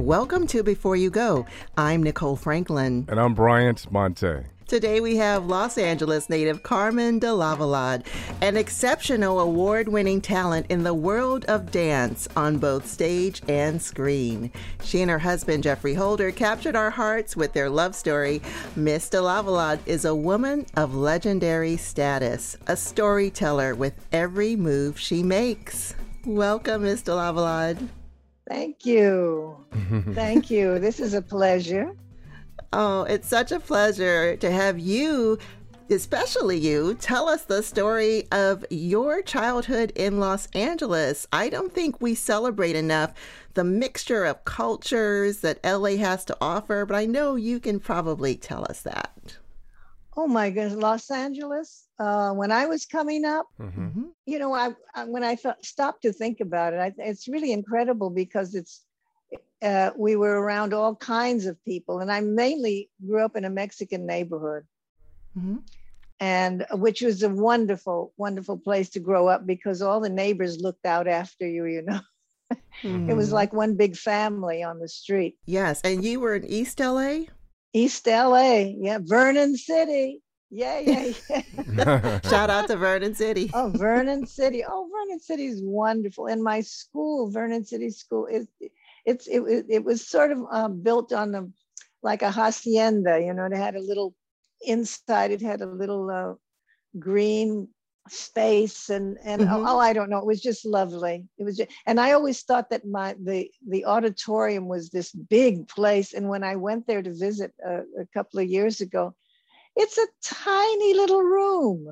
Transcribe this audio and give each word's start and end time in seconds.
Welcome 0.00 0.46
to 0.46 0.62
Before 0.62 0.96
You 0.96 1.10
Go. 1.10 1.44
I'm 1.76 2.02
Nicole 2.02 2.34
Franklin. 2.34 3.04
And 3.10 3.20
I'm 3.20 3.34
Bryant 3.34 3.92
Monte. 3.92 4.44
Today 4.66 4.98
we 4.98 5.16
have 5.16 5.44
Los 5.44 5.76
Angeles 5.76 6.30
native 6.30 6.62
Carmen 6.62 7.18
de 7.18 7.26
Lavallade, 7.26 8.06
an 8.40 8.56
exceptional 8.56 9.40
award 9.40 9.88
winning 9.88 10.22
talent 10.22 10.64
in 10.70 10.84
the 10.84 10.94
world 10.94 11.44
of 11.44 11.70
dance 11.70 12.26
on 12.34 12.56
both 12.56 12.86
stage 12.86 13.42
and 13.46 13.82
screen. 13.82 14.50
She 14.82 15.02
and 15.02 15.10
her 15.10 15.18
husband 15.18 15.64
Geoffrey 15.64 15.92
Holder 15.92 16.30
captured 16.30 16.76
our 16.76 16.90
hearts 16.90 17.36
with 17.36 17.52
their 17.52 17.68
love 17.68 17.94
story. 17.94 18.40
Miss 18.76 19.10
de 19.10 19.18
Lavallade 19.18 19.80
is 19.84 20.06
a 20.06 20.14
woman 20.14 20.64
of 20.76 20.94
legendary 20.94 21.76
status, 21.76 22.56
a 22.68 22.76
storyteller 22.76 23.74
with 23.74 23.92
every 24.12 24.56
move 24.56 24.98
she 24.98 25.22
makes. 25.22 25.94
Welcome, 26.24 26.84
Miss 26.84 27.02
de 27.02 27.10
Lavallade. 27.10 27.86
Thank 28.50 28.84
you. 28.84 29.64
Thank 30.12 30.50
you. 30.50 30.78
This 30.80 30.98
is 30.98 31.14
a 31.14 31.22
pleasure. 31.22 31.94
Oh, 32.72 33.04
it's 33.04 33.28
such 33.28 33.52
a 33.52 33.60
pleasure 33.60 34.36
to 34.38 34.50
have 34.50 34.76
you, 34.76 35.38
especially 35.88 36.58
you, 36.58 36.94
tell 36.94 37.28
us 37.28 37.44
the 37.44 37.62
story 37.62 38.26
of 38.32 38.64
your 38.68 39.22
childhood 39.22 39.92
in 39.94 40.18
Los 40.18 40.48
Angeles. 40.48 41.28
I 41.32 41.48
don't 41.48 41.72
think 41.72 42.00
we 42.00 42.16
celebrate 42.16 42.74
enough 42.74 43.14
the 43.54 43.62
mixture 43.62 44.24
of 44.24 44.44
cultures 44.44 45.38
that 45.42 45.64
LA 45.64 45.96
has 45.96 46.24
to 46.24 46.36
offer, 46.40 46.84
but 46.84 46.96
I 46.96 47.06
know 47.06 47.36
you 47.36 47.60
can 47.60 47.78
probably 47.78 48.34
tell 48.34 48.64
us 48.64 48.82
that. 48.82 49.36
Oh 50.16 50.26
my 50.26 50.50
goodness, 50.50 50.74
Los 50.74 51.08
Angeles. 51.12 51.86
Uh, 52.00 52.32
when 52.32 52.50
I 52.50 52.64
was 52.64 52.86
coming 52.86 53.26
up, 53.26 53.46
mm-hmm. 53.60 54.04
you 54.24 54.38
know, 54.38 54.54
I, 54.54 54.70
I, 54.94 55.04
when 55.04 55.22
I 55.22 55.34
th- 55.34 55.56
stopped 55.62 56.00
to 56.02 56.14
think 56.14 56.40
about 56.40 56.72
it, 56.72 56.78
I, 56.78 56.94
it's 56.96 57.28
really 57.28 57.52
incredible 57.52 58.08
because 58.08 58.54
it's 58.54 58.86
uh, 59.60 59.90
we 59.94 60.16
were 60.16 60.40
around 60.40 60.72
all 60.72 60.96
kinds 60.96 61.44
of 61.44 61.62
people, 61.66 62.00
and 62.00 62.10
I 62.10 62.22
mainly 62.22 62.88
grew 63.06 63.22
up 63.22 63.36
in 63.36 63.44
a 63.44 63.50
Mexican 63.50 64.06
neighborhood, 64.06 64.64
mm-hmm. 65.38 65.56
and 66.20 66.64
uh, 66.70 66.78
which 66.78 67.02
was 67.02 67.22
a 67.22 67.28
wonderful, 67.28 68.14
wonderful 68.16 68.56
place 68.56 68.88
to 68.90 69.00
grow 69.00 69.28
up 69.28 69.46
because 69.46 69.82
all 69.82 70.00
the 70.00 70.08
neighbors 70.08 70.58
looked 70.58 70.86
out 70.86 71.06
after 71.06 71.46
you. 71.46 71.66
You 71.66 71.82
know, 71.82 72.00
mm-hmm. 72.82 73.10
it 73.10 73.14
was 73.14 73.26
mm-hmm. 73.26 73.34
like 73.34 73.52
one 73.52 73.76
big 73.76 73.94
family 73.94 74.62
on 74.62 74.78
the 74.78 74.88
street. 74.88 75.36
Yes, 75.44 75.82
and 75.82 76.02
you 76.02 76.20
were 76.20 76.34
in 76.34 76.46
East 76.46 76.80
LA. 76.80 77.24
East 77.74 78.06
LA, 78.06 78.72
yeah, 78.78 79.00
Vernon 79.02 79.54
City. 79.58 80.22
Yeah, 80.50 80.80
yeah, 80.80 81.12
yeah. 81.76 82.20
Shout 82.28 82.50
out 82.50 82.66
to 82.68 82.76
Vernon 82.76 83.14
City. 83.14 83.50
oh, 83.54 83.72
Vernon 83.74 84.26
City. 84.26 84.64
Oh, 84.68 84.88
Vernon 84.92 85.20
City 85.20 85.46
is 85.46 85.62
wonderful. 85.62 86.26
And 86.26 86.42
my 86.42 86.60
school, 86.60 87.30
Vernon 87.30 87.64
City 87.64 87.90
School, 87.90 88.26
is 88.26 88.48
it's 89.06 89.26
it, 89.26 89.66
it 89.68 89.84
was 89.84 90.06
sort 90.06 90.32
of 90.32 90.38
uh, 90.50 90.68
built 90.68 91.12
on 91.12 91.32
the 91.32 91.50
like 92.02 92.22
a 92.22 92.30
hacienda 92.30 93.20
you 93.20 93.32
know 93.32 93.44
it 93.44 93.52
had 93.52 93.76
a 93.76 93.80
little 93.80 94.14
inside 94.62 95.30
it 95.30 95.42
had 95.42 95.60
a 95.60 95.66
little 95.66 96.10
uh, 96.10 96.34
green 96.98 97.68
space 98.08 98.88
and 98.88 99.18
and 99.24 99.42
mm-hmm. 99.42 99.66
oh, 99.66 99.78
i 99.78 99.92
don't 99.92 100.10
know 100.10 100.18
it 100.18 100.26
was 100.26 100.40
just 100.40 100.64
lovely 100.64 101.24
it 101.38 101.44
was 101.44 101.58
just, 101.58 101.70
and 101.86 102.00
i 102.00 102.12
always 102.12 102.42
thought 102.42 102.68
that 102.70 102.84
my 102.84 103.14
the 103.22 103.48
the 103.68 103.84
auditorium 103.84 104.66
was 104.66 104.88
this 104.88 105.12
big 105.12 105.68
place 105.68 106.14
and 106.14 106.28
when 106.28 106.42
i 106.42 106.56
went 106.56 106.86
there 106.86 107.02
to 107.02 107.14
visit 107.14 107.52
a, 107.64 107.80
a 108.00 108.06
couple 108.12 108.40
of 108.40 108.48
years 108.48 108.80
ago 108.80 109.14
it's 109.76 109.98
a 109.98 110.06
tiny 110.22 110.94
little 110.94 111.22
room 111.22 111.86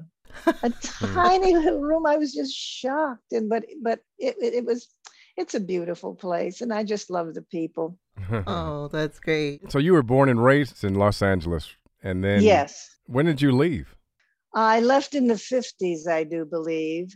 a 0.47 0.71
tiny 0.83 1.55
little 1.55 1.81
room 1.81 2.07
i 2.07 2.17
was 2.17 2.33
just 2.33 2.55
shocked 2.55 3.33
and 3.33 3.49
but 3.49 3.65
but 3.83 4.01
it, 4.19 4.37
it, 4.41 4.55
it 4.55 4.65
was 4.65 4.89
it's 5.39 5.55
a 5.55 5.61
beautiful 5.61 6.15
place 6.15 6.61
and 6.61 6.73
I 6.73 6.83
just 6.83 7.11
love 7.11 7.33
the 7.33 7.43
people. 7.43 7.97
oh, 8.47 8.89
that's 8.89 9.21
great. 9.21 9.71
So 9.71 9.79
you 9.79 9.93
were 9.93 10.03
born 10.03 10.29
and 10.29 10.43
raised 10.43 10.83
in 10.83 10.97
Los 10.97 11.23
Angeles 11.23 11.71
and 12.03 12.23
then 12.23 12.43
Yes. 12.43 12.97
When 13.07 13.27
did 13.27 13.41
you 13.41 13.53
leave? 13.53 13.95
I 14.53 14.81
left 14.81 15.15
in 15.15 15.29
the 15.29 15.35
50s, 15.35 16.09
I 16.09 16.25
do 16.25 16.45
believe, 16.45 17.15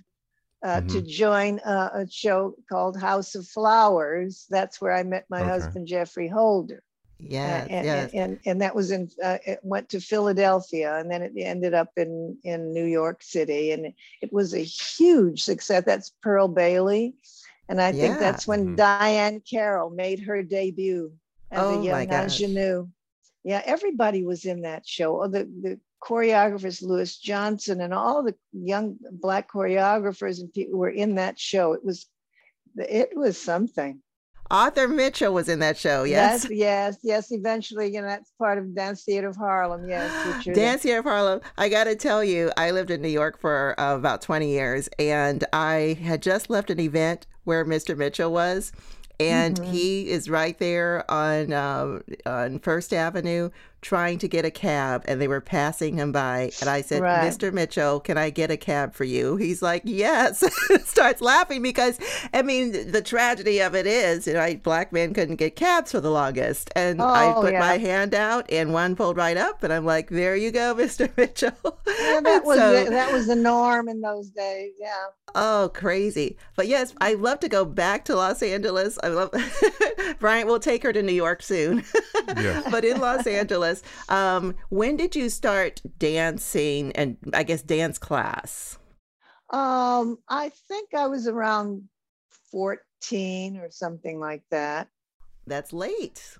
uh, 0.65 0.77
mm-hmm. 0.77 0.87
to 0.89 1.03
join 1.03 1.59
a, 1.65 1.91
a, 1.95 2.07
show 2.11 2.55
called 2.71 3.01
House 3.01 3.35
of 3.35 3.47
Flowers. 3.49 4.47
That's 4.49 4.81
where 4.81 4.95
I 4.95 5.03
met 5.03 5.25
my 5.29 5.41
okay. 5.41 5.51
husband, 5.51 5.89
Geoffrey 5.89 6.29
Holder. 6.29 6.83
Yeah, 7.25 7.65
uh, 7.65 7.73
and, 7.73 7.87
yes. 7.87 8.11
and, 8.13 8.21
and, 8.21 8.41
and 8.47 8.61
that 8.63 8.75
was 8.75 8.91
in 8.91 9.09
uh, 9.23 9.39
it 9.47 9.61
went 9.63 9.89
to 9.91 10.01
Philadelphia 10.01 10.97
and 10.99 11.11
then 11.11 11.23
it 11.23 11.33
ended 11.37 11.73
up 11.73 11.91
in 11.97 12.37
in 12.43 12.73
New 12.73 12.85
York 12.85 13.23
City 13.23 13.73
and 13.73 13.93
it 14.21 14.33
was 14.33 14.55
a 14.55 14.59
huge 14.59 15.43
success. 15.43 15.85
That's 15.87 16.11
Pearl 16.23 16.49
Bailey 16.49 17.15
and 17.69 17.81
I 17.81 17.93
think 17.93 18.19
that's 18.19 18.47
when 18.47 18.67
mm-hmm. 18.67 18.75
Diahann 18.75 19.41
Carroll 19.49 19.91
made 19.91 20.21
her 20.21 20.43
debut 20.43 21.13
as 21.51 21.63
oh, 21.63 21.81
a 21.81 21.85
young 21.85 22.13
ingenue. 22.13 22.89
Yeah, 23.45 23.63
everybody 23.65 24.25
was 24.25 24.45
in 24.45 24.63
that 24.63 24.87
show. 24.87 25.23
Oh, 25.23 25.29
the, 25.29 25.45
the 25.63 25.81
choreographers, 26.03 26.83
Louis 26.83 27.17
Johnson, 27.17 27.81
and 27.81 27.95
all 27.95 28.23
the 28.23 28.35
young 28.53 28.99
black 29.11 29.51
choreographers 29.51 30.41
and 30.41 30.53
people 30.53 30.79
were 30.79 30.91
in 30.91 31.15
that 31.15 31.39
show. 31.39 31.73
It 31.73 31.85
was, 31.85 32.07
it 32.77 33.17
was 33.17 33.39
something. 33.39 34.03
Arthur 34.53 34.87
Mitchell 34.87 35.33
was 35.33 35.49
in 35.49 35.61
that 35.61 35.79
show, 35.79 36.05
yes? 36.05 36.43
That's, 36.43 36.55
yes, 36.55 36.99
yes. 37.03 37.33
Eventually, 37.33 37.93
you 37.93 38.03
know, 38.03 38.07
that's 38.07 38.31
part 38.39 38.59
of 38.59 38.75
Dance 38.75 39.03
Theater 39.03 39.29
of 39.29 39.37
Harlem, 39.37 39.89
yes. 39.89 40.45
Dance 40.55 40.83
Theater 40.83 40.99
of 40.99 41.07
Harlem. 41.07 41.41
I 41.57 41.71
got 41.71 41.85
to 41.85 41.97
tell 41.97 42.23
you, 42.23 42.53
I 42.59 42.71
lived 42.71 42.91
in 42.91 43.01
New 43.01 43.09
York 43.09 43.41
for 43.41 43.75
uh, 43.81 43.97
about 43.97 44.21
20 44.21 44.49
years, 44.49 44.91
and 44.99 45.43
I 45.55 45.99
had 46.03 46.23
just 46.23 46.51
left 46.51 46.69
an 46.69 46.79
event 46.79 47.27
where 47.45 47.65
Mr. 47.65 47.97
Mitchell 47.97 48.31
was. 48.31 48.73
And 49.19 49.57
mm-hmm. 49.57 49.73
he 49.73 50.11
is 50.11 50.29
right 50.29 50.59
there 50.59 51.11
on 51.11 51.53
uh, 51.53 52.01
on 52.27 52.59
First 52.59 52.93
Avenue 52.93 53.51
trying 53.83 54.17
to 54.17 54.29
get 54.29 54.45
a 54.45 54.51
cab 54.51 55.05
and 55.07 55.21
they 55.21 55.29
were 55.29 55.41
passing 55.41 55.97
him 55.97 56.13
by. 56.13 56.53
And 56.61 56.71
I 56.71 56.81
said, 56.81 57.03
right. 57.03 57.25
Mr. 57.25 57.53
Mitchell, 57.53 58.01
can 58.01 58.17
I 58.17 58.31
get 58.31 58.51
a 58.51 58.57
cab 58.57 58.95
for 58.95 59.05
you? 59.05 59.37
He's 59.37 59.61
like, 59.61 59.83
yes. 59.85 60.43
Starts 60.85 61.21
laughing 61.21 61.63
because, 61.63 61.99
I 62.33 62.43
mean, 62.43 62.91
the 62.93 63.03
tragedy 63.03 63.61
of 63.61 63.75
it 63.75 63.87
is, 63.87 64.27
you 64.27 64.35
know, 64.35 64.55
black 64.63 64.93
men 64.93 65.13
couldn't 65.13 65.37
get 65.37 65.57
cabs 65.57 65.91
for 65.91 66.01
the 66.01 66.11
longest. 66.11 66.71
And 66.77 67.01
oh, 67.01 67.07
I 67.07 67.33
put 67.35 67.53
yeah. 67.53 67.61
my 67.61 67.79
hand 67.79 68.15
out 68.15 68.51
and 68.51 68.73
one 68.73 68.95
pulled 68.97 69.17
right 69.17 69.37
up. 69.37 69.63
And 69.65 69.73
I'm 69.73 69.85
like, 69.85 70.09
there 70.09 70.37
you 70.37 70.53
go, 70.53 70.75
Mr. 70.79 71.15
Mitchell. 71.17 71.53
Yeah, 71.87 72.21
that, 72.25 72.45
was, 72.45 72.59
so, 72.59 72.85
the, 72.85 72.91
that 72.91 73.13
was 73.13 73.27
the 73.27 73.37
norm 73.37 73.89
in 73.89 74.01
those 74.01 74.31
days. 74.31 74.73
Yeah. 74.79 75.07
Oh, 75.35 75.71
crazy. 75.75 76.37
But 76.57 76.69
yes, 76.69 76.95
I 77.01 77.15
love 77.15 77.41
to 77.41 77.49
go 77.49 77.65
back 77.65 78.05
to 78.05 78.17
Los 78.17 78.43
Angeles. 78.43 78.99
I 79.03 79.09
love, 79.09 79.35
Bryant 80.21 80.47
will 80.47 80.61
take 80.61 80.83
her 80.83 80.93
to 80.93 81.03
New 81.03 81.13
York 81.13 81.43
soon. 81.43 81.85
yeah. 82.37 82.63
But 82.71 82.85
in 82.85 83.01
Los 83.01 83.27
Angeles, 83.27 83.72
um, 84.09 84.55
when 84.69 84.97
did 84.97 85.17
you 85.17 85.29
start 85.29 85.81
dancing 85.99 86.93
and 86.93 87.17
I 87.33 87.43
guess 87.45 87.63
dance 87.63 87.99
class? 87.99 88.79
Um, 89.51 90.19
I 90.29 90.51
think 90.69 90.95
I 90.95 91.07
was 91.07 91.29
around 91.29 91.89
14 92.51 93.59
or 93.59 93.71
something 93.71 94.19
like 94.19 94.43
that. 94.51 94.89
That's 95.47 95.73
late. 95.73 96.39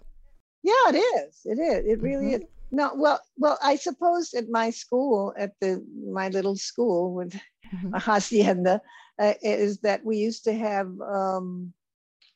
Yeah, 0.63 0.91
it 0.91 0.97
is. 0.97 1.41
It 1.45 1.59
is. 1.59 1.87
It 1.87 2.03
really 2.03 2.27
mm-hmm. 2.27 2.43
is. 2.43 2.49
No, 2.71 2.93
well, 2.95 3.21
well, 3.37 3.59
I 3.63 3.77
suppose 3.77 4.33
at 4.33 4.49
my 4.49 4.71
school, 4.71 5.35
at 5.37 5.53
the 5.61 5.85
my 6.11 6.29
little 6.29 6.57
school 6.57 7.13
with 7.13 7.33
mm-hmm. 7.33 7.95
hacienda, 7.99 8.81
uh, 9.19 9.35
is 9.43 9.79
that 9.81 10.05
we 10.05 10.17
used 10.17 10.45
to 10.45 10.55
have 10.55 10.89
um, 11.01 11.73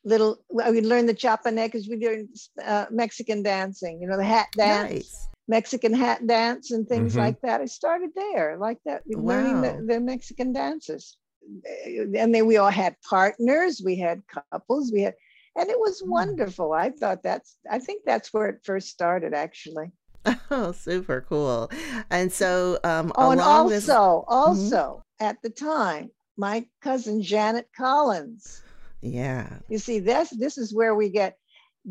little 0.07 0.37
we 0.49 0.81
learned 0.81 1.09
the 1.09 1.13
chapanet 1.13 1.67
because 1.67 1.87
we 1.87 1.97
learned 1.97 2.29
uh, 2.63 2.85
mexican 2.89 3.43
dancing 3.43 4.01
you 4.01 4.07
know 4.07 4.17
the 4.17 4.23
hat 4.23 4.47
dance 4.53 4.91
nice. 4.91 5.27
mexican 5.47 5.93
hat 5.93 6.25
dance 6.25 6.71
and 6.71 6.87
things 6.87 7.11
mm-hmm. 7.11 7.21
like 7.21 7.41
that 7.41 7.61
i 7.61 7.65
started 7.65 8.09
there 8.15 8.57
like 8.57 8.77
that 8.85 9.01
wow. 9.05 9.35
learning 9.35 9.61
the, 9.61 9.93
the, 9.93 9.99
mexican 9.99 10.53
dances 10.53 11.17
and 11.65 12.33
then 12.33 12.45
we 12.45 12.57
all 12.57 12.69
had 12.69 12.95
partners 13.07 13.81
we 13.83 13.97
had 13.97 14.21
couples 14.51 14.91
we 14.93 15.01
had 15.01 15.13
and 15.57 15.69
it 15.69 15.79
was 15.79 16.01
mm. 16.01 16.07
wonderful 16.07 16.73
i 16.73 16.89
thought 16.89 17.21
that's 17.23 17.57
i 17.69 17.79
think 17.79 18.03
that's 18.05 18.33
where 18.33 18.47
it 18.47 18.59
first 18.63 18.89
started 18.89 19.33
actually 19.33 19.91
oh 20.51 20.71
super 20.71 21.25
cool 21.27 21.69
and 22.09 22.31
so 22.31 22.79
um 22.83 23.11
oh 23.15 23.31
and 23.31 23.41
also 23.41 23.69
this... 23.69 23.89
also 23.89 24.75
mm-hmm. 24.75 25.25
at 25.25 25.37
the 25.43 25.49
time 25.49 26.09
my 26.37 26.65
cousin 26.81 27.21
janet 27.21 27.67
collins 27.75 28.61
yeah. 29.01 29.59
You 29.69 29.77
see, 29.77 29.99
this 29.99 30.29
this 30.29 30.57
is 30.57 30.73
where 30.73 30.95
we 30.95 31.09
get 31.09 31.37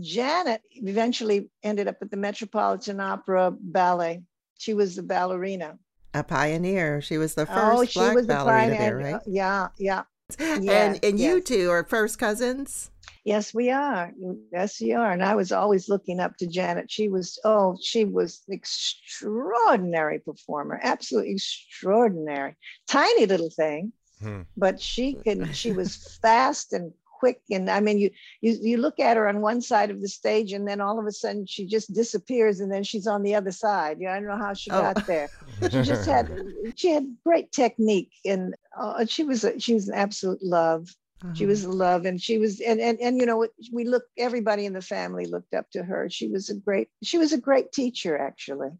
Janet 0.00 0.62
eventually 0.72 1.50
ended 1.62 1.88
up 1.88 1.96
at 2.02 2.10
the 2.10 2.16
Metropolitan 2.16 3.00
Opera 3.00 3.54
Ballet. 3.58 4.22
She 4.58 4.74
was 4.74 4.96
the 4.96 5.02
ballerina. 5.02 5.78
A 6.14 6.22
pioneer. 6.22 7.00
She 7.00 7.18
was 7.18 7.34
the 7.34 7.42
oh, 7.42 7.46
first 7.46 7.78
oh, 7.78 7.84
she 7.84 7.98
black 7.98 8.14
was 8.14 8.26
ballerina 8.26 8.72
the 8.72 8.78
there, 8.78 8.96
right? 8.96 9.22
Yeah, 9.26 9.68
yeah. 9.78 10.02
and 10.38 10.68
and 11.04 11.18
yes. 11.18 11.20
you 11.20 11.40
two 11.40 11.70
are 11.70 11.84
first 11.84 12.18
cousins? 12.18 12.90
Yes, 13.26 13.52
we 13.52 13.70
are. 13.70 14.12
Yes, 14.52 14.80
we 14.80 14.92
are. 14.92 15.10
And 15.10 15.22
I 15.22 15.34
was 15.34 15.50
always 15.50 15.88
looking 15.88 16.20
up 16.20 16.36
to 16.36 16.46
Janet. 16.46 16.88
She 16.88 17.08
was, 17.08 17.40
oh, 17.44 17.76
she 17.82 18.04
was 18.04 18.42
an 18.46 18.54
extraordinary 18.54 20.20
performer, 20.20 20.78
absolutely 20.80 21.32
extraordinary. 21.32 22.54
Tiny 22.86 23.26
little 23.26 23.50
thing, 23.50 23.92
Hmm. 24.20 24.42
But 24.56 24.80
she 24.80 25.14
could, 25.24 25.54
she 25.54 25.72
was 25.72 25.96
fast 26.22 26.72
and 26.72 26.92
quick 27.18 27.40
and 27.50 27.70
i 27.70 27.80
mean 27.80 27.96
you 27.98 28.10
you 28.42 28.56
you 28.60 28.76
look 28.76 29.00
at 29.00 29.16
her 29.16 29.26
on 29.26 29.40
one 29.40 29.60
side 29.62 29.90
of 29.90 30.02
the 30.02 30.08
stage 30.08 30.52
and 30.52 30.68
then 30.68 30.82
all 30.82 30.98
of 30.98 31.06
a 31.06 31.10
sudden 31.12 31.46
she 31.46 31.64
just 31.66 31.94
disappears 31.94 32.60
and 32.60 32.70
then 32.70 32.84
she's 32.84 33.06
on 33.06 33.22
the 33.22 33.34
other 33.34 33.50
side 33.50 33.96
yeah 34.00 34.12
i 34.12 34.16
don't 34.18 34.28
know 34.28 34.36
how 34.36 34.52
she 34.52 34.70
Oh. 34.70 34.80
got 34.82 34.98
there 35.06 35.30
she 35.70 35.80
just 35.82 36.04
had 36.04 36.28
she 36.76 36.90
had 36.90 37.06
great 37.24 37.50
technique 37.52 38.12
and 38.26 38.54
uh, 38.78 39.04
she 39.06 39.24
was 39.24 39.44
a, 39.44 39.58
she 39.58 39.72
was 39.72 39.88
an 39.88 39.94
absolute 39.94 40.42
love 40.42 40.88
she 41.32 41.44
Uh-huh. 41.44 41.46
was 41.46 41.64
a 41.64 41.70
love 41.70 42.04
and 42.04 42.20
she 42.20 42.38
was 42.38 42.60
and 42.60 42.80
and, 42.80 43.00
and 43.00 43.16
you 43.18 43.24
know 43.26 43.46
we 43.72 43.84
look 43.84 44.04
everybody 44.18 44.66
in 44.66 44.74
the 44.74 44.82
family 44.82 45.24
looked 45.26 45.54
up 45.54 45.70
to 45.70 45.82
her 45.82 46.08
she 46.10 46.28
was 46.28 46.50
a 46.50 46.54
great 46.54 46.88
she 47.02 47.18
was 47.18 47.32
a 47.32 47.40
great 47.40 47.72
teacher 47.72 48.18
actually 48.18 48.70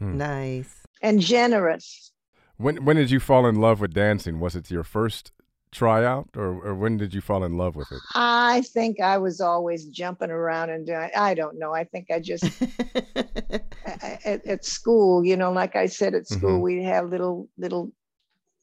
nice. 0.00 0.86
and 1.02 1.20
generous 1.20 2.11
When 2.62 2.84
when 2.84 2.96
did 2.96 3.10
you 3.10 3.20
fall 3.20 3.46
in 3.46 3.56
love 3.56 3.80
with 3.80 3.92
dancing? 3.92 4.38
Was 4.40 4.54
it 4.56 4.70
your 4.70 4.84
first 4.84 5.32
tryout, 5.72 6.30
or, 6.36 6.48
or 6.66 6.74
when 6.74 6.96
did 6.96 7.14
you 7.14 7.20
fall 7.20 7.42
in 7.44 7.56
love 7.56 7.74
with 7.76 7.90
it? 7.92 8.02
i 8.14 8.60
think 8.74 9.00
i 9.00 9.16
was 9.18 9.40
always 9.40 9.86
jumping 9.86 10.30
around 10.30 10.70
and 10.70 10.86
doing 10.86 11.10
i 11.16 11.34
don't 11.34 11.58
know 11.58 11.72
i 11.74 11.84
think 11.84 12.10
i 12.10 12.18
just 12.20 12.44
at, 13.84 14.44
at 14.46 14.64
school 14.64 15.24
you 15.24 15.36
know 15.36 15.50
like 15.52 15.76
i 15.76 15.86
said 15.86 16.14
at 16.14 16.26
school 16.28 16.60
Mhm. 16.60 16.62
we'd 16.62 16.82
have 16.84 17.08
little 17.08 17.48
little 17.58 17.90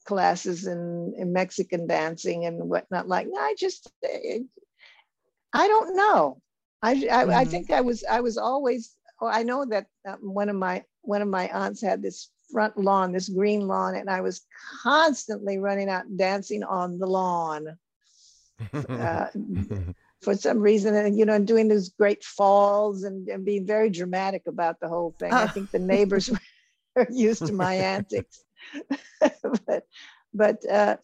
classes 0.05 0.65
in, 0.67 1.13
in 1.17 1.33
mexican 1.33 1.87
dancing 1.87 2.45
and 2.45 2.69
whatnot 2.69 3.07
like 3.07 3.27
i 3.37 3.55
just 3.57 3.91
eh, 4.03 4.39
i 5.53 5.67
don't 5.67 5.95
know 5.95 6.41
i 6.81 6.91
i, 7.11 7.21
I 7.41 7.45
Mhm. 7.45 7.51
think 7.51 7.71
i 7.71 7.81
was 7.81 8.03
i 8.09 8.19
was 8.21 8.37
always 8.37 8.95
oh, 9.21 9.27
i 9.27 9.43
know 9.43 9.65
that 9.65 9.87
uh, 10.07 10.15
one 10.21 10.49
of 10.49 10.55
my 10.55 10.83
one 11.01 11.21
of 11.21 11.27
my 11.27 11.49
aunts 11.49 11.81
had 11.81 12.01
this 12.01 12.29
front 12.51 12.77
lawn 12.77 13.11
this 13.11 13.29
green 13.29 13.67
lawn 13.67 13.95
and 13.95 14.09
i 14.09 14.21
was 14.21 14.41
constantly 14.83 15.57
running 15.57 15.89
out 15.89 16.05
and 16.05 16.17
dancing 16.17 16.63
on 16.63 16.97
the 16.99 17.05
lawn 17.07 17.77
uh, 18.89 19.27
for 20.21 20.35
some 20.35 20.59
reason, 20.59 20.93
and 20.93 21.17
you 21.17 21.23
know, 21.25 21.33
and 21.35 21.47
doing 21.47 21.69
those 21.69 21.87
great 21.89 22.25
falls 22.25 23.03
and, 23.03 23.29
and 23.29 23.45
being 23.45 23.65
very 23.65 23.89
dramatic 23.89 24.47
about 24.47 24.77
the 24.81 24.89
whole 24.89 25.15
thing. 25.17 25.31
I 25.31 25.43
Ah. 25.43 25.47
think 25.47 25.71
the 25.71 25.79
neighbors 25.79 26.29
were 26.95 27.07
used 27.09 27.45
to 27.45 27.53
my 27.53 27.75
antics, 27.75 28.43
but 29.65 29.83
but 30.33 30.69
uh, 30.69 30.97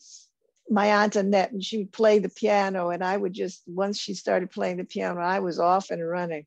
my 0.69 0.87
aunt 0.87 1.15
Annette, 1.15 1.53
and 1.53 1.63
she 1.63 1.77
would 1.77 1.93
play 1.93 2.19
the 2.19 2.27
piano, 2.27 2.89
and 2.89 3.01
I 3.01 3.15
would 3.15 3.31
just 3.31 3.63
once 3.67 3.97
she 3.97 4.13
started 4.13 4.51
playing 4.51 4.75
the 4.77 4.83
piano, 4.83 5.21
I 5.21 5.39
was 5.39 5.57
off 5.59 5.91
and 5.91 6.05
running. 6.05 6.45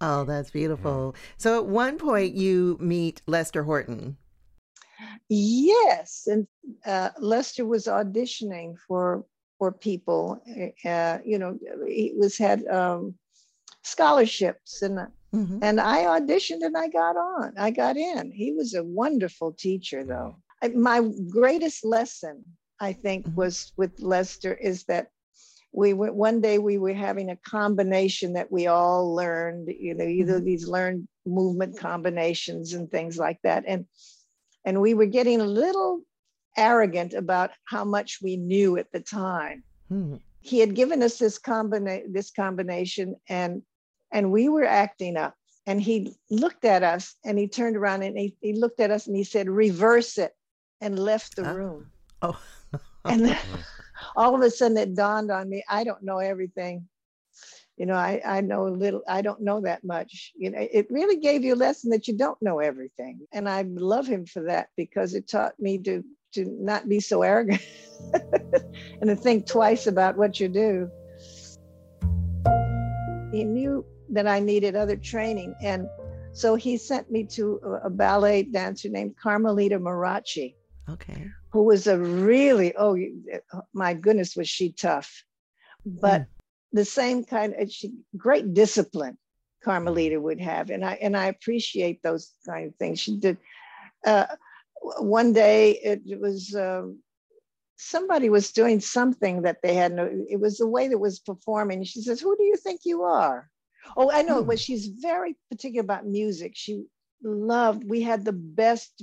Oh, 0.00 0.24
that's 0.24 0.50
beautiful. 0.50 1.14
So 1.36 1.58
at 1.60 1.66
one 1.66 1.98
point 1.98 2.34
you 2.34 2.78
meet 2.80 3.22
Lester 3.26 3.62
Horton. 3.62 4.16
Yes, 5.28 6.26
and 6.26 6.46
uh, 6.86 7.10
Lester 7.18 7.64
was 7.66 7.86
auditioning 7.86 8.76
for 8.86 9.24
for 9.58 9.72
people. 9.72 10.40
Uh, 10.84 11.18
you 11.24 11.38
know, 11.38 11.58
he 11.86 12.14
was 12.16 12.38
had 12.38 12.66
um, 12.66 13.14
scholarships, 13.82 14.82
and 14.82 14.98
Mhm. 15.34 15.58
and 15.62 15.80
I 15.80 16.04
auditioned 16.04 16.62
and 16.64 16.76
I 16.76 16.88
got 16.88 17.16
on. 17.16 17.52
I 17.58 17.70
got 17.70 17.96
in. 17.96 18.32
He 18.32 18.52
was 18.52 18.74
a 18.74 18.84
wonderful 18.84 19.52
teacher, 19.52 20.04
though. 20.04 20.36
I, 20.62 20.68
my 20.68 21.00
greatest 21.30 21.84
lesson, 21.84 22.44
I 22.80 22.92
think, 22.92 23.26
Mhm. 23.26 23.34
was 23.36 23.72
with 23.76 23.92
Lester 24.00 24.54
is 24.54 24.84
that 24.84 25.08
we 25.72 25.92
went 25.92 26.14
one 26.14 26.40
day 26.40 26.58
we 26.58 26.78
were 26.78 26.94
having 26.94 27.30
a 27.30 27.36
combination 27.36 28.32
that 28.34 28.50
we 28.50 28.66
all 28.66 29.14
learned. 29.14 29.68
You 29.68 29.94
know, 29.94 30.04
either 30.04 30.40
these 30.40 30.66
learned 30.66 31.08
movement 31.26 31.76
combinations 31.78 32.72
and 32.72 32.90
things 32.90 33.18
like 33.18 33.38
that, 33.42 33.64
and 33.66 33.86
and 34.68 34.82
we 34.82 34.92
were 34.92 35.06
getting 35.06 35.40
a 35.40 35.46
little 35.46 36.02
arrogant 36.58 37.14
about 37.14 37.50
how 37.64 37.84
much 37.84 38.18
we 38.22 38.36
knew 38.36 38.76
at 38.76 38.92
the 38.92 39.00
time 39.00 39.64
Mhm. 39.90 40.20
he 40.40 40.58
had 40.60 40.74
given 40.74 41.02
us 41.02 41.18
this 41.18 41.38
combina- 41.38 42.04
this 42.12 42.30
combination 42.30 43.16
and 43.28 43.62
and 44.12 44.30
we 44.30 44.48
were 44.48 44.64
acting 44.84 45.16
up 45.16 45.34
and 45.66 45.80
he 45.80 46.14
looked 46.30 46.64
at 46.64 46.82
us 46.82 47.16
and 47.24 47.38
he 47.38 47.46
turned 47.48 47.76
around 47.76 48.02
and 48.02 48.18
he, 48.18 48.36
he 48.40 48.52
looked 48.54 48.80
at 48.80 48.90
us 48.90 49.06
and 49.06 49.16
he 49.16 49.24
said 49.24 49.48
reverse 49.48 50.16
it 50.18 50.32
and 50.82 50.98
left 50.98 51.36
the 51.36 51.46
Ah. 51.46 51.52
room 51.52 51.90
Oh. 52.20 52.38
and 53.06 53.24
then 53.26 53.38
all 54.16 54.34
of 54.34 54.42
a 54.42 54.50
sudden 54.50 54.76
it 54.76 54.94
dawned 54.94 55.30
on 55.30 55.48
me 55.48 55.64
i 55.78 55.82
don't 55.82 56.02
know 56.02 56.18
everything 56.18 56.86
you 57.78 57.86
know 57.86 57.94
i 57.94 58.20
i 58.26 58.40
know 58.40 58.66
a 58.66 58.70
little 58.70 59.02
i 59.08 59.22
don't 59.22 59.40
know 59.40 59.60
that 59.60 59.84
much 59.84 60.32
you 60.36 60.50
know 60.50 60.58
it 60.60 60.86
really 60.90 61.16
gave 61.16 61.44
you 61.44 61.54
a 61.54 61.56
lesson 61.56 61.90
that 61.90 62.08
you 62.08 62.16
don't 62.16 62.40
know 62.42 62.58
everything. 62.58 63.20
And 63.32 63.48
i 63.48 63.62
love 63.62 64.06
him 64.06 64.26
for 64.26 64.42
that 64.44 64.68
because 64.76 65.14
it 65.14 65.28
taught 65.28 65.54
me 65.58 65.78
to 65.78 66.02
to 66.34 66.44
not 66.60 66.88
be 66.88 67.00
so 67.00 67.22
arrogant 67.22 67.62
and 69.00 69.08
to 69.08 69.16
think 69.16 69.46
twice 69.46 69.86
about 69.86 70.18
what 70.18 70.38
you 70.38 70.48
do. 70.48 70.90
He 73.32 73.44
knew 73.44 73.84
that 74.10 74.26
i 74.26 74.40
needed 74.40 74.74
other 74.76 74.96
training. 74.96 75.54
And 75.62 75.86
so 76.32 76.54
he 76.54 76.76
sent 76.76 77.10
me 77.10 77.24
to 77.24 77.60
a- 77.64 77.86
a 77.86 77.90
ballet 77.90 78.42
dancer 78.42 78.88
named 78.88 79.16
Carmelita 79.22 79.78
Maracci 79.78 80.54
Okay. 80.90 81.26
who 81.52 81.62
was 81.64 81.86
a 81.86 81.98
really 81.98 82.74
oh 82.76 82.96
my 83.72 83.94
goodness 83.94 84.36
was 84.36 84.48
she 84.48 84.72
tough. 84.72 85.24
But 85.86 86.22
hmm. 86.22 86.37
The 86.72 86.84
same 86.84 87.24
kind 87.24 87.54
of 87.58 87.70
she 87.70 87.92
great 88.16 88.54
discipline 88.54 89.16
carmelita 89.64 90.20
would 90.20 90.40
have 90.40 90.70
and 90.70 90.84
i 90.84 90.94
and 90.94 91.16
i 91.16 91.26
appreciate 91.26 92.02
those 92.02 92.32
kind 92.46 92.68
of 92.68 92.74
things 92.76 93.00
she 93.00 93.16
did 93.16 93.36
uh, 94.06 94.26
one 95.00 95.32
day 95.32 95.72
it, 95.72 96.20
was 96.20 96.54
um, 96.54 97.00
somebody 97.76 98.30
was 98.30 98.52
doing 98.52 98.80
something 98.80 99.42
that 99.42 99.60
they 99.62 99.74
had 99.74 99.92
no 99.92 100.08
it 100.28 100.40
was 100.40 100.58
the 100.58 100.66
way 100.68 100.88
that 100.88 100.98
was 100.98 101.18
performing 101.18 101.82
she 101.82 102.00
says 102.00 102.20
who 102.20 102.36
do 102.36 102.44
you 102.44 102.56
think 102.56 102.80
you 102.84 103.02
are 103.02 103.50
oh 103.96 104.10
i 104.12 104.22
know 104.22 104.38
it 104.38 104.44
Hmm. 104.44 104.48
was 104.48 104.60
she's 104.60 104.86
very 104.86 105.36
particular 105.50 105.82
about 105.82 106.06
music 106.06 106.52
she 106.54 106.84
loved 107.22 107.82
we 107.88 108.00
had 108.02 108.24
the 108.24 108.32
best 108.32 109.02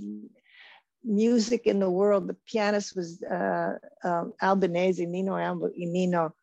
music 1.05 1.67
in 1.67 1.79
the 1.79 1.89
world. 1.89 2.27
The 2.27 2.35
pianist 2.47 2.95
was 2.95 3.21
uh, 3.23 3.73
um, 4.03 4.33
Albanese, 4.41 5.05
Nino 5.05 5.37
Alba, 5.37 5.69
Nino. 5.77 6.33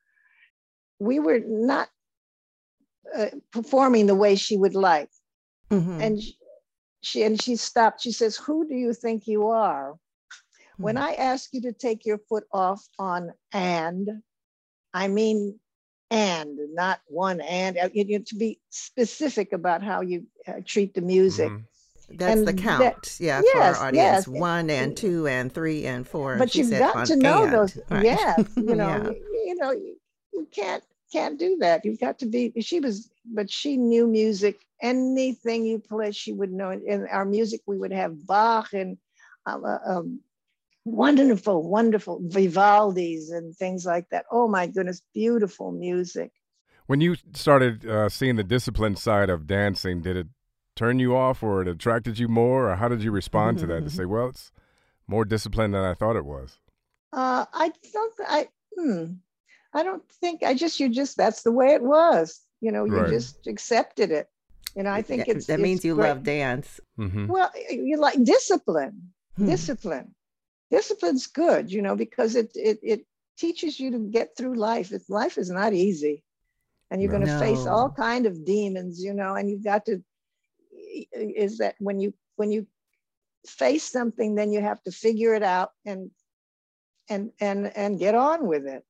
We 1.03 1.19
were 1.19 1.41
not 1.45 1.89
uh, 3.15 3.27
performing 3.51 4.07
the 4.07 4.15
way 4.15 4.37
she 4.37 4.57
would 4.57 4.75
like, 4.75 5.11
Mhm. 5.71 6.01
and 6.01 6.23
sh- 6.23 6.31
she 7.03 7.23
and 7.25 7.41
she 7.43 7.57
stopped. 7.57 8.01
She 8.01 8.13
says, 8.13 8.37
"Who 8.37 8.67
do 8.69 8.75
you 8.75 8.95
think 8.95 9.27
you 9.27 9.49
are?" 9.49 9.97
When 10.79 10.97
Hmm. 10.97 11.03
I 11.03 11.15
ask 11.15 11.53
you 11.53 11.61
to 11.63 11.73
take 11.73 12.07
your 12.07 12.19
foot 12.29 12.45
off 12.53 12.81
on 12.99 13.33
and, 13.53 14.23
I 14.95 15.09
mean 15.09 15.59
and, 16.11 16.59
not 16.75 17.01
one 17.07 17.41
and. 17.41 17.77
Uh, 17.79 17.89
You 17.93 18.05
need 18.05 18.27
to 18.27 18.37
be 18.37 18.61
specific 18.71 19.53
about 19.53 19.83
how 19.83 20.01
you 20.03 20.27
uh, 20.47 20.61
treat 20.65 20.94
the 20.94 21.01
music. 21.03 21.51
Mhm. 21.51 21.65
That's 22.19 22.44
the 22.44 22.53
count. 22.55 22.81
that- 22.85 23.17
yeah, 23.21 23.41
for 23.53 23.59
our 23.63 23.75
audience. 23.89 24.27
yes. 24.27 24.29
One 24.29 24.71
and 24.71 24.97
two 24.97 25.27
and 25.27 25.53
three 25.53 25.85
and 25.87 26.06
four. 26.06 26.37
but 26.39 26.53
she 26.53 26.61
you've 26.61 26.71
got 26.79 27.06
to 27.06 27.17
know 27.17 27.44
and, 27.44 27.53
those 27.53 27.77
right. 27.91 28.05
yes 28.05 28.39
you 28.56 28.75
know 28.81 28.89
Yeah. 28.89 29.11
you, 29.11 29.43
you 29.49 29.55
know 29.61 29.71
you, 29.73 29.97
you 30.35 30.47
can't 30.51 30.85
can't 31.13 31.39
do 31.39 31.57
that. 31.61 31.85
You've 31.85 32.01
got 32.01 32.19
to 32.21 32.27
be 32.27 32.53
she 32.61 32.81
was 32.81 33.11
but 33.25 33.51
she 33.51 33.77
knew 33.77 34.07
music 34.07 34.61
anything 34.81 35.65
you 35.67 35.79
play 35.79 36.13
she 36.13 36.33
would 36.33 36.53
know. 36.53 36.71
In 36.71 37.07
our 37.09 37.25
music 37.25 37.61
we 37.67 37.79
would 37.79 37.93
have 37.93 38.27
bach 38.27 38.73
and 38.73 38.99
um, 39.47 39.65
uh, 39.65 39.79
um, 39.87 40.21
wonderful 40.85 41.69
wonderful 41.69 42.21
vivaldi's 42.25 43.31
and 43.31 43.55
things 43.57 43.87
like 43.87 44.09
that. 44.11 44.25
Oh 44.31 44.49
my 44.49 44.67
goodness 44.67 45.03
beautiful 45.15 45.73
music. 45.73 46.33
When 46.87 47.01
you 47.01 47.17
started 47.33 47.87
uh, 47.87 48.09
seeing 48.09 48.37
the 48.37 48.45
discipline 48.45 48.97
side 48.97 49.31
of 49.31 49.47
dancing, 49.47 50.03
did 50.03 50.17
it 50.17 50.27
turn 50.75 50.99
you 50.99 51.17
off, 51.17 51.43
or 51.43 51.63
it 51.63 51.69
attracted 51.69 52.19
you 52.19 52.29
more, 52.29 52.71
or 52.71 52.77
how 52.77 52.89
did 52.89 53.03
you 53.03 53.11
respond 53.13 53.59
to 53.59 53.67
that? 53.67 53.85
To 53.85 53.91
say, 53.91 54.05
well, 54.05 54.29
it's 54.29 54.51
more 55.07 55.25
discipline 55.25 55.71
than 55.73 55.85
I 55.85 55.95
thought 55.95 56.17
it 56.17 56.25
was. 56.25 56.59
uh 57.13 57.45
i 57.53 57.71
don't 57.93 58.15
i 58.27 58.49
hmm, 58.77 59.05
i 59.74 59.82
don't 59.82 60.06
think 60.20 60.43
i 60.43 60.55
just 60.55 60.81
you 60.81 60.88
just 60.88 61.17
that's 61.17 61.43
the 61.43 61.52
way 61.52 61.72
it 61.74 61.82
was 61.82 62.41
you 62.60 62.70
know 62.72 62.84
you 62.84 63.02
Right. 63.02 63.10
just 63.10 63.46
accepted 63.46 64.10
it 64.10 64.29
you 64.76 64.82
know 64.82 64.91
i 64.93 65.02
think 65.02 65.26
Yeah, 65.26 65.32
it's 65.34 65.46
that 65.46 65.58
it's 65.58 65.64
means 65.64 65.84
you 65.84 65.94
great. 65.94 66.08
love 66.08 66.22
dance. 66.22 66.81
hmm 66.96 67.26
Well, 67.26 67.50
you 67.70 67.96
like 67.96 68.22
discipline. 68.24 69.12
Hmm. 69.36 69.46
Discipline. 69.46 70.14
Discipline's 70.70 71.26
good, 71.26 71.70
you 71.72 71.82
know, 71.82 71.96
because 71.96 72.34
it 72.36 72.50
it 72.55 72.79
it 72.82 73.00
teaches 73.36 73.79
you 73.81 73.91
to 73.93 73.98
get 73.98 74.36
through 74.36 74.55
life. 74.56 74.93
It, 74.93 75.02
life 75.08 75.36
is 75.38 75.50
not 75.50 75.72
easy, 75.72 76.22
and 76.91 77.00
you're 77.00 77.10
going 77.17 77.26
to 77.26 77.34
face 77.44 77.67
all 77.67 77.91
kind 77.91 78.26
of 78.26 78.44
demons, 78.44 79.02
you 79.02 79.14
know, 79.14 79.34
and 79.36 79.48
you've 79.50 79.64
got 79.64 79.84
to. 79.86 80.02
Is 81.12 81.58
that 81.58 81.74
when 81.79 82.00
you 82.00 82.12
when 82.36 82.50
you 82.52 82.67
face 83.46 83.84
something, 83.84 84.34
then 84.34 84.52
you 84.52 84.60
have 84.60 84.82
to 84.84 84.91
figure 84.93 85.34
it 85.34 85.43
out 85.43 85.70
and 85.84 86.10
and 87.08 87.32
and 87.41 87.76
and 87.76 87.98
get 87.98 88.14
on 88.14 88.46
with 88.46 88.67
it 88.67 88.84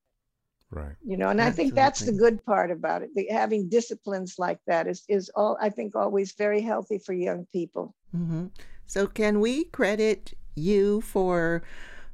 Right. 0.73 0.97
you 1.05 1.19
know 1.19 1.29
and 1.29 1.41
i 1.41 1.51
think 1.51 1.75
that's 1.75 2.01
the 2.01 2.13
good 2.13 2.43
part 2.47 2.71
about 2.71 3.03
it 3.03 3.11
the, 3.15 3.27
having 3.31 3.69
disciplines 3.69 4.37
like 4.39 4.59
that 4.67 4.87
is 4.87 5.05
is 5.09 5.31
all 5.37 5.59
i 5.61 5.69
think 5.69 5.95
always 5.95 6.33
very 6.33 6.63
healthy 6.63 6.99
for 6.99 7.13
young 7.13 7.47
people 7.53 7.95
hmm 8.13 8.47
So, 8.87 9.07
can 9.07 9.41
we 9.41 9.65
credit 9.65 10.33
you 10.55 11.01
for 11.01 11.63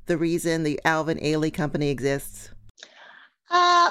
the 0.07 0.17
reason 0.17 0.63
the 0.63 0.81
Alvin 0.85 1.19
Ailey 1.19 1.53
Company 1.53 1.91
exists? 1.91 2.51
uh 3.51 3.91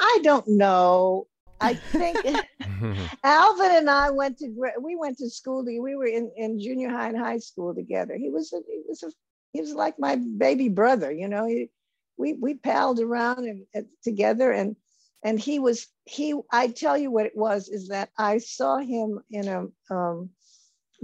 I 0.00 0.20
don't 0.22 0.46
know. 0.48 1.26
I 1.60 1.74
think 1.74 2.24
Alvin 3.24 3.72
and 3.72 3.90
I 3.90 4.10
went 4.10 4.38
to 4.38 4.54
we 4.80 4.96
went 4.96 5.18
to 5.18 5.30
school. 5.30 5.64
We 5.64 5.96
were 5.96 6.06
in, 6.06 6.30
in 6.36 6.60
junior 6.60 6.90
high 6.90 7.08
and 7.08 7.18
high 7.18 7.38
school 7.38 7.74
together. 7.74 8.16
He 8.16 8.30
was 8.30 8.52
a, 8.52 8.60
he 8.68 8.82
was 8.88 9.02
a, 9.02 9.10
he 9.52 9.60
was 9.60 9.72
like 9.74 9.98
my 9.98 10.16
baby 10.16 10.68
brother. 10.68 11.12
You 11.12 11.28
know, 11.28 11.46
he, 11.46 11.70
we 12.18 12.34
we 12.34 12.54
palled 12.54 13.00
around 13.00 13.46
and, 13.46 13.64
and 13.74 13.86
together, 14.02 14.50
and 14.50 14.76
and 15.22 15.38
he 15.38 15.58
was 15.58 15.86
he. 16.04 16.34
I 16.52 16.68
tell 16.68 16.96
you 16.98 17.10
what 17.10 17.26
it 17.26 17.36
was 17.36 17.68
is 17.68 17.88
that 17.88 18.10
I 18.18 18.38
saw 18.38 18.78
him 18.78 19.20
in 19.30 19.48
a 19.48 19.94
um, 19.94 20.30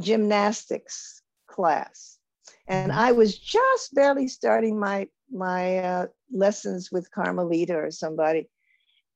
gymnastics 0.00 1.22
class, 1.46 2.18
and. 2.66 2.92
I 2.92 3.12
was 3.12 3.38
just 3.38 3.94
barely 3.94 4.28
starting 4.28 4.78
my 4.78 5.08
my 5.30 5.78
uh, 5.78 6.06
lessons 6.32 6.90
with 6.92 7.10
Carmelita 7.10 7.74
or 7.74 7.90
somebody, 7.90 8.48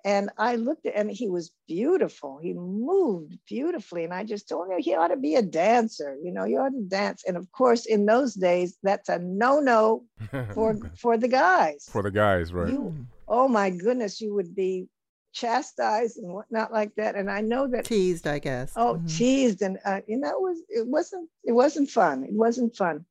and 0.08 0.30
I 0.38 0.56
looked 0.56 0.86
at 0.86 0.94
and 0.96 1.10
he 1.10 1.28
was 1.28 1.52
beautiful. 1.66 2.38
He 2.42 2.54
moved 2.54 3.36
beautifully. 3.46 4.04
And 4.04 4.14
I 4.14 4.24
just 4.24 4.48
told 4.48 4.70
him 4.70 4.78
he 4.78 4.94
ought 4.94 5.08
to 5.08 5.18
be 5.18 5.34
a 5.34 5.42
dancer. 5.42 6.16
You 6.24 6.32
know, 6.32 6.44
you 6.44 6.58
ought 6.58 6.70
to 6.70 6.82
dance. 6.88 7.24
And 7.26 7.36
of 7.36 7.52
course, 7.52 7.84
in 7.84 8.06
those 8.06 8.32
days, 8.32 8.78
that's 8.82 9.10
a 9.10 9.18
no-no 9.18 10.06
for 10.54 10.78
for 10.96 11.18
the 11.18 11.28
guys. 11.28 11.86
For 11.92 12.02
the 12.02 12.10
guys, 12.10 12.54
right. 12.54 12.72
You, 12.72 13.06
oh 13.28 13.48
my 13.48 13.68
goodness, 13.68 14.18
you 14.18 14.32
would 14.32 14.56
be 14.56 14.88
chastised 15.34 16.16
and 16.16 16.32
whatnot 16.32 16.72
like 16.72 16.94
that. 16.94 17.14
And 17.14 17.30
I 17.30 17.42
know 17.42 17.68
that 17.68 17.84
teased, 17.84 18.26
I 18.26 18.38
guess. 18.38 18.72
Oh, 18.76 18.94
mm-hmm. 18.94 19.08
teased. 19.08 19.60
And 19.60 19.78
uh, 19.84 20.00
you 20.06 20.16
know, 20.16 20.30
it 20.30 20.40
was 20.40 20.62
it 20.70 20.86
wasn't 20.86 21.28
it 21.44 21.52
wasn't 21.52 21.90
fun. 21.90 22.24
It 22.24 22.32
wasn't 22.32 22.74
fun. 22.74 23.04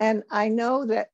And 0.00 0.22
I 0.30 0.50
know 0.50 0.86
that 0.86 1.08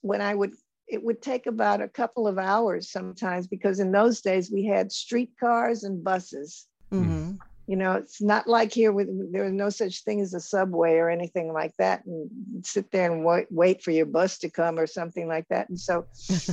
when 0.00 0.22
I 0.22 0.34
would 0.34 0.54
it 0.88 1.02
would 1.02 1.20
take 1.20 1.46
about 1.46 1.80
a 1.80 1.88
couple 1.88 2.28
of 2.28 2.38
hours 2.38 2.90
sometimes 2.90 3.46
because 3.46 3.80
in 3.80 3.90
those 3.90 4.20
days 4.20 4.50
we 4.50 4.64
had 4.64 4.92
streetcars 4.92 5.82
and 5.84 6.02
buses. 6.02 6.66
Mm-hmm. 6.92 7.32
You 7.66 7.76
know, 7.76 7.94
it's 7.94 8.22
not 8.22 8.46
like 8.46 8.72
here 8.72 8.92
with 8.92 9.08
there 9.32 9.42
was 9.42 9.52
no 9.52 9.70
such 9.70 10.04
thing 10.04 10.20
as 10.20 10.34
a 10.34 10.40
subway 10.40 10.94
or 10.94 11.10
anything 11.10 11.52
like 11.52 11.72
that, 11.78 12.06
and 12.06 12.30
sit 12.64 12.92
there 12.92 13.10
and 13.10 13.24
wait, 13.24 13.46
wait 13.50 13.82
for 13.82 13.90
your 13.90 14.06
bus 14.06 14.38
to 14.38 14.48
come 14.48 14.78
or 14.78 14.86
something 14.86 15.26
like 15.26 15.48
that. 15.50 15.68
And 15.68 15.78
so 15.78 16.06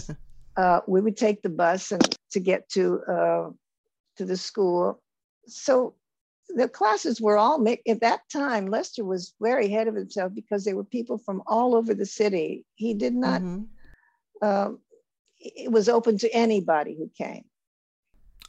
uh, 0.58 0.80
we 0.88 1.02
would 1.02 1.16
take 1.16 1.44
the 1.44 1.50
bus 1.50 1.92
and 1.92 2.18
to 2.32 2.40
get 2.40 2.68
to 2.70 3.02
uh, 3.08 3.50
to 4.18 4.26
the 4.26 4.36
school. 4.36 5.04
So 5.46 5.94
the 6.50 6.68
classes 6.68 7.22
were 7.22 7.38
all 7.38 7.60
mixed. 7.60 7.88
At 7.88 8.02
that 8.02 8.22
time, 8.32 8.66
Lester 8.66 9.06
was 9.06 9.36
very 9.40 9.68
ahead 9.68 9.88
of 9.88 9.94
himself 9.94 10.34
because 10.34 10.66
there 10.66 10.76
were 10.76 10.84
people 10.84 11.20
from 11.20 11.44
all 11.46 11.76
over 11.76 11.94
the 11.94 12.08
city. 12.08 12.66
He 12.74 12.96
did 12.96 13.14
not. 13.14 13.42
Mm-hmm 13.42 13.66
um, 14.44 14.80
it 15.40 15.72
was 15.72 15.90
open 15.90 16.18
to 16.20 16.34
anybody 16.34 16.96
who 16.98 17.10
came. 17.18 17.46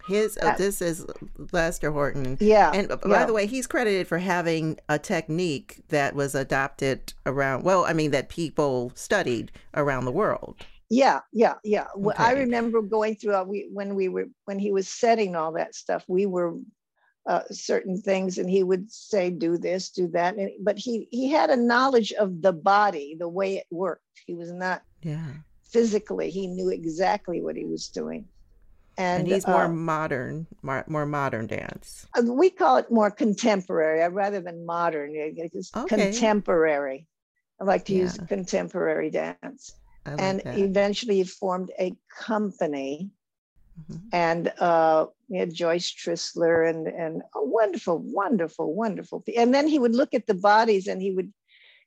His 0.07 0.37
uh, 0.43 0.55
this 0.59 0.83
is 0.83 1.07
Lester 1.53 1.91
Horton. 1.91 2.37
Yeah. 2.39 2.73
And 2.75 2.89
by 2.89 2.97
yeah. 3.07 3.25
the 3.25 3.33
way, 3.33 3.47
he's 3.47 3.67
credited 3.67 4.07
for 4.07 4.19
having 4.19 4.79
a 4.89 4.99
technique 4.99 5.83
that 5.89 6.15
was 6.15 6.35
adopted 6.35 7.15
around. 7.25 7.65
Well, 7.65 7.87
I 7.87 7.95
mean 7.95 8.11
that 8.11 8.29
people 8.29 8.93
studied 8.95 9.51
around 9.75 10.05
the 10.05 10.13
world. 10.13 10.57
Yeah, 10.91 11.21
yeah, 11.33 11.55
yeah. 11.65 11.87
Okay. 11.97 12.23
I 12.23 12.33
remember 12.33 12.83
going 12.83 13.17
through 13.17 13.35
uh, 13.35 13.45
we 13.45 13.71
when 13.73 13.95
we 13.95 14.09
were 14.09 14.27
when 14.45 14.59
he 14.59 14.73
was 14.73 14.89
setting 14.89 15.37
all 15.37 15.53
that 15.53 15.75
stuff. 15.75 16.05
We 16.07 16.27
were 16.27 16.55
uh, 17.27 17.45
certain 17.51 17.99
things, 17.99 18.37
and 18.37 18.51
he 18.51 18.63
would 18.63 18.93
say, 18.93 19.31
"Do 19.31 19.57
this, 19.57 19.89
do 19.89 20.09
that." 20.09 20.37
And, 20.37 20.51
but 20.61 20.77
he 20.77 21.09
he 21.11 21.31
had 21.31 21.49
a 21.49 21.57
knowledge 21.57 22.13
of 22.13 22.43
the 22.43 22.53
body, 22.53 23.17
the 23.19 23.29
way 23.29 23.57
it 23.57 23.67
worked. 23.71 24.03
He 24.27 24.35
was 24.35 24.53
not. 24.53 24.83
Yeah 25.03 25.31
physically 25.71 26.31
he 26.31 26.47
knew 26.47 26.71
exactly 26.71 27.41
what 27.41 27.57
he 27.57 27.65
was 27.65 27.89
doing 27.89 28.27
and, 28.97 29.23
and 29.23 29.33
he's 29.33 29.47
more 29.47 29.65
uh, 29.65 29.69
modern 29.69 30.47
more, 30.63 30.85
more, 30.87 31.07
modern 31.07 31.47
dance 31.47 32.07
uh, 32.17 32.23
we 32.23 32.51
call 32.51 32.77
it 32.77 32.91
more 32.91 33.11
contemporary 33.11 34.03
uh, 34.03 34.11
rather 34.11 34.41
than 34.41 34.65
modern 34.65 35.11
it's 35.15 35.75
okay. 35.77 35.97
contemporary 35.97 37.07
i 37.61 37.65
like 37.65 37.85
to 37.85 37.95
yeah. 37.95 38.03
use 38.03 38.19
contemporary 38.29 39.11
dance 39.11 39.75
like 40.07 40.21
and 40.21 40.41
that. 40.41 40.59
eventually 40.59 41.17
he 41.17 41.25
formed 41.25 41.71
a 41.79 41.93
company 42.21 43.11
mm-hmm. 43.91 44.07
and 44.13 44.53
uh, 44.61 45.07
we 45.29 45.39
had 45.39 45.53
Joyce 45.53 45.91
Trisler 45.91 46.69
and 46.69 46.87
and 46.87 47.23
a 47.35 47.45
wonderful, 47.45 47.99
wonderful, 47.99 48.75
wonderful. 48.75 49.25
And 49.37 49.55
then 49.55 49.67
he 49.67 49.79
would 49.79 49.95
look 49.95 50.15
at 50.15 50.27
the 50.27 50.35
bodies 50.35 50.87
and 50.87 51.01
he 51.01 51.13
would 51.13 51.33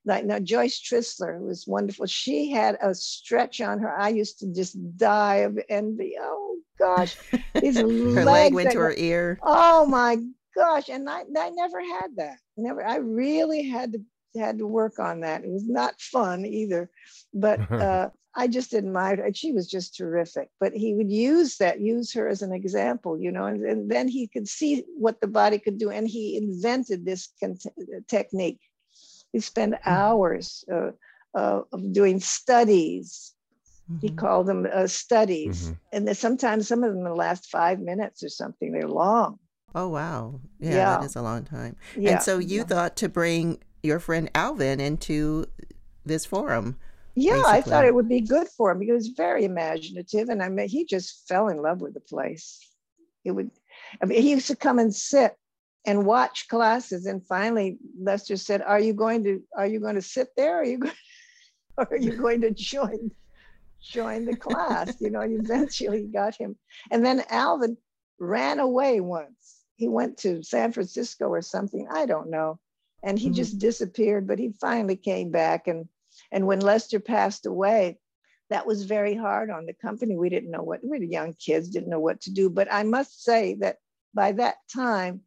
like 0.08 0.24
now 0.24 0.38
Joyce 0.38 0.80
Trisler 0.80 1.38
was 1.38 1.66
wonderful. 1.66 2.06
She 2.06 2.50
had 2.50 2.78
a 2.80 2.94
stretch 2.94 3.60
on 3.60 3.78
her. 3.78 3.94
I 3.94 4.08
used 4.08 4.38
to 4.40 4.52
just 4.52 4.76
die 4.96 5.36
of 5.36 5.58
envy. 5.68 6.14
Oh 6.18 6.56
gosh, 6.78 7.16
these 7.60 7.76
her 7.76 7.86
leg 7.86 8.54
went 8.54 8.72
to 8.72 8.78
her 8.78 8.94
ear. 8.96 9.38
Oh 9.42 9.84
my 9.86 10.16
gosh, 10.56 10.88
and 10.88 11.08
I, 11.08 11.20
I 11.38 11.50
never 11.50 11.80
had 11.80 12.16
that. 12.16 12.38
Never. 12.56 12.84
I 12.84 12.96
really 12.96 13.68
had 13.68 13.92
to 13.92 14.00
had 14.38 14.58
to 14.58 14.66
work 14.66 14.98
on 14.98 15.20
that. 15.20 15.44
It 15.44 15.50
was 15.50 15.68
not 15.68 16.00
fun 16.00 16.46
either, 16.46 16.90
but 17.34 17.60
uh, 17.70 18.08
I 18.34 18.48
just 18.48 18.72
admired 18.72 19.18
her. 19.18 19.30
She 19.34 19.52
was 19.52 19.68
just 19.68 19.94
terrific. 19.94 20.48
But 20.58 20.72
he 20.72 20.94
would 20.94 21.10
use 21.10 21.58
that, 21.58 21.80
use 21.80 22.14
her 22.14 22.28
as 22.28 22.40
an 22.40 22.52
example, 22.52 23.18
you 23.18 23.30
know, 23.30 23.44
and, 23.44 23.62
and 23.64 23.90
then 23.90 24.08
he 24.08 24.26
could 24.26 24.48
see 24.48 24.84
what 24.96 25.20
the 25.20 25.26
body 25.26 25.58
could 25.58 25.76
do, 25.76 25.90
and 25.90 26.08
he 26.08 26.38
invented 26.38 27.04
this 27.04 27.28
con- 27.40 27.58
technique 28.08 28.60
we 29.32 29.40
spend 29.40 29.74
mm-hmm. 29.74 29.88
hours 29.88 30.64
uh, 30.72 30.90
uh, 31.34 31.62
of 31.72 31.92
doing 31.92 32.20
studies. 32.20 33.34
Mm-hmm. 33.90 34.06
He 34.06 34.12
called 34.12 34.46
them 34.46 34.66
uh, 34.72 34.86
studies. 34.86 35.64
Mm-hmm. 35.64 35.72
And 35.92 36.08
then 36.08 36.14
sometimes 36.14 36.68
some 36.68 36.84
of 36.84 36.94
them 36.94 37.04
last 37.14 37.50
five 37.50 37.80
minutes 37.80 38.22
or 38.22 38.28
something. 38.28 38.72
They're 38.72 38.88
long. 38.88 39.38
Oh, 39.74 39.88
wow. 39.88 40.40
Yeah, 40.60 40.70
yeah. 40.70 40.98
that 40.98 41.04
is 41.04 41.16
a 41.16 41.22
long 41.22 41.44
time. 41.44 41.76
Yeah. 41.96 42.12
And 42.12 42.22
so 42.22 42.38
you 42.38 42.58
yeah. 42.58 42.64
thought 42.64 42.96
to 42.96 43.08
bring 43.08 43.58
your 43.82 44.00
friend 44.00 44.30
Alvin 44.34 44.80
into 44.80 45.46
this 46.04 46.24
forum. 46.24 46.76
Yeah, 47.14 47.32
basically. 47.32 47.52
I 47.52 47.60
thought 47.62 47.84
it 47.84 47.94
would 47.94 48.08
be 48.08 48.20
good 48.20 48.48
for 48.48 48.70
him. 48.70 48.80
He 48.80 48.92
was 48.92 49.08
very 49.08 49.44
imaginative, 49.44 50.28
and 50.28 50.42
I 50.42 50.48
mean, 50.48 50.68
he 50.68 50.84
just 50.84 51.26
fell 51.26 51.48
in 51.48 51.60
love 51.60 51.80
with 51.80 51.94
the 51.94 52.00
place. 52.00 52.60
He 53.24 53.30
would, 53.32 53.50
I 54.00 54.06
mean, 54.06 54.22
he 54.22 54.30
used 54.30 54.46
to 54.48 54.56
come 54.56 54.78
and 54.78 54.94
sit 54.94 55.36
and 55.86 56.04
watch 56.04 56.48
classes. 56.48 57.06
And 57.06 57.24
finally, 57.26 57.78
Lester 58.00 58.36
said, 58.36 58.62
"Are 58.62 58.80
you 58.80 58.92
going 58.92 59.24
to 59.24 59.42
Are 59.56 59.66
you 59.66 59.80
going 59.80 59.94
to 59.94 60.02
sit 60.02 60.28
there? 60.36 60.58
Are 60.58 60.64
you 60.64 60.78
going, 60.78 60.94
are 61.78 61.96
you 61.96 62.16
going 62.16 62.40
to 62.42 62.50
join 62.50 63.10
join 63.80 64.24
the 64.24 64.36
class?" 64.36 64.94
You 65.00 65.10
know, 65.10 65.20
eventually 65.20 66.04
got 66.04 66.36
him. 66.36 66.56
And 66.90 67.04
then 67.04 67.24
Alvin 67.30 67.76
ran 68.18 68.58
away 68.58 69.00
once. 69.00 69.64
He 69.76 69.88
went 69.88 70.18
to 70.18 70.42
San 70.42 70.72
Francisco 70.72 71.26
or 71.28 71.42
something. 71.42 71.86
I 71.90 72.06
don't 72.06 72.30
know. 72.30 72.58
And 73.04 73.18
he 73.18 73.26
mm-hmm. 73.26 73.34
just 73.34 73.58
disappeared. 73.58 74.26
But 74.26 74.38
he 74.38 74.52
finally 74.60 74.96
came 74.96 75.30
back. 75.30 75.68
And 75.68 75.88
and 76.32 76.46
when 76.46 76.60
Lester 76.60 77.00
passed 77.00 77.46
away, 77.46 77.98
that 78.50 78.66
was 78.66 78.84
very 78.84 79.14
hard 79.14 79.50
on 79.50 79.66
the 79.66 79.74
company. 79.74 80.16
We 80.16 80.30
didn't 80.30 80.50
know 80.50 80.62
what 80.62 80.80
we 80.82 80.90
were 80.90 80.96
young 80.96 81.34
kids, 81.34 81.68
didn't 81.68 81.90
know 81.90 82.00
what 82.00 82.20
to 82.22 82.30
do. 82.30 82.50
But 82.50 82.72
I 82.72 82.82
must 82.82 83.22
say 83.22 83.54
that 83.60 83.76
by 84.14 84.32
that 84.32 84.56
time, 84.74 85.22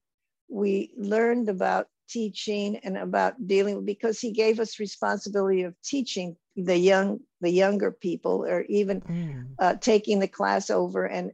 we 0.52 0.92
learned 0.98 1.50
about 1.50 1.88
teaching 2.10 2.78
and 2.78 2.98
about 2.98 3.48
dealing 3.48 3.86
because 3.86 4.20
he 4.20 4.32
gave 4.32 4.60
us 4.60 4.80
responsibility 4.80 5.64
of 5.64 5.74
teaching 5.82 6.36
the 6.58 6.78
young 6.78 7.20
the 7.40 7.50
younger 7.50 7.92
people 7.92 8.46
or 8.46 8.64
even 8.64 9.00
mm. 9.02 9.48
uh, 9.60 9.76
taking 9.76 10.20
the 10.20 10.28
class 10.28 10.70
over 10.70 11.06
and 11.06 11.32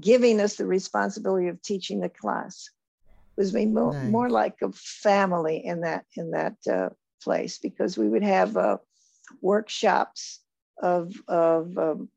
giving 0.00 0.40
us 0.40 0.56
the 0.56 0.64
responsibility 0.64 1.48
of 1.48 1.60
teaching 1.60 2.00
the 2.00 2.08
class 2.08 2.70
it 3.36 3.40
was 3.40 3.52
more, 3.52 3.92
nice. 3.92 4.10
more 4.10 4.30
like 4.30 4.62
a 4.62 4.72
family 4.72 5.64
in 5.64 5.80
that 5.80 6.04
in 6.16 6.30
that 6.30 6.56
uh, 6.70 6.90
place 7.22 7.58
because 7.58 7.98
we 7.98 8.08
would 8.08 8.22
have 8.22 8.56
uh, 8.56 8.78
workshops 9.40 10.40
of 10.80 11.14
of 11.26 11.76
um, 11.76 12.08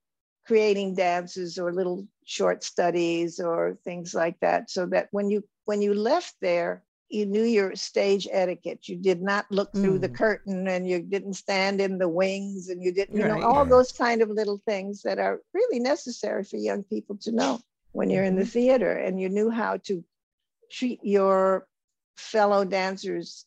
creating 0.47 0.95
dances 0.95 1.57
or 1.57 1.73
little 1.73 2.07
short 2.25 2.63
studies 2.63 3.39
or 3.39 3.77
things 3.83 4.13
like 4.13 4.39
that 4.39 4.69
so 4.69 4.85
that 4.85 5.09
when 5.11 5.29
you 5.29 5.43
when 5.65 5.81
you 5.81 5.93
left 5.93 6.35
there, 6.41 6.83
you 7.09 7.25
knew 7.25 7.43
your 7.43 7.75
stage 7.75 8.27
etiquette. 8.31 8.87
You 8.87 8.95
did 8.95 9.21
not 9.21 9.45
look 9.49 9.71
through 9.73 9.99
mm. 9.99 10.01
the 10.01 10.09
curtain 10.09 10.67
and 10.67 10.87
you 10.87 11.01
didn't 11.01 11.33
stand 11.33 11.81
in 11.81 11.97
the 11.97 12.07
wings 12.07 12.69
and 12.69 12.81
you 12.81 12.93
didn't, 12.93 13.17
you 13.17 13.25
right. 13.25 13.39
know, 13.39 13.47
all 13.47 13.65
those 13.65 13.91
kind 13.91 14.21
of 14.21 14.29
little 14.29 14.61
things 14.65 15.01
that 15.03 15.19
are 15.19 15.41
really 15.53 15.79
necessary 15.79 16.43
for 16.43 16.57
young 16.57 16.83
people 16.83 17.17
to 17.17 17.31
know 17.31 17.59
when 17.91 18.09
you're 18.09 18.23
in 18.23 18.35
the 18.35 18.41
mm-hmm. 18.41 18.49
theater. 18.49 18.93
And 18.93 19.19
you 19.19 19.29
knew 19.29 19.49
how 19.49 19.77
to 19.85 20.03
treat 20.71 20.99
your 21.03 21.67
fellow 22.17 22.65
dancers. 22.65 23.45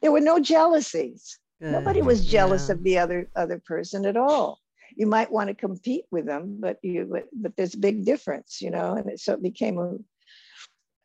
There 0.00 0.12
were 0.12 0.20
no 0.20 0.38
jealousies. 0.38 1.38
Good. 1.60 1.72
Nobody 1.72 2.02
was 2.02 2.26
jealous 2.26 2.68
yeah. 2.68 2.74
of 2.74 2.82
the 2.82 2.98
other 2.98 3.30
other 3.34 3.58
person 3.58 4.04
at 4.04 4.16
all. 4.16 4.60
You 4.96 5.06
might 5.06 5.30
want 5.30 5.48
to 5.48 5.54
compete 5.54 6.04
with 6.10 6.26
them, 6.26 6.56
but 6.58 6.78
you 6.82 7.08
but, 7.10 7.24
but 7.32 7.56
there's 7.56 7.74
a 7.74 7.78
big 7.78 8.04
difference, 8.04 8.60
you 8.60 8.70
know, 8.70 8.94
and 8.94 9.10
it, 9.10 9.20
so 9.20 9.34
it 9.34 9.42
became 9.42 9.78
a 9.78 9.96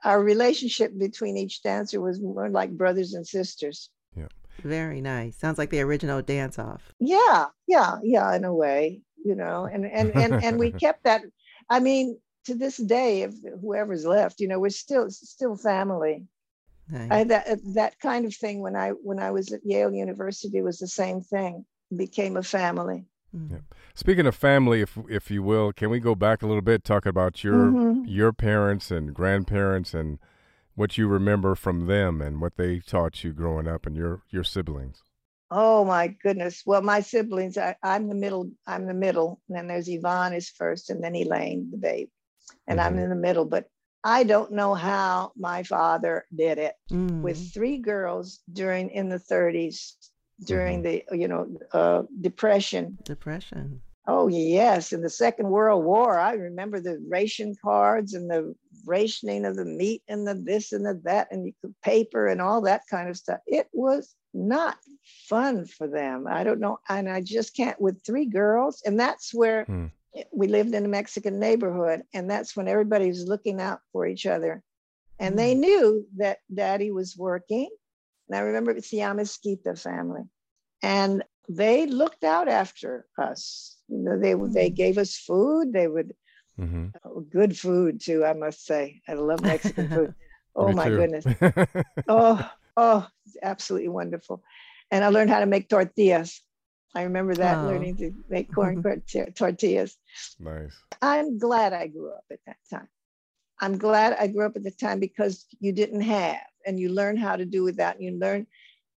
our 0.03 0.23
relationship 0.23 0.97
between 0.97 1.37
each 1.37 1.61
dancer 1.61 2.01
was 2.01 2.19
more 2.19 2.49
like 2.49 2.71
brothers 2.71 3.13
and 3.13 3.25
sisters. 3.27 3.89
Yeah. 4.15 4.27
Very 4.63 5.01
nice. 5.01 5.37
Sounds 5.37 5.57
like 5.57 5.69
the 5.69 5.81
original 5.81 6.21
dance 6.21 6.57
off. 6.59 6.93
Yeah, 6.99 7.47
yeah, 7.67 7.97
yeah, 8.03 8.35
in 8.35 8.43
a 8.43 8.53
way, 8.53 9.01
you 9.23 9.35
know, 9.35 9.65
and 9.71 9.85
and 9.85 10.15
and 10.15 10.43
and 10.43 10.59
we 10.59 10.71
kept 10.83 11.03
that. 11.03 11.21
I 11.69 11.79
mean, 11.79 12.19
to 12.45 12.55
this 12.55 12.77
day, 12.77 13.23
if 13.23 13.33
whoever's 13.61 14.05
left, 14.05 14.39
you 14.39 14.47
know, 14.47 14.59
we're 14.59 14.69
still 14.69 15.09
still 15.09 15.55
family. 15.55 16.25
Nice. 16.89 17.11
I, 17.11 17.23
that 17.25 17.59
that 17.73 17.99
kind 17.99 18.25
of 18.25 18.35
thing 18.35 18.59
when 18.61 18.75
I 18.75 18.89
when 18.89 19.19
I 19.19 19.31
was 19.31 19.51
at 19.51 19.65
Yale 19.65 19.93
University 19.93 20.61
was 20.61 20.79
the 20.79 20.87
same 20.87 21.21
thing. 21.21 21.65
Became 21.95 22.37
a 22.37 22.43
family. 22.43 23.05
Yeah. 23.33 23.59
Speaking 23.95 24.25
of 24.25 24.35
family, 24.35 24.81
if 24.81 24.97
if 25.09 25.31
you 25.31 25.41
will, 25.43 25.71
can 25.71 25.89
we 25.89 25.99
go 25.99 26.15
back 26.15 26.41
a 26.41 26.47
little 26.47 26.61
bit, 26.61 26.83
talk 26.83 27.05
about 27.05 27.43
your 27.43 27.65
mm-hmm. 27.65 28.03
your 28.05 28.33
parents 28.33 28.91
and 28.91 29.13
grandparents 29.13 29.93
and 29.93 30.19
what 30.75 30.97
you 30.97 31.07
remember 31.07 31.55
from 31.55 31.87
them 31.87 32.21
and 32.21 32.41
what 32.41 32.57
they 32.57 32.79
taught 32.79 33.23
you 33.23 33.31
growing 33.31 33.67
up 33.67 33.85
and 33.85 33.95
your 33.95 34.21
your 34.29 34.43
siblings? 34.43 35.03
Oh 35.49 35.83
my 35.83 36.07
goodness. 36.07 36.63
Well, 36.65 36.81
my 36.81 37.01
siblings, 37.01 37.57
I, 37.57 37.75
am 37.83 38.07
the 38.07 38.15
middle, 38.15 38.49
I'm 38.65 38.87
the 38.87 38.93
middle. 38.93 39.41
And 39.49 39.57
then 39.57 39.67
there's 39.67 39.89
Yvonne 39.89 40.33
is 40.33 40.49
first, 40.49 40.89
and 40.89 41.03
then 41.03 41.13
Elaine, 41.13 41.69
the 41.71 41.77
babe. 41.77 42.07
And 42.67 42.79
mm-hmm. 42.79 42.87
I'm 42.87 42.99
in 42.99 43.09
the 43.09 43.15
middle. 43.17 43.43
But 43.43 43.65
I 44.03 44.23
don't 44.23 44.53
know 44.53 44.73
how 44.73 45.33
my 45.35 45.63
father 45.63 46.25
did 46.33 46.57
it 46.57 46.75
mm. 46.89 47.21
with 47.21 47.53
three 47.53 47.77
girls 47.77 48.39
during 48.51 48.89
in 48.89 49.09
the 49.09 49.19
30s 49.19 49.93
during 50.45 50.83
mm-hmm. 50.83 51.11
the 51.11 51.17
you 51.17 51.27
know 51.27 51.47
uh, 51.73 52.03
depression. 52.19 52.97
Depression. 53.03 53.81
Oh 54.07 54.27
yes, 54.27 54.93
in 54.93 55.01
the 55.01 55.09
Second 55.09 55.49
World 55.49 55.85
War, 55.85 56.19
I 56.19 56.33
remember 56.33 56.79
the 56.79 56.99
ration 57.07 57.55
cards 57.61 58.13
and 58.13 58.29
the 58.29 58.55
rationing 58.85 59.45
of 59.45 59.55
the 59.55 59.65
meat 59.65 60.01
and 60.07 60.27
the 60.27 60.33
this 60.33 60.71
and 60.71 60.85
the 60.85 60.99
that 61.03 61.27
and 61.31 61.53
the 61.61 61.73
paper 61.83 62.27
and 62.27 62.41
all 62.41 62.61
that 62.61 62.81
kind 62.89 63.09
of 63.09 63.17
stuff. 63.17 63.39
It 63.45 63.67
was 63.73 64.15
not 64.33 64.77
fun 65.27 65.65
for 65.65 65.87
them. 65.87 66.25
I 66.27 66.43
don't 66.43 66.59
know, 66.59 66.79
and 66.89 67.07
I 67.09 67.21
just 67.21 67.55
can't 67.55 67.79
with 67.79 68.03
three 68.05 68.25
girls, 68.25 68.81
and 68.85 68.99
that's 68.99 69.33
where. 69.33 69.65
Hmm. 69.65 69.87
We 70.33 70.49
lived 70.49 70.75
in 70.75 70.83
a 70.83 70.89
Mexican 70.89 71.39
neighborhood, 71.39 72.01
and 72.13 72.29
that's 72.29 72.57
when 72.57 72.67
everybody 72.67 73.07
was 73.07 73.29
looking 73.29 73.61
out 73.61 73.79
for 73.93 74.05
each 74.05 74.25
other. 74.25 74.61
And 75.19 75.39
they 75.39 75.53
hmm. 75.53 75.61
knew 75.61 76.05
that 76.17 76.39
daddy 76.53 76.91
was 76.91 77.15
working. 77.15 77.69
And 78.31 78.39
I 78.39 78.43
remember 78.43 78.71
it's 78.71 78.89
the 78.89 78.99
Amesquita 78.99 79.77
family. 79.77 80.21
And 80.81 81.21
they 81.49 81.85
looked 81.85 82.23
out 82.23 82.47
after 82.47 83.05
us. 83.17 83.75
You 83.89 83.97
know, 83.97 84.17
they 84.17 84.33
they 84.53 84.69
hmm. 84.69 84.75
gave 84.75 84.97
us 84.97 85.17
food. 85.17 85.73
They 85.73 85.87
would 85.87 86.13
mm-hmm. 86.57 86.87
oh, 87.03 87.19
good 87.29 87.57
food 87.57 87.99
too. 87.99 88.23
I 88.23 88.31
must 88.31 88.65
say, 88.65 89.01
I 89.05 89.13
love 89.15 89.41
Mexican 89.41 89.89
food. 89.89 90.15
Oh 90.53 90.73
my 90.73 90.89
too. 90.89 90.97
goodness. 90.97 91.25
oh 92.09 92.51
oh, 92.75 93.07
absolutely 93.41 93.87
wonderful. 93.87 94.43
And 94.91 95.01
I 95.01 95.07
learned 95.07 95.29
how 95.29 95.39
to 95.39 95.45
make 95.45 95.69
tortillas. 95.69 96.41
I 96.93 97.03
remember 97.03 97.33
that 97.35 97.59
oh. 97.59 97.67
learning 97.67 97.95
to 97.97 98.11
make 98.27 98.53
corn 98.53 98.83
tortillas. 99.33 99.95
Nice. 100.41 100.75
I'm 101.01 101.37
glad 101.37 101.71
I 101.71 101.87
grew 101.87 102.11
up 102.11 102.25
at 102.29 102.39
that 102.47 102.57
time. 102.69 102.89
I'm 103.61 103.77
glad 103.77 104.17
I 104.19 104.27
grew 104.27 104.45
up 104.45 104.57
at 104.57 104.63
the 104.63 104.71
time 104.71 104.99
because 104.99 105.45
you 105.61 105.71
didn't 105.71 106.01
have, 106.01 106.41
and 106.65 106.79
you 106.79 106.89
learn 106.89 107.17
how 107.17 107.35
to 107.35 107.45
do 107.45 107.63
with 107.63 107.77
that. 107.77 107.95
And 107.95 108.05
you 108.05 108.19
learn 108.19 108.47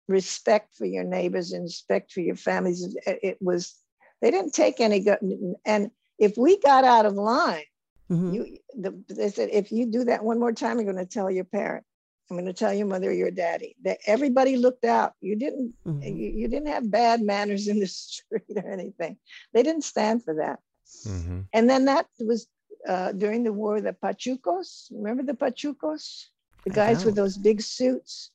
respect 0.08 0.74
for 0.74 0.86
your 0.86 1.04
neighbors 1.04 1.52
and 1.52 1.64
respect 1.64 2.12
for 2.12 2.20
your 2.20 2.36
families. 2.36 2.96
It 3.06 3.38
was, 3.40 3.74
they 4.20 4.30
didn't 4.30 4.52
take 4.52 4.80
any, 4.80 5.00
good. 5.00 5.18
and 5.64 5.90
if 6.18 6.36
we 6.36 6.58
got 6.60 6.84
out 6.84 7.06
of 7.06 7.14
line, 7.14 7.64
mm-hmm. 8.10 8.34
you, 8.34 8.58
the, 8.74 9.02
they 9.08 9.30
said, 9.30 9.48
if 9.52 9.72
you 9.72 9.86
do 9.86 10.04
that 10.04 10.24
one 10.24 10.38
more 10.38 10.52
time, 10.52 10.76
you're 10.76 10.92
going 10.92 11.04
to 11.04 11.10
tell 11.10 11.30
your 11.30 11.44
parent. 11.44 11.84
I'm 12.30 12.36
going 12.36 12.46
to 12.46 12.54
tell 12.54 12.72
your 12.72 12.86
mother 12.86 13.10
or 13.10 13.14
your 13.14 13.30
daddy 13.30 13.76
that 13.84 13.98
everybody 14.06 14.56
looked 14.56 14.84
out. 14.84 15.12
You 15.20 15.36
didn't, 15.36 15.74
mm-hmm. 15.86 16.02
you, 16.02 16.30
you, 16.30 16.48
didn't 16.48 16.68
have 16.68 16.90
bad 16.90 17.20
manners 17.20 17.68
in 17.68 17.80
the 17.80 17.86
street 17.86 18.42
or 18.56 18.70
anything. 18.70 19.18
They 19.52 19.62
didn't 19.62 19.84
stand 19.84 20.24
for 20.24 20.34
that. 20.36 20.58
Mm-hmm. 21.06 21.40
And 21.52 21.68
then 21.68 21.84
that 21.86 22.06
was 22.20 22.46
uh, 22.88 23.12
during 23.12 23.44
the 23.44 23.52
war, 23.52 23.80
the 23.80 23.92
Pachucos. 23.92 24.88
Remember 24.90 25.22
the 25.22 25.34
Pachucos? 25.34 26.26
The 26.64 26.70
guys 26.70 27.04
with 27.04 27.14
those 27.14 27.36
big 27.36 27.60
suits. 27.60 28.30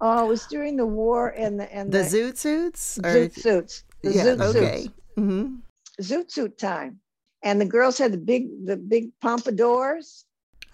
Oh, 0.00 0.24
it 0.24 0.28
was 0.28 0.46
during 0.46 0.76
the 0.76 0.86
war 0.86 1.30
and 1.30 1.58
the 1.58 1.72
and 1.74 1.90
the, 1.90 1.98
the 1.98 2.04
zoot 2.04 2.36
suits. 2.36 2.98
Or... 2.98 3.02
Zoot 3.02 3.34
suits. 3.34 3.84
The 4.02 4.12
yeah, 4.12 4.24
zoot 4.24 4.40
okay. 4.40 4.82
suits. 4.82 4.94
Mm-hmm. 5.18 5.54
Zoot 6.00 6.30
suit 6.30 6.58
time, 6.58 7.00
and 7.42 7.60
the 7.60 7.64
girls 7.64 7.98
had 7.98 8.12
the 8.12 8.18
big 8.18 8.48
the 8.64 8.76
big 8.76 9.10
pompadours. 9.20 10.24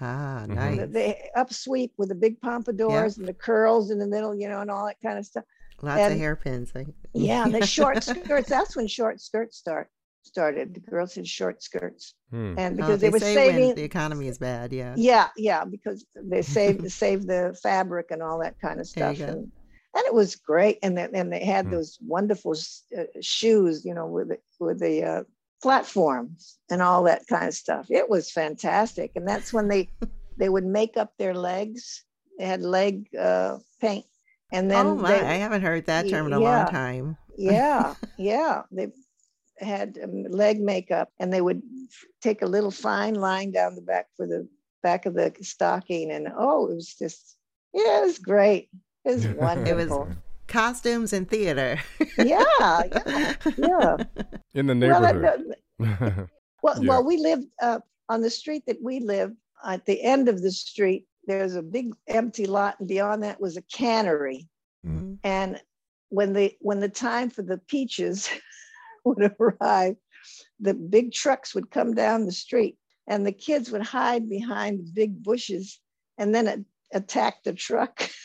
Ah, 0.01 0.45
nice. 0.49 0.79
The, 0.79 0.87
the 0.87 1.17
upsweep 1.37 1.91
with 1.97 2.11
the 2.11 2.15
big 2.15 2.41
pompadours 2.41 3.17
yep. 3.17 3.19
and 3.19 3.29
the 3.29 3.35
curls 3.35 3.91
in 3.91 3.99
the 3.99 4.07
middle, 4.07 4.35
you 4.35 4.49
know, 4.49 4.61
and 4.61 4.71
all 4.71 4.87
that 4.87 5.01
kind 5.01 5.19
of 5.19 5.25
stuff. 5.25 5.45
Lots 5.81 6.01
and, 6.01 6.13
of 6.13 6.19
hairpins. 6.19 6.73
yeah, 7.15 7.49
the 7.49 7.65
short 7.65 8.03
skirts. 8.05 8.49
That's 8.49 8.77
when 8.77 8.87
short 8.87 9.21
skirts 9.21 9.57
start 9.57 9.89
started. 10.27 10.75
The 10.75 10.81
girls 10.81 11.15
had 11.15 11.27
short 11.27 11.63
skirts, 11.63 12.15
hmm. 12.31 12.55
and 12.59 12.75
oh, 12.75 12.77
because 12.77 12.95
oh, 12.95 12.97
they, 12.97 13.07
they, 13.07 13.11
were 13.11 13.19
saving 13.19 13.75
the 13.75 13.83
economy 13.83 14.29
is 14.29 14.39
bad. 14.39 14.73
Yeah, 14.73 14.95
yeah, 14.97 15.29
yeah, 15.37 15.65
because 15.65 16.05
they 16.15 16.43
saved 16.57 16.91
save 16.91 17.27
the 17.27 17.57
fabric 17.63 18.07
and 18.11 18.23
all 18.23 18.39
that 18.41 18.59
kind 18.61 18.81
of 18.81 18.87
stuff, 18.87 19.21
and 19.21 19.51
and 19.95 20.07
it 20.07 20.15
was 20.15 20.37
great. 20.37 20.79
And 20.83 20.97
then 20.97 21.11
and 21.15 21.33
they 21.33 21.45
had 21.45 21.67
hmm. 21.67 21.73
those 21.73 21.99
wonderful 22.01 22.55
uh, 22.97 23.05
shoes, 23.21 23.85
you 23.85 23.95
know, 23.95 24.07
with 24.07 24.29
the, 24.29 24.39
with 24.59 24.81
the 24.81 25.03
uh, 25.03 25.23
platforms 25.63 26.59
and 26.71 26.83
all 26.83 27.03
that 27.05 27.27
kind 27.27 27.47
of 27.47 27.55
stuff. 27.55 27.87
It 27.91 28.09
was 28.09 28.31
fantastic, 28.31 29.13
and 29.17 29.27
that's 29.27 29.53
when 29.53 29.69
they 29.69 29.89
they 30.39 30.49
would 30.49 30.67
make 30.67 30.97
up 30.97 31.13
their 31.19 31.35
legs. 31.35 32.05
They 32.39 32.47
had 32.47 32.63
leg 32.63 33.07
uh, 33.17 33.59
paint, 33.81 34.07
and 34.53 34.71
then 34.71 34.87
oh 34.87 34.95
my, 34.97 35.13
they, 35.13 35.21
I 35.21 35.35
haven't 35.35 35.63
heard 35.63 35.87
that 35.87 36.09
term 36.09 36.27
in 36.27 36.33
a 36.33 36.41
yeah, 36.41 36.65
long 36.65 36.73
time. 36.73 37.17
yeah, 37.37 37.95
yeah, 38.19 38.63
they 38.71 38.89
had 39.59 39.99
um, 40.03 40.25
leg 40.25 40.61
makeup, 40.61 41.11
and 41.19 41.33
they 41.33 41.41
would 41.41 41.63
take 42.21 42.43
a 42.43 42.47
little 42.47 42.71
fine 42.71 43.15
line 43.15 43.53
down 43.53 43.75
the 43.75 43.83
back 43.83 44.07
for 44.17 44.27
the 44.27 44.49
back 44.83 45.07
of 45.07 45.15
the 45.15 45.33
stocking, 45.41 46.11
and 46.11 46.29
oh, 46.37 46.71
it 46.71 46.75
was 46.75 46.95
just 46.95 47.37
yeah, 47.73 48.03
it 48.03 48.07
was 48.07 48.19
great. 48.19 48.69
It 49.05 49.15
was 49.15 49.27
wonderful. 49.29 50.03
It 50.05 50.09
was 50.09 50.17
costumes 50.47 51.13
and 51.13 51.29
theater. 51.29 51.81
yeah, 52.19 52.45
yeah, 52.57 53.35
yeah. 53.57 53.97
In 54.55 54.67
the 54.67 54.75
neighborhood. 54.75 55.57
Well, 55.79 55.97
well, 56.63 56.83
yeah. 56.83 56.89
well 56.89 57.05
we 57.05 57.17
lived 57.17 57.47
uh, 57.61 57.81
on 58.09 58.21
the 58.21 58.31
street 58.31 58.65
that 58.67 58.79
we 58.83 59.01
lived. 59.01 59.37
At 59.67 59.87
the 59.87 60.03
end 60.03 60.29
of 60.29 60.43
the 60.43 60.51
street, 60.51 61.07
there's 61.27 61.55
a 61.55 61.63
big 61.63 61.95
empty 62.07 62.47
lot, 62.47 62.77
and 62.79 62.89
beyond 62.89 63.23
that 63.23 63.41
was 63.41 63.57
a 63.57 63.63
cannery. 63.63 64.47
Mm-hmm. 64.87 65.15
And 65.25 65.61
when 66.11 66.33
the 66.33 66.55
when 66.61 66.81
the 66.81 66.89
time 66.89 67.31
for 67.31 67.43
the 67.43 67.59
peaches 67.59 68.29
would 69.17 69.33
arrive, 69.39 69.97
the 70.61 70.75
big 70.75 71.13
trucks 71.13 71.55
would 71.55 71.71
come 71.71 71.95
down 71.95 72.27
the 72.27 72.33
street 72.33 72.77
and 73.07 73.27
the 73.27 73.33
kids 73.33 73.71
would 73.71 73.83
hide 73.83 74.29
behind 74.29 74.79
the 74.79 74.91
big 74.93 75.23
bushes 75.23 75.81
and 76.19 76.35
then 76.35 76.65
attack 76.93 77.43
the 77.45 77.53
truck. 77.53 78.09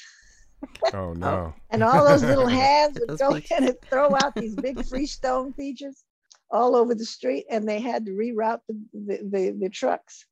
Oh 0.93 1.13
no. 1.13 1.53
and 1.69 1.81
all 1.81 2.03
those 2.03 2.21
little 2.21 2.45
hands 2.65 2.99
would 2.99 3.17
go 3.17 3.33
in 3.35 3.43
and 3.63 3.77
throw 3.89 4.13
out 4.13 4.35
these 4.35 4.55
big 4.55 4.83
freestone 4.85 5.53
peaches 5.53 6.03
all 6.51 6.75
over 6.75 6.93
the 6.93 7.05
street 7.05 7.45
and 7.49 7.65
they 7.65 7.79
had 7.79 8.05
to 8.05 8.11
reroute 8.11 8.59
the, 8.67 8.77
the, 8.93 9.17
the, 9.23 9.57
the 9.57 9.69
trucks 9.69 10.25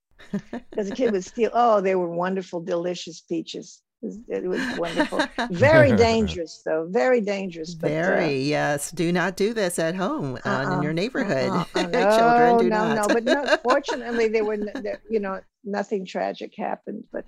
because 0.69 0.89
the 0.89 0.95
kid 0.95 1.13
would 1.13 1.23
steal. 1.23 1.51
Oh, 1.53 1.79
they 1.79 1.95
were 1.95 2.13
wonderful, 2.13 2.59
delicious 2.59 3.21
peaches. 3.21 3.81
It 4.03 4.47
was 4.47 4.61
wonderful. 4.77 5.21
Very 5.51 5.91
dangerous, 5.95 6.61
though. 6.63 6.87
Very 6.89 7.19
dangerous. 7.19 7.73
But, 7.73 7.89
Very 7.89 8.25
uh, 8.25 8.29
yes. 8.29 8.91
Do 8.91 9.11
not 9.11 9.35
do 9.35 9.53
this 9.55 9.79
at 9.79 9.95
home 9.95 10.35
uh, 10.45 10.49
uh-uh, 10.49 10.77
in 10.77 10.83
your 10.83 10.93
neighborhood. 10.93 11.49
Uh-uh. 11.49 11.81
no, 11.87 12.17
Children 12.17 12.57
do 12.59 12.69
no, 12.69 12.93
not. 12.93 13.07
no. 13.07 13.13
But 13.13 13.23
no, 13.23 13.57
fortunately, 13.63 14.27
there 14.27 14.45
were. 14.45 14.57
You 15.09 15.19
know, 15.19 15.41
nothing 15.63 16.05
tragic 16.05 16.53
happened. 16.55 17.05
But, 17.11 17.25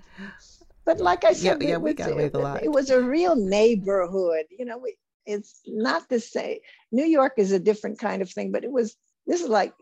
but 0.85 0.99
like 0.99 1.25
I 1.25 1.33
said, 1.33 1.61
yeah, 1.61 1.69
yeah 1.69 1.77
we 1.77 1.93
got 1.93 2.11
away 2.11 2.25
with 2.25 2.35
a 2.35 2.39
lot. 2.39 2.63
It 2.63 2.71
was 2.71 2.91
a 2.91 3.01
real 3.01 3.35
neighborhood. 3.35 4.45
You 4.57 4.65
know, 4.65 4.77
we, 4.77 4.95
it's 5.25 5.61
not 5.65 6.07
the 6.07 6.19
same. 6.19 6.59
New 6.91 7.05
York 7.05 7.33
is 7.37 7.51
a 7.51 7.59
different 7.59 7.97
kind 7.97 8.21
of 8.21 8.29
thing, 8.29 8.51
but 8.51 8.63
it 8.63 8.71
was. 8.71 8.95
This 9.25 9.41
is 9.41 9.49
like 9.49 9.73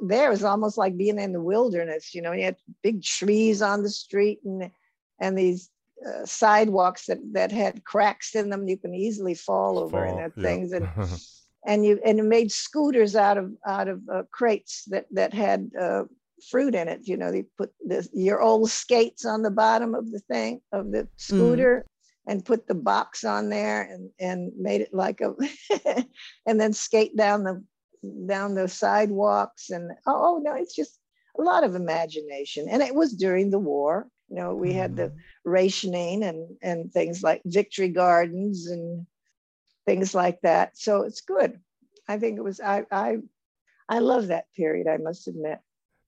there 0.00 0.28
was 0.28 0.44
almost 0.44 0.76
like 0.76 0.96
being 0.98 1.18
in 1.18 1.32
the 1.32 1.40
wilderness. 1.40 2.14
You 2.14 2.20
know, 2.20 2.32
you 2.32 2.44
had 2.44 2.56
big 2.82 3.02
trees 3.02 3.62
on 3.62 3.82
the 3.82 3.90
street 3.90 4.40
and 4.44 4.70
and 5.20 5.38
these 5.38 5.70
uh, 6.06 6.24
sidewalks 6.26 7.06
that, 7.06 7.18
that 7.32 7.50
had 7.50 7.84
cracks 7.84 8.34
in 8.34 8.50
them 8.50 8.68
you 8.68 8.76
can 8.76 8.94
easily 8.94 9.34
fall 9.34 9.78
over 9.78 10.06
fall, 10.06 10.18
and 10.18 10.32
yeah. 10.36 10.42
things 10.42 10.72
and 10.72 10.88
and 11.66 11.84
you 11.84 12.00
and 12.04 12.18
you 12.18 12.24
made 12.24 12.52
scooters 12.52 13.16
out 13.16 13.38
of 13.38 13.52
out 13.66 13.88
of 13.88 14.00
uh, 14.12 14.22
crates 14.30 14.84
that 14.86 15.06
that 15.10 15.32
had 15.32 15.70
uh, 15.80 16.04
fruit 16.50 16.74
in 16.74 16.88
it 16.88 17.00
you 17.04 17.16
know 17.16 17.30
they 17.30 17.44
put 17.56 17.72
this, 17.84 18.08
your 18.12 18.40
old 18.42 18.70
skates 18.70 19.24
on 19.24 19.42
the 19.42 19.50
bottom 19.50 19.94
of 19.94 20.10
the 20.10 20.20
thing 20.20 20.60
of 20.72 20.90
the 20.92 21.08
scooter 21.16 21.86
mm. 21.86 22.32
and 22.32 22.44
put 22.44 22.66
the 22.66 22.74
box 22.74 23.24
on 23.24 23.48
there 23.48 23.82
and 23.82 24.10
and 24.20 24.52
made 24.58 24.80
it 24.80 24.92
like 24.92 25.20
a 25.20 25.34
and 26.46 26.60
then 26.60 26.72
skate 26.72 27.16
down 27.16 27.44
the 27.44 27.64
down 28.26 28.54
the 28.54 28.68
sidewalks 28.68 29.70
and 29.70 29.90
oh, 30.06 30.36
oh 30.36 30.42
no 30.44 30.54
it's 30.54 30.74
just 30.74 30.98
a 31.38 31.42
lot 31.42 31.64
of 31.64 31.74
imagination 31.74 32.66
and 32.68 32.82
it 32.82 32.94
was 32.94 33.12
during 33.12 33.50
the 33.50 33.58
war 33.58 34.06
you 34.28 34.36
know, 34.36 34.54
we 34.54 34.72
had 34.72 34.96
the 34.96 35.04
mm-hmm. 35.04 35.50
rationing 35.50 36.22
and 36.24 36.56
and 36.62 36.92
things 36.92 37.22
like 37.22 37.42
victory 37.44 37.88
gardens 37.88 38.68
and 38.68 39.06
things 39.86 40.14
like 40.14 40.40
that. 40.42 40.76
So 40.78 41.02
it's 41.02 41.20
good. 41.20 41.60
I 42.08 42.18
think 42.18 42.38
it 42.38 42.44
was 42.44 42.60
I 42.60 42.84
I 42.90 43.18
I 43.88 43.98
love 43.98 44.28
that 44.28 44.46
period, 44.56 44.86
I 44.88 44.96
must 44.96 45.28
admit. 45.28 45.58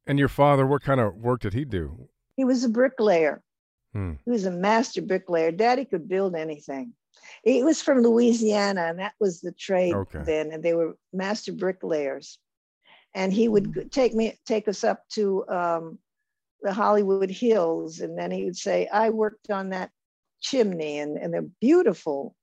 And 0.07 0.19
your 0.19 0.29
father, 0.29 0.67
what 0.67 0.83
kind 0.83 1.01
of 1.01 1.17
work 1.17 1.41
did 1.41 1.53
he 1.55 1.65
do? 1.65 2.09
He 2.37 2.45
was 2.45 2.65
a 2.65 2.69
bricklayer. 2.69 3.43
Hmm. 3.93 4.15
He 4.25 4.31
was 4.31 4.45
a 4.47 4.51
master 4.51 5.03
bricklayer. 5.03 5.51
Daddy 5.53 5.85
could 5.85 6.09
build 6.09 6.35
anything. 6.35 6.93
He 7.45 7.63
was 7.65 7.83
from 7.83 8.03
Louisiana, 8.03 8.83
and 8.87 8.99
that 8.99 9.15
was 9.21 9.41
the 9.41 9.53
trade 9.53 9.95
Okay. 9.95 10.23
then, 10.25 10.53
and 10.53 10.63
they 10.63 10.75
were 10.75 10.97
master 11.13 11.53
bricklayers. 11.53 12.39
And 13.15 13.33
he 13.33 13.49
would 13.49 13.65
Mm-hmm. 13.65 13.89
take 13.89 14.15
me, 14.15 14.39
take 14.47 14.69
us 14.69 14.85
up 14.85 15.03
to 15.11 15.47
um, 15.49 15.99
the 16.63 16.73
Hollywood 16.73 17.31
Hills, 17.31 18.01
and 18.01 18.19
then 18.19 18.31
he 18.31 18.45
would 18.45 18.57
say, 18.57 18.87
"I 18.89 19.11
worked 19.11 19.51
on 19.51 19.71
that 19.71 19.91
chimney, 20.41 20.99
and 20.99 21.17
and 21.17 21.33
they're 21.33 21.51
beautiful, 21.61 22.35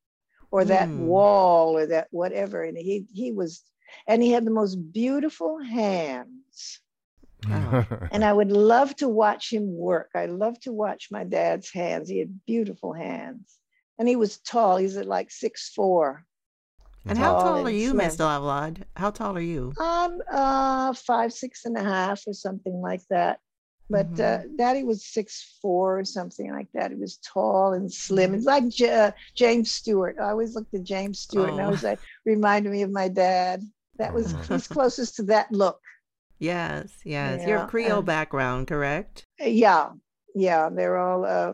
or 0.51 0.65
that 0.65 0.89
Mm. 0.89 0.97
wall, 0.97 1.77
or 1.77 1.85
that 1.87 2.07
whatever." 2.11 2.63
And 2.63 2.77
he 2.77 3.05
he 3.13 3.31
was, 3.31 3.63
and 4.07 4.21
he 4.21 4.31
had 4.31 4.45
the 4.45 4.51
most 4.51 4.75
beautiful 4.93 5.59
hands 5.59 6.79
and 8.11 8.23
I 8.23 8.31
would 8.31 8.51
love 8.51 8.95
to 8.97 9.09
watch 9.09 9.51
him 9.51 9.75
work. 9.75 10.09
I 10.15 10.27
love 10.27 10.59
to 10.61 10.71
watch 10.71 11.09
my 11.11 11.23
dad's 11.23 11.71
hands. 11.71 12.09
He 12.09 12.19
had 12.19 12.39
beautiful 12.45 12.93
hands, 12.93 13.59
and 13.99 14.07
he 14.07 14.15
was 14.15 14.37
tall. 14.39 14.77
He's 14.77 14.97
at 14.97 15.05
like 15.07 15.29
six 15.31 15.71
four. 15.73 16.23
And 17.05 17.17
how 17.17 17.33
Tall 17.33 17.43
tall 17.55 17.67
are 17.67 17.69
you, 17.69 17.89
slim. 17.89 18.09
Mr. 18.09 18.19
Lovelad? 18.19 18.83
How 18.95 19.11
tall 19.11 19.35
are 19.35 19.41
you? 19.41 19.73
I'm 19.79 20.19
uh 20.31 20.93
five 20.93 21.33
six 21.33 21.65
and 21.65 21.75
a 21.77 21.83
half 21.83 22.23
or 22.27 22.33
something 22.33 22.81
like 22.81 23.01
that. 23.09 23.39
But 23.89 24.19
uh, 24.19 24.39
Daddy 24.57 24.83
was 24.83 25.05
six 25.05 25.57
four 25.61 25.99
or 25.99 26.05
something 26.05 26.51
like 26.51 26.67
that. 26.73 26.91
He 26.91 26.97
was 26.97 27.17
tall 27.17 27.73
and 27.73 27.91
slim. 27.91 28.33
It's 28.33 28.45
like 28.45 28.67
J- 28.69 28.89
uh, 29.07 29.11
James 29.35 29.71
Stewart. 29.71 30.15
I 30.19 30.29
always 30.29 30.55
looked 30.55 30.73
at 30.73 30.83
James 30.83 31.19
Stewart, 31.19 31.49
and 31.49 31.61
I 31.61 31.65
Oh. 31.65 31.71
was 31.71 31.83
like, 31.83 31.99
reminded 32.25 32.71
me 32.71 32.81
of 32.81 32.91
my 32.91 33.07
dad. 33.07 33.61
That 33.99 34.13
was 34.13 34.33
he's 34.49 34.67
closest 34.67 35.15
to 35.17 35.23
that 35.23 35.51
look. 35.51 35.79
Yes, 36.39 36.91
yes. 37.03 37.45
Your 37.45 37.67
Creole 37.67 37.99
uh, 37.99 38.01
background, 38.01 38.67
correct? 38.67 39.25
Uh, 39.41 39.45
Yeah, 39.45 39.91
yeah, 40.35 40.69
they're 40.69 40.97
all 40.97 41.25
uh, 41.25 41.53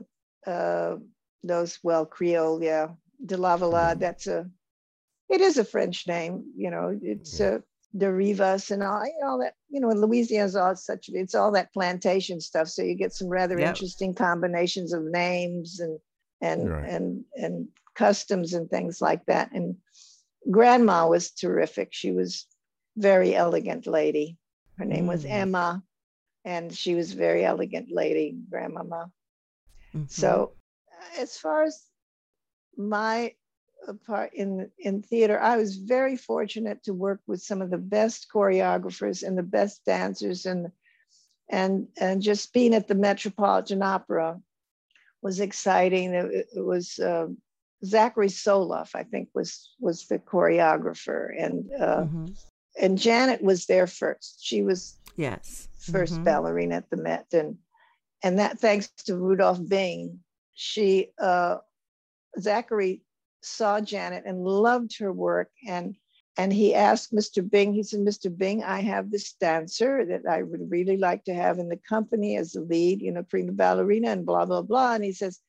uh, 0.49 0.97
those 1.43 1.79
well 1.83 2.05
Creole. 2.05 2.63
Yeah, 2.63 2.89
de 3.25 3.35
Lavallade. 3.37 3.99
That's 3.99 4.27
a, 4.27 4.49
it 5.29 5.41
is 5.41 5.57
a 5.57 5.65
French 5.65 6.07
name. 6.07 6.45
You 6.55 6.71
know, 6.71 6.97
it's 7.01 7.39
uh, 7.41 7.59
de 7.97 8.11
Rivas 8.11 8.71
and 8.71 8.83
all, 8.83 9.03
all 9.23 9.39
that. 9.39 9.53
You 9.69 9.79
know, 9.79 9.89
Louisiana's 9.89 10.55
all 10.55 10.75
such. 10.75 11.10
It's 11.10 11.36
all 11.36 11.51
that 11.51 11.73
plantation 11.73 12.41
stuff. 12.41 12.67
So 12.69 12.82
you 12.82 12.95
get 12.95 13.13
some 13.13 13.27
rather 13.29 13.60
Yep. 13.60 13.69
interesting 13.69 14.13
combinations 14.15 14.93
of 14.93 15.03
names 15.03 15.79
and 15.79 15.99
and 16.41 16.69
Right. 16.69 16.89
and 16.89 17.25
and 17.36 17.67
customs 17.95 18.53
and 18.53 18.69
things 18.69 19.01
like 19.01 19.25
that. 19.25 19.51
And 19.51 19.75
Grandma 20.49 21.08
was 21.08 21.32
terrific. 21.32 21.89
She 21.91 22.12
was 22.12 22.47
very 22.97 23.36
elegant 23.36 23.86
lady. 23.88 24.38
Her 24.77 24.86
name 24.86 25.08
was 25.08 25.25
Mm. 25.25 25.29
Emma 25.32 25.84
and 26.45 26.73
she 26.73 26.95
was 26.95 27.13
very 27.13 27.45
elegant 27.45 27.91
lady, 27.91 28.38
grandmama. 28.49 29.12
Mhm. 29.93 30.08
So, 30.08 30.53
as 31.17 31.38
far 31.38 31.63
as 31.63 31.86
my 32.77 33.36
part 34.05 34.33
in 34.33 34.69
in 34.79 35.01
theater, 35.01 35.39
I 35.39 35.57
was 35.57 35.75
very 35.77 36.15
fortunate 36.15 36.83
to 36.83 36.93
work 36.93 37.21
with 37.27 37.41
some 37.41 37.61
of 37.61 37.69
the 37.69 37.77
best 37.77 38.27
choreographers 38.33 39.23
and 39.27 39.37
the 39.37 39.43
best 39.43 39.85
dancers, 39.85 40.45
and 40.45 40.71
and 41.49 41.87
and 41.99 42.21
just 42.21 42.53
being 42.53 42.73
at 42.73 42.87
the 42.87 42.95
Metropolitan 42.95 43.81
Opera 43.81 44.39
was 45.21 45.39
exciting. 45.39 46.13
It, 46.13 46.47
it 46.55 46.65
was 46.65 46.99
uh, 46.99 47.27
Zachary 47.83 48.27
Solov, 48.29 48.91
I 48.95 49.03
think, 49.03 49.29
was 49.33 49.73
was 49.79 50.07
the 50.07 50.19
choreographer, 50.19 51.31
and 51.37 51.69
uh, 51.79 52.03
Mhm. 52.05 52.35
and 52.79 52.97
Janet 52.97 53.41
was 53.41 53.65
there 53.65 53.87
first. 53.87 54.43
She 54.43 54.61
was 54.63 54.97
Yes. 55.15 55.67
1st 55.91 56.19
Mhm. 56.19 56.23
ballerina 56.23 56.75
at 56.75 56.89
the 56.89 56.97
Met, 56.97 57.33
and 57.33 57.57
and 58.23 58.39
that 58.39 58.59
thanks 58.59 58.89
to 59.05 59.15
Rudolf 59.17 59.59
Bing. 59.67 60.23
She 60.53 61.11
uh, 61.17 61.57
Zachary 62.39 63.01
saw 63.41 63.80
Janet 63.82 64.23
and 64.25 64.43
loved 64.43 64.97
her 64.99 65.12
work, 65.13 65.52
and 65.67 65.95
and 66.38 66.54
he 66.54 66.73
asked 66.73 67.13
Mr. 67.13 67.47
Bing. 67.47 67.73
He 67.73 67.84
said, 67.84 67.99
"Mr. 68.02 68.36
Bing, 68.36 68.63
I 68.63 68.82
have 68.82 69.12
this 69.12 69.34
dancer 69.34 70.06
that 70.06 70.25
I 70.30 70.43
would 70.43 70.69
really 70.71 70.97
like 70.97 71.23
to 71.25 71.34
have 71.34 71.60
in 71.60 71.69
the 71.69 71.80
company 71.88 72.38
as 72.38 72.52
the 72.54 72.62
lead, 72.62 73.02
you 73.02 73.12
know, 73.12 73.23
prima 73.23 73.52
ballerina, 73.54 74.10
and 74.10 74.25
blah 74.25 74.45
blah 74.45 74.62
blah." 74.62 74.95
And 74.95 75.04
he 75.04 75.12
says. 75.13 75.39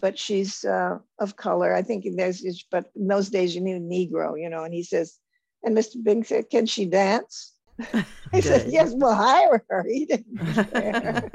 But 0.00 0.18
she's 0.18 0.64
uh, 0.64 0.98
of 1.18 1.36
color. 1.36 1.74
I 1.74 1.82
think 1.82 2.06
there's, 2.16 2.64
but 2.70 2.90
in 2.94 3.08
those 3.08 3.28
days 3.28 3.56
you 3.56 3.60
knew 3.60 3.80
Negro, 3.80 4.40
you 4.40 4.48
know. 4.48 4.62
And 4.62 4.72
he 4.72 4.84
says, 4.84 5.18
and 5.64 5.76
Mr. 5.76 6.02
Bing 6.02 6.22
said, 6.24 6.48
"Can 6.48 6.66
she 6.66 6.86
dance?" 6.86 7.54
He 8.32 8.40
said, 8.40 8.66
"Yes, 8.68 8.92
we'll 8.94 9.14
hire 9.14 9.64
her." 9.68 9.84
He 9.88 10.06
didn't 10.06 10.40
care. 10.72 11.24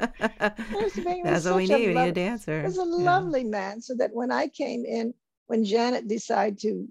Mr. 0.72 1.04
Bing 1.04 1.22
That's 1.24 1.44
what 1.44 1.56
we 1.56 1.64
a 1.64 1.68
need. 1.68 1.88
We 1.88 1.94
need 1.94 2.08
a 2.08 2.12
dancer. 2.12 2.60
He 2.60 2.66
was 2.66 2.78
a 2.78 2.84
Yeah. 2.84 3.04
lovely 3.04 3.44
man. 3.44 3.80
So 3.80 3.94
that 3.96 4.14
when 4.14 4.30
I 4.32 4.48
came 4.48 4.84
in, 4.86 5.12
when 5.50 5.64
Janet 5.64 6.06
decided 6.06 6.60
to 6.60 6.86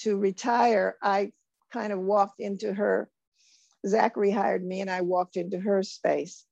to 0.00 0.18
retire, 0.18 0.96
I 1.02 1.32
kind 1.72 1.90
of 1.90 2.00
walked 2.00 2.38
into 2.40 2.74
her. 2.74 3.08
Zachary 3.86 4.30
hired 4.30 4.62
me, 4.62 4.82
and 4.82 4.90
I 4.90 5.00
walked 5.00 5.36
into 5.38 5.58
her 5.58 5.82
space, 5.82 6.44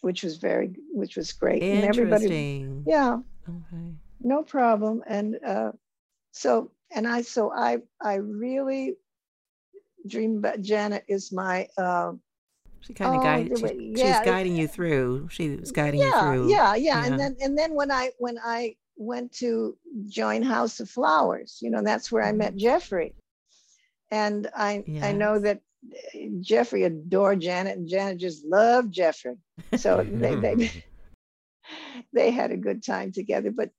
which 0.00 0.22
was 0.22 0.38
very, 0.38 0.74
which 0.92 1.16
was 1.16 1.32
great. 1.32 1.62
And 1.62 1.84
everybody, 1.84 2.28
yeah, 2.86 3.18
Okay. 3.46 3.92
no 4.20 4.42
problem. 4.42 5.02
And 5.06 5.36
uh, 5.44 5.72
so, 6.32 6.70
and 6.94 7.06
I, 7.06 7.20
so 7.22 7.52
I, 7.52 7.78
I 8.00 8.14
really 8.14 8.94
dream 10.08 10.38
about 10.38 10.62
Janet 10.62 11.04
is 11.08 11.30
my. 11.32 11.68
Uh, 11.76 12.12
She 12.80 12.94
kind 12.94 13.14
of 13.16 13.20
Oh, 13.20 13.24
guide. 13.24 13.50
the 13.50 13.56
She, 13.58 13.64
way- 13.64 13.78
she's 13.96 14.04
yeah, 14.04 14.24
guiding 14.24 14.56
you 14.56 14.68
through. 14.68 15.28
She 15.28 15.56
was 15.56 15.72
guiding 15.72 16.00
you 16.00 16.12
through. 16.20 16.50
yeah, 16.50 16.74
yeah, 16.74 17.00
Yeah. 17.00 17.04
And 17.06 17.18
then 17.20 17.36
and 17.42 17.52
then 17.58 17.74
when 17.74 17.90
I 17.90 18.12
when 18.18 18.38
I 18.38 18.76
went 18.96 19.32
to 19.32 19.76
join 20.08 20.42
House 20.42 20.80
of 20.80 20.90
Flowers, 20.90 21.58
you 21.60 21.70
know, 21.70 21.82
that's 21.82 22.10
where 22.10 22.22
I 22.22 22.32
met 22.32 22.52
Mm-hmm. 22.52 22.58
Geoffrey. 22.58 23.14
And 24.10 24.48
I 24.54 24.84
I 25.02 25.12
know 25.12 25.38
that 25.40 25.60
uh, 26.14 26.18
Geoffrey 26.40 26.84
adored 26.84 27.40
Janet 27.40 27.76
and 27.76 27.88
Janet 27.88 28.18
just 28.18 28.44
loved 28.44 28.92
Geoffrey. 28.92 29.36
So 29.76 30.04
they 30.12 30.34
they 30.36 30.84
they 32.12 32.30
had 32.30 32.52
a 32.52 32.56
good 32.56 32.84
time 32.84 33.12
together. 33.12 33.50
But 33.50 33.70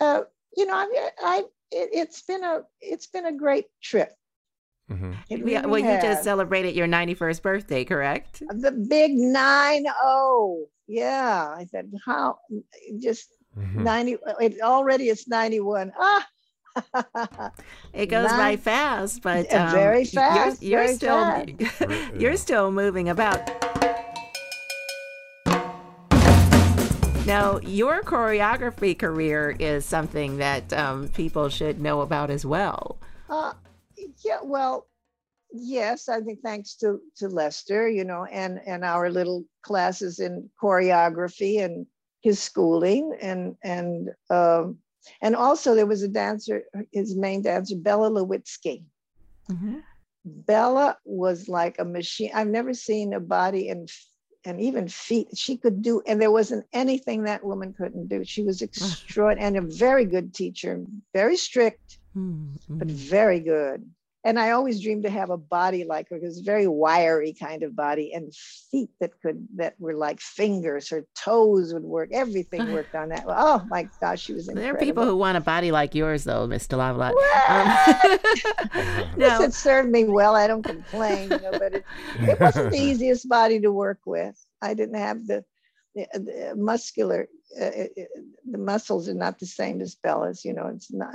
uh, 0.00 0.22
you 0.56 0.66
know, 0.66 0.74
I 0.74 1.10
I 1.22 1.38
it, 1.70 1.90
it's 1.92 2.22
been 2.22 2.44
a 2.44 2.62
it's 2.80 3.06
been 3.06 3.26
a 3.26 3.32
great 3.32 3.66
trip. 3.82 4.12
Mm-hmm. 4.90 5.12
Yeah, 5.28 5.60
really 5.60 5.82
well, 5.82 5.94
you 5.94 6.02
just 6.02 6.24
celebrated 6.24 6.74
your 6.74 6.88
91st 6.88 7.42
birthday, 7.42 7.84
correct? 7.84 8.42
the 8.50 8.72
big 8.72 9.12
nine 9.14 9.86
oh. 10.02 10.66
Yeah. 10.88 11.54
I 11.56 11.66
said, 11.66 11.92
how 12.04 12.38
just 13.00 13.28
Mhm. 13.58 13.82
90 13.84 14.16
it 14.40 14.60
already 14.62 15.08
it's 15.08 15.26
91 15.28 15.92
ah 15.98 16.26
It 17.92 18.06
goes 18.06 18.30
by 18.30 18.56
fast, 18.56 19.22
but 19.22 19.52
um, 19.52 19.72
very 19.72 20.04
fast, 20.04 20.62
You're, 20.62 20.70
you're 20.70 20.80
very 20.84 20.94
still 20.94 21.24
fast. 21.24 22.14
you're 22.20 22.36
still 22.36 22.70
moving 22.70 23.08
about. 23.08 23.40
Now, 27.26 27.58
your 27.62 28.02
choreography 28.02 28.98
career 28.98 29.54
is 29.58 29.84
something 29.84 30.38
that 30.38 30.72
um, 30.72 31.08
people 31.08 31.48
should 31.48 31.80
know 31.80 32.00
about 32.00 32.30
as 32.30 32.46
well. 32.46 32.98
uh, 33.28 33.52
yeah 34.24 34.38
well 34.42 34.86
yes 35.52 36.08
i 36.08 36.20
think 36.20 36.40
thanks 36.42 36.74
to 36.76 37.00
to 37.16 37.28
lester 37.28 37.88
you 37.88 38.04
know 38.04 38.24
and 38.26 38.60
and 38.66 38.84
our 38.84 39.10
little 39.10 39.44
classes 39.62 40.20
in 40.20 40.48
choreography 40.62 41.62
and 41.64 41.86
his 42.20 42.40
schooling 42.40 43.16
and 43.20 43.56
and 43.62 44.10
um 44.30 44.78
and 45.22 45.34
also 45.34 45.74
there 45.74 45.86
was 45.86 46.02
a 46.02 46.08
dancer 46.08 46.64
his 46.92 47.16
main 47.16 47.42
dancer 47.42 47.76
Bella 47.76 48.10
Lewitzky 48.10 48.84
Bella 50.24 50.98
was 51.04 51.48
like 51.48 51.76
a 51.78 51.84
machine. 51.84 52.30
I've 52.34 52.48
never 52.48 52.74
seen 52.74 53.14
a 53.14 53.20
body 53.20 53.68
and 53.70 53.88
and 54.44 54.60
even 54.60 54.88
feet. 54.88 55.28
She 55.36 55.56
could 55.56 55.82
do, 55.82 56.02
and 56.06 56.20
there 56.20 56.30
wasn't 56.30 56.66
anything 56.72 57.24
that 57.24 57.44
woman 57.44 57.74
couldn't 57.74 58.08
do. 58.08 58.24
She 58.24 58.42
was 58.42 58.62
extraordinary 58.68 59.46
and 59.46 59.56
a 59.56 59.76
very 59.76 60.04
good 60.04 60.34
teacher, 60.34 60.84
very 61.14 61.36
strict, 61.36 61.98
but 62.14 62.88
Mhm. 62.88 62.90
very 62.90 63.40
good. 63.40 63.90
And 64.22 64.38
I 64.38 64.50
always 64.50 64.82
dreamed 64.82 65.04
to 65.04 65.10
have 65.10 65.30
a 65.30 65.38
body 65.38 65.84
like 65.84 66.10
her 66.10 66.18
because 66.18 66.40
very 66.40 66.66
wiry 66.66 67.32
kind 67.32 67.62
of 67.62 67.74
body 67.74 68.12
and 68.12 68.34
feet 68.70 68.90
that 69.00 69.12
could 69.22 69.48
that 69.56 69.74
were 69.78 69.94
like 69.94 70.20
fingers. 70.20 70.90
Her 70.90 71.06
toes 71.14 71.72
would 71.72 71.84
work. 71.84 72.10
Everything 72.12 72.70
worked 72.72 72.94
on 72.94 73.08
that. 73.08 73.24
Oh 73.26 73.64
my 73.70 73.88
gosh, 73.98 74.20
she 74.20 74.34
was 74.34 74.48
incredible. 74.48 74.74
There 74.74 74.82
are 74.82 74.86
people 74.86 75.04
who 75.06 75.16
want 75.16 75.38
a 75.38 75.40
body 75.40 75.72
like 75.72 75.94
yours, 75.94 76.24
though, 76.24 76.46
Mr. 76.46 76.76
Lavalette. 76.76 77.14
Um, 77.48 78.18
Yes, 79.16 79.40
it 79.40 79.54
served 79.54 79.90
me 79.90 80.04
well. 80.04 80.34
I 80.34 80.46
don't 80.46 80.62
complain, 80.62 81.30
you 81.30 81.40
know, 81.40 81.52
but 81.52 81.74
it, 81.74 81.84
it 82.20 82.40
wasn't 82.40 82.72
the 82.72 82.78
easiest 82.90 83.28
body 83.28 83.60
to 83.60 83.72
work 83.72 84.00
with. 84.06 84.36
I 84.62 84.74
didn't 84.74 84.96
have 84.96 85.26
the, 85.26 85.44
the, 85.94 86.06
the 86.12 86.54
muscular, 86.56 87.28
uh, 87.60 87.64
uh, 87.64 87.86
the 88.50 88.58
muscles 88.58 89.08
are 89.08 89.14
not 89.14 89.38
the 89.38 89.46
same 89.46 89.80
as 89.80 89.94
Bella's, 89.94 90.44
you 90.44 90.52
know, 90.52 90.66
it's 90.66 90.92
not. 90.92 91.14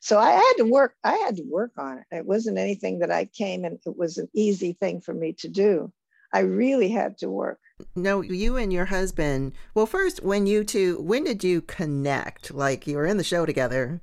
So 0.00 0.18
I 0.18 0.30
had 0.30 0.52
to 0.58 0.64
work, 0.64 0.94
I 1.04 1.16
had 1.16 1.36
to 1.36 1.44
work 1.48 1.72
on 1.78 1.98
it. 1.98 2.16
It 2.16 2.26
wasn't 2.26 2.58
anything 2.58 3.00
that 3.00 3.10
I 3.10 3.26
came 3.26 3.64
and 3.64 3.78
it 3.84 3.96
was 3.96 4.18
an 4.18 4.28
easy 4.34 4.72
thing 4.74 5.00
for 5.00 5.14
me 5.14 5.32
to 5.40 5.48
do. 5.48 5.92
I 6.32 6.40
really 6.40 6.90
had 6.90 7.18
to 7.18 7.30
work. 7.30 7.58
No, 7.94 8.20
you 8.22 8.56
and 8.56 8.72
your 8.72 8.86
husband. 8.86 9.52
Well, 9.74 9.86
first, 9.86 10.22
when 10.22 10.46
you 10.46 10.64
two, 10.64 11.00
when 11.00 11.24
did 11.24 11.44
you 11.44 11.60
connect? 11.60 12.52
Like 12.52 12.86
you 12.86 12.96
were 12.96 13.06
in 13.06 13.18
the 13.18 13.24
show 13.24 13.46
together. 13.46 14.00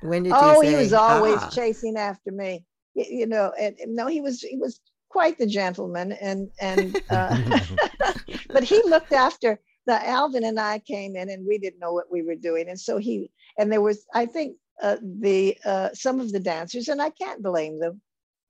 When 0.00 0.24
did 0.24 0.32
oh, 0.34 0.60
you? 0.62 0.68
Oh, 0.68 0.70
he 0.70 0.74
was 0.76 0.92
always 0.92 1.38
ah. 1.38 1.50
chasing 1.50 1.96
after 1.96 2.32
me. 2.32 2.64
You 2.94 3.26
know, 3.26 3.52
and 3.58 3.76
no, 3.86 4.06
he 4.06 4.20
was 4.20 4.42
he 4.42 4.56
was 4.56 4.80
quite 5.08 5.38
the 5.38 5.46
gentleman, 5.46 6.12
and 6.12 6.50
and 6.60 7.00
uh, 7.10 7.60
but 8.48 8.64
he 8.64 8.82
looked 8.82 9.12
after 9.12 9.60
the 9.86 10.06
Alvin 10.06 10.44
and 10.44 10.60
I 10.60 10.80
came 10.80 11.16
in, 11.16 11.30
and 11.30 11.46
we 11.46 11.58
didn't 11.58 11.80
know 11.80 11.92
what 11.92 12.10
we 12.10 12.22
were 12.22 12.34
doing, 12.34 12.68
and 12.68 12.78
so 12.78 12.98
he 12.98 13.30
and 13.56 13.72
there 13.72 13.80
was 13.80 14.04
I 14.14 14.26
think 14.26 14.56
uh, 14.82 14.96
the 15.02 15.56
uh, 15.64 15.90
some 15.94 16.20
of 16.20 16.32
the 16.32 16.40
dancers, 16.40 16.88
and 16.88 17.00
I 17.00 17.10
can't 17.10 17.42
blame 17.42 17.78
them 17.80 18.00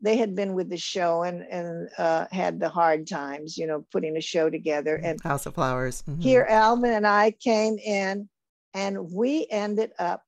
they 0.02 0.16
had 0.16 0.34
been 0.34 0.54
with 0.54 0.68
the 0.68 0.76
show 0.76 1.22
and 1.22 1.42
and 1.42 1.88
uh, 1.96 2.26
had 2.32 2.58
the 2.58 2.68
hard 2.68 3.06
times, 3.06 3.56
you 3.56 3.66
know, 3.66 3.86
putting 3.92 4.16
a 4.16 4.20
show 4.20 4.50
together. 4.50 4.96
And 4.96 5.22
House 5.22 5.46
of 5.46 5.54
Flowers. 5.54 6.02
Mm-hmm. 6.02 6.20
Here, 6.20 6.46
Alvin 6.48 6.92
and 6.92 7.06
I 7.06 7.30
came 7.30 7.78
in, 7.78 8.28
and 8.74 9.12
we 9.12 9.46
ended 9.48 9.92
up 9.98 10.24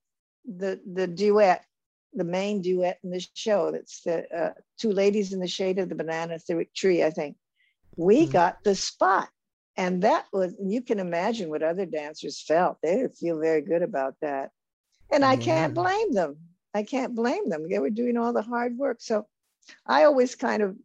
the 0.46 0.80
the 0.94 1.08
duet, 1.08 1.64
the 2.12 2.24
main 2.24 2.62
duet 2.62 3.00
in 3.02 3.10
the 3.10 3.26
show. 3.34 3.72
That's 3.72 4.00
the 4.02 4.32
uh, 4.34 4.52
two 4.78 4.92
ladies 4.92 5.32
in 5.32 5.40
the 5.40 5.48
shade 5.48 5.78
of 5.80 5.88
the 5.88 5.96
banana 5.96 6.38
tree. 6.74 7.02
I 7.02 7.10
think 7.10 7.36
we 7.96 8.22
mm-hmm. 8.22 8.32
got 8.32 8.62
the 8.62 8.76
spot, 8.76 9.28
and 9.76 10.02
that 10.02 10.26
was 10.32 10.54
you 10.64 10.82
can 10.82 11.00
imagine 11.00 11.50
what 11.50 11.64
other 11.64 11.84
dancers 11.84 12.40
felt. 12.40 12.78
They 12.80 12.94
didn't 12.94 13.16
feel 13.16 13.40
very 13.40 13.60
good 13.60 13.82
about 13.82 14.14
that, 14.22 14.52
and 15.10 15.24
I 15.24 15.36
can't 15.36 15.74
blame 15.74 16.12
them. 16.12 16.36
I 16.74 16.82
can't 16.82 17.14
blame 17.14 17.48
them. 17.48 17.68
They 17.68 17.78
were 17.78 17.90
doing 17.90 18.16
all 18.16 18.32
the 18.32 18.42
hard 18.42 18.76
work, 18.76 18.98
so 19.00 19.26
I 19.86 20.04
always 20.04 20.34
kind 20.34 20.62
of, 20.62 20.76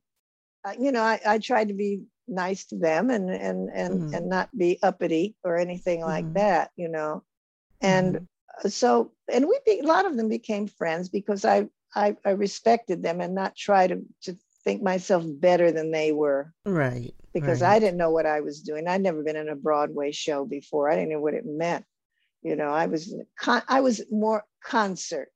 uh, 0.66 0.74
you 0.80 0.92
know, 0.92 1.02
I, 1.02 1.20
I 1.26 1.38
tried 1.40 1.70
to 1.70 1.74
be 1.74 2.04
nice 2.28 2.66
to 2.66 2.78
them 2.78 3.10
and 3.10 3.30
and 3.30 3.70
and 3.74 4.02
mm. 4.02 4.16
and 4.16 4.30
not 4.30 4.56
be 4.56 4.80
uppity 4.84 5.36
or 5.44 5.58
anything 5.58 6.02
like 6.02 6.26
mm. 6.26 6.34
that, 6.36 6.72
you 6.76 6.90
know. 6.90 7.24
And 7.82 8.28
mm. 8.64 8.72
so, 8.72 9.12
and 9.32 9.48
we 9.48 9.60
be, 9.66 9.80
a 9.80 9.88
lot 9.88 10.06
of 10.06 10.16
them 10.16 10.30
became 10.30 10.68
friends 10.68 11.10
because 11.10 11.46
I, 11.46 11.68
I 11.96 12.16
I 12.26 12.32
respected 12.32 13.02
them 13.02 13.22
and 13.22 13.34
not 13.34 13.56
try 13.56 13.88
to 13.88 14.02
to 14.24 14.38
think 14.64 14.82
myself 14.82 15.24
better 15.28 15.72
than 15.72 15.92
they 15.92 16.12
were. 16.12 16.54
Right. 16.66 17.14
Because 17.34 17.62
right. 17.62 17.76
I 17.76 17.80
didn't 17.80 17.98
know 17.98 18.12
what 18.12 18.26
I 18.26 18.42
was 18.42 18.62
doing. 18.62 18.88
I'd 18.88 19.02
never 19.02 19.24
been 19.24 19.36
in 19.36 19.50
a 19.50 19.56
Broadway 19.56 20.12
show 20.12 20.46
before. 20.46 20.90
I 20.90 20.96
didn't 20.96 21.12
know 21.12 21.22
what 21.22 21.34
it 21.34 21.46
meant. 21.46 21.86
You 22.42 22.56
know, 22.56 22.70
I 22.70 22.86
was 22.86 23.14
con- 23.40 23.64
I 23.68 23.82
was 23.82 24.02
more 24.12 24.44
concert. 24.64 25.32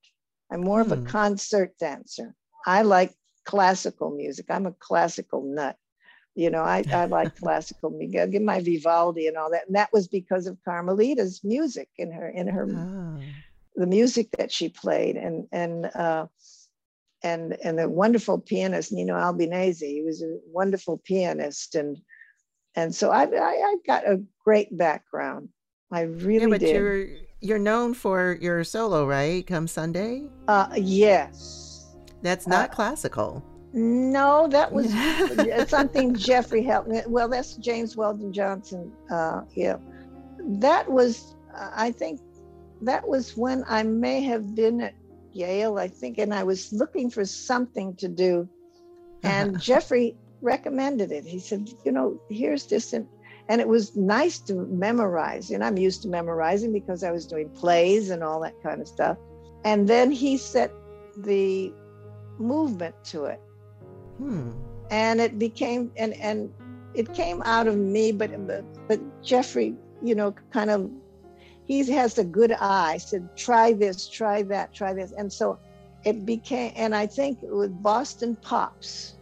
I'm 0.52 0.62
more 0.62 0.82
of 0.82 0.92
a 0.92 0.98
hmm. 0.98 1.06
concert 1.06 1.74
dancer. 1.80 2.36
I 2.66 2.84
like 2.84 3.13
classical 3.46 4.12
music. 4.12 4.46
I'm 4.50 4.66
a 4.66 4.76
classical 4.80 5.44
nut. 5.44 5.78
You 6.36 6.50
know, 6.50 6.62
I, 6.62 6.84
I 6.92 7.06
like 7.06 7.36
classical 7.42 7.89
music. 7.92 8.20
I 8.20 8.26
give 8.28 8.42
my 8.42 8.62
Vivaldi 8.62 9.28
and 9.28 9.38
all 9.38 9.52
that. 9.52 9.68
And 9.68 9.76
that 9.76 9.92
was 9.94 10.08
because 10.08 10.48
of 10.48 10.58
Carmelita's 10.66 11.42
music 11.44 11.89
in 11.98 12.12
her 12.12 12.30
in 12.30 12.48
her 12.48 12.68
oh. 12.72 13.20
the 13.76 13.88
music 13.88 14.30
that 14.38 14.52
she 14.52 14.70
played 14.70 15.16
and 15.16 15.48
and 15.52 15.86
uh 15.86 16.28
and 17.24 17.58
and 17.63 17.80
the 17.80 17.89
wonderful 17.89 18.39
pianist 18.39 18.92
Nino 18.92 19.16
Albinese. 19.16 19.80
He 19.80 20.04
was 20.04 20.22
a 20.22 20.38
wonderful 20.48 21.02
pianist 21.04 21.76
and 21.76 21.98
and 22.76 22.94
so 22.94 23.12
I, 23.12 23.24
I 23.26 23.72
I've 23.72 23.86
got 23.86 24.08
a 24.08 24.24
great 24.44 24.76
background. 24.76 25.50
I 25.93 26.01
really 26.01 26.41
yeah, 26.41 26.47
but 26.47 26.60
did. 26.60 26.75
You're 26.75 27.08
you're 27.39 27.60
known 27.60 27.93
for 27.93 28.38
your 28.41 28.63
solo, 28.63 29.06
right? 29.06 29.45
Come 29.45 29.67
Sunday. 29.67 30.23
Uh, 30.47 30.67
yes, 30.75 31.95
that's 32.23 32.47
not 32.47 32.71
uh, 32.71 32.73
classical. 32.73 33.43
No, 33.73 34.47
that 34.49 34.71
was 34.71 34.91
something 35.69 36.15
Geoffrey 36.15 36.63
helped 36.63 36.89
me. 36.89 37.01
Well, 37.08 37.29
that's 37.29 37.56
James 37.58 37.95
Weldon 37.95 38.34
Johnson. 38.34 38.91
Uh, 39.12 39.41
yeah, 39.53 39.77
that 40.39 40.89
was. 40.89 41.36
I 41.56 41.91
think 41.91 42.21
that 42.82 43.08
was 43.08 43.38
when 43.38 43.63
I 43.67 43.84
may 43.84 44.21
have 44.21 44.56
been 44.56 44.82
at 44.82 44.95
Yale. 45.32 45.77
I 45.77 45.88
think, 45.88 46.17
and 46.17 46.34
I 46.34 46.43
was 46.43 46.73
looking 46.73 47.12
for 47.12 47.23
something 47.23 47.95
to 47.97 48.08
do, 48.08 48.49
and 49.21 49.60
Geoffrey 49.62 50.15
recommended 50.41 51.12
it. 51.12 51.23
He 51.23 51.38
said, 51.38 51.69
"You 51.86 51.91
know, 51.91 52.19
here's 52.32 52.65
this," 52.65 52.93
and 52.93 53.08
and 53.49 53.60
it 53.60 53.67
was 53.67 53.95
nice 53.95 54.39
to 54.39 54.53
memorize. 54.53 55.51
And 55.51 55.63
I'm 55.63 55.77
used 55.77 56.01
to 56.03 56.08
memorizing 56.08 56.71
because 56.71 57.03
I 57.03 57.12
was 57.12 57.25
doing 57.25 57.49
plays 57.49 58.10
and 58.10 58.23
all 58.23 58.39
that 58.41 58.62
kind 58.63 58.82
of 58.82 58.88
stuff. 58.88 59.17
And 59.65 59.88
then 59.88 60.12
he 60.12 60.38
set 60.38 60.71
the 61.17 61.73
movement 62.38 62.95
to 63.06 63.25
it. 63.25 63.41
Hmm. 64.17 64.51
And 64.89 65.19
it 65.19 65.39
became 65.39 65.91
and 65.97 66.13
and 66.15 66.53
it 66.93 67.13
came 67.13 67.41
out 67.43 67.67
of 67.67 67.77
me, 67.77 68.12
but 68.12 68.32
but 68.88 68.99
Geoffrey, 69.23 69.75
you 70.01 70.15
know, 70.15 70.34
kind 70.51 70.69
of 70.69 70.89
he 71.65 71.84
has 71.91 72.17
a 72.17 72.23
good 72.23 72.51
eye. 72.51 72.97
Said, 72.97 73.36
try 73.36 73.73
this, 73.73 74.08
try 74.08 74.43
that, 74.43 74.73
try 74.73 74.93
this, 74.93 75.12
and 75.12 75.32
so 75.32 75.58
it 76.06 76.25
became. 76.25 76.73
And 76.75 76.95
I 76.95 77.08
think 77.08 77.39
with 77.41 77.82
Boston 77.82 78.36
Pops. 78.41 79.15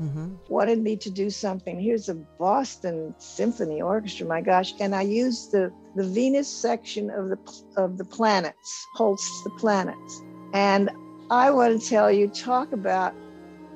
Mm-hmm. 0.00 0.34
wanted 0.50 0.82
me 0.82 0.96
to 0.96 1.10
do 1.10 1.30
something. 1.30 1.80
Here's 1.80 2.10
a 2.10 2.14
Boston 2.14 3.14
Symphony 3.18 3.80
Orchestra, 3.80 4.26
my 4.26 4.42
gosh! 4.42 4.74
And 4.78 4.94
I 4.94 5.02
used 5.02 5.52
the 5.52 5.72
the 5.94 6.04
Venus 6.04 6.48
section 6.48 7.10
of 7.10 7.30
the 7.30 7.38
of 7.76 7.96
the 7.96 8.04
planets, 8.04 8.86
Holst's 8.94 9.42
the 9.44 9.50
planets, 9.58 10.22
and 10.52 10.90
I 11.30 11.50
want 11.50 11.80
to 11.80 11.88
tell 11.88 12.10
you, 12.12 12.28
talk 12.28 12.72
about 12.72 13.14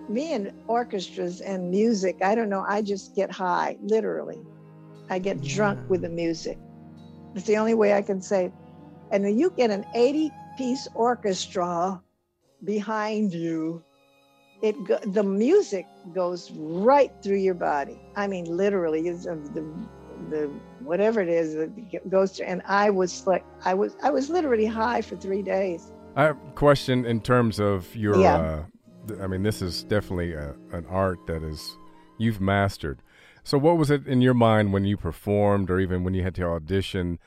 me 0.08 0.32
and 0.32 0.52
orchestras 0.66 1.40
and 1.40 1.70
music. 1.70 2.18
I 2.22 2.34
don't 2.34 2.48
know. 2.48 2.64
I 2.68 2.82
just 2.82 3.16
get 3.16 3.30
high, 3.30 3.76
literally. 3.80 4.40
I 5.08 5.18
get 5.18 5.42
yeah. 5.42 5.56
drunk 5.56 5.80
with 5.88 6.02
the 6.02 6.08
music. 6.08 6.58
It's 7.34 7.46
the 7.46 7.56
only 7.56 7.74
way 7.74 7.94
I 7.94 8.02
can 8.02 8.20
say. 8.20 8.52
And 9.10 9.24
when 9.24 9.38
you 9.38 9.52
get 9.56 9.70
an 9.70 9.84
80 9.94 10.30
piece 10.56 10.86
orchestra 10.94 12.00
behind 12.64 13.32
you, 13.32 13.82
it 14.62 14.76
the 15.12 15.22
music 15.22 15.86
goes 16.14 16.50
right 16.52 17.12
through 17.22 17.38
your 17.38 17.54
body. 17.54 18.00
I 18.16 18.26
mean, 18.26 18.44
literally, 18.44 19.08
is 19.08 19.24
the 19.24 19.64
the 20.28 20.50
whatever 20.80 21.20
it 21.20 21.28
is 21.28 21.54
that 21.54 22.10
goes 22.10 22.36
through. 22.36 22.46
And 22.46 22.62
I 22.66 22.90
was 22.90 23.26
like, 23.26 23.44
I 23.64 23.74
was 23.74 23.96
I 24.02 24.10
was 24.10 24.30
literally 24.30 24.66
high 24.66 25.02
for 25.02 25.16
three 25.16 25.42
days. 25.42 25.92
I 26.16 26.24
have 26.24 26.36
a 26.36 26.52
question 26.52 27.04
in 27.04 27.20
terms 27.20 27.60
of 27.60 27.94
your. 27.94 28.16
Yeah. 28.20 28.36
Uh, 28.36 28.64
I 29.22 29.26
mean, 29.26 29.42
this 29.42 29.62
is 29.62 29.82
definitely 29.84 30.34
a, 30.34 30.54
an 30.72 30.86
art 30.88 31.26
that 31.26 31.42
is 31.42 31.76
you've 32.18 32.40
mastered. 32.40 33.02
So, 33.44 33.58
what 33.58 33.78
was 33.78 33.90
it 33.90 34.06
in 34.06 34.20
your 34.20 34.34
mind 34.34 34.72
when 34.72 34.84
you 34.84 34.96
performed, 34.96 35.70
or 35.70 35.80
even 35.80 36.04
when 36.04 36.14
you 36.14 36.22
had 36.22 36.34
to 36.36 36.44
audition? 36.44 37.18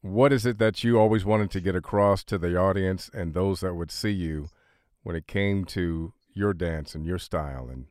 What 0.00 0.32
is 0.32 0.46
it 0.46 0.58
that 0.58 0.84
you 0.84 0.98
always 0.98 1.24
wanted 1.24 1.50
to 1.50 1.60
get 1.60 1.74
across 1.74 2.22
to 2.24 2.38
the 2.38 2.56
audience 2.56 3.10
and 3.12 3.34
those 3.34 3.60
that 3.60 3.74
would 3.74 3.90
see 3.90 4.12
you 4.12 4.48
when 5.02 5.16
it 5.16 5.26
came 5.26 5.64
to 5.66 6.12
your 6.32 6.54
dance 6.54 6.94
and 6.94 7.04
your 7.04 7.18
style 7.18 7.68
and 7.68 7.86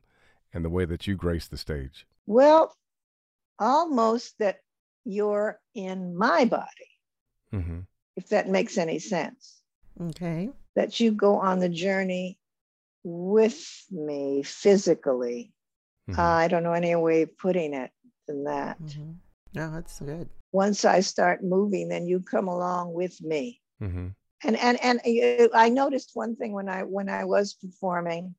and 0.52 0.64
the 0.64 0.70
way 0.70 0.84
that 0.84 1.06
you 1.06 1.14
grace 1.14 1.48
the 1.48 1.56
stage? 1.56 2.06
Well, 2.26 2.74
almost 3.58 4.38
that 4.38 4.58
you're 5.04 5.60
in 5.74 6.16
my 6.16 6.44
body, 6.44 6.90
mm-hmm. 7.52 7.80
if 8.16 8.28
that 8.28 8.48
makes 8.48 8.78
any 8.78 8.98
sense. 8.98 9.60
Okay. 10.00 10.50
That 10.76 11.00
you 11.00 11.12
go 11.12 11.36
on 11.36 11.58
the 11.58 11.68
journey 11.68 12.38
with 13.02 13.84
me 13.90 14.42
physically. 14.42 15.52
Mm-hmm. 16.08 16.20
Uh, 16.20 16.22
I 16.22 16.48
don't 16.48 16.62
know 16.62 16.72
any 16.72 16.94
way 16.94 17.22
of 17.22 17.36
putting 17.38 17.74
it 17.74 17.90
than 18.26 18.44
that. 18.44 18.80
Mm-hmm. 18.80 19.12
No, 19.54 19.72
that's 19.72 20.00
good. 20.00 20.28
Once 20.52 20.84
I 20.84 21.00
start 21.00 21.42
moving, 21.42 21.88
then 21.88 22.06
you 22.06 22.20
come 22.20 22.48
along 22.48 22.92
with 22.92 23.20
me. 23.22 23.60
Mm-hmm. 23.82 24.08
And 24.44 24.56
and 24.56 24.78
and 24.82 25.00
uh, 25.00 25.48
I 25.54 25.68
noticed 25.68 26.10
one 26.14 26.36
thing 26.36 26.52
when 26.52 26.68
I 26.68 26.84
when 26.84 27.08
I 27.08 27.24
was 27.24 27.54
performing, 27.54 28.34